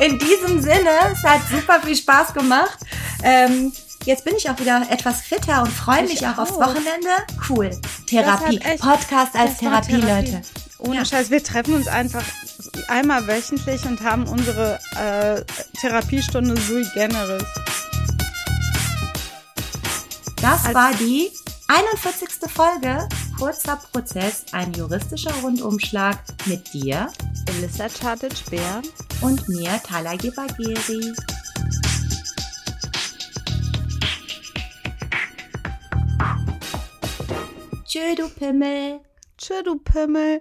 In 0.00 0.18
diesem 0.18 0.60
Sinne, 0.60 0.90
es 1.12 1.22
hat 1.24 1.40
super 1.50 1.80
viel 1.80 1.96
Spaß 1.96 2.34
gemacht. 2.34 2.78
Ähm, 3.22 3.72
jetzt 4.04 4.24
bin 4.24 4.34
ich 4.36 4.48
auch 4.50 4.58
wieder 4.58 4.86
etwas 4.90 5.22
fitter 5.22 5.62
und 5.62 5.70
freue 5.72 6.04
Ich 6.04 6.10
mich 6.20 6.26
auch, 6.26 6.38
aufs 6.38 6.52
auch. 6.52 6.60
Wochenende. 6.68 7.08
Cool. 7.48 7.70
Therapie. 8.06 8.58
Echt- 8.58 8.80
Podcast 8.82 9.34
als 9.34 9.58
Therapie, 9.58 10.00
Therapie. 10.00 10.30
Leute. 10.32 10.42
Ohne 10.78 10.96
Ja. 10.96 11.04
Scheiß, 11.06 11.30
wir 11.30 11.42
treffen 11.42 11.74
uns 11.74 11.88
einfach 11.88 12.22
einmal 12.88 13.26
wöchentlich 13.26 13.84
und 13.86 14.02
haben 14.02 14.26
unsere 14.28 14.78
äh, 14.96 15.42
Therapiestunde 15.80 16.60
sui 16.60 16.86
generis. 16.94 17.42
Das 20.42 20.66
Als- 20.66 20.74
war 20.74 20.92
die 20.94 21.30
41. 21.68 22.28
Folge. 22.54 23.08
Kurzer 23.38 23.76
Prozess, 23.92 24.46
ein 24.52 24.72
juristischer 24.72 25.34
Rundumschlag 25.42 26.18
mit 26.46 26.72
dir 26.72 27.12
Elissa 27.46 27.86
Chartic-Bär. 27.88 28.80
und 29.20 29.46
mir, 29.48 29.78
Talagi 29.82 30.30
Bagheri. 30.30 31.12
Tschö, 37.84 38.14
du 38.16 38.28
Pimmel. 38.30 39.00
Tschö, 39.36 39.62
du 39.62 39.78
Pimmel. 39.80 40.38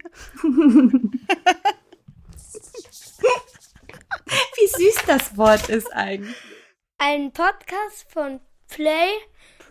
Wie 4.55 4.67
süß 4.67 4.95
das 5.05 5.37
Wort 5.37 5.67
ist 5.67 5.91
eigentlich. 5.93 6.35
Ein 6.97 7.33
Podcast 7.33 8.05
von 8.07 8.39
Play 8.67 9.09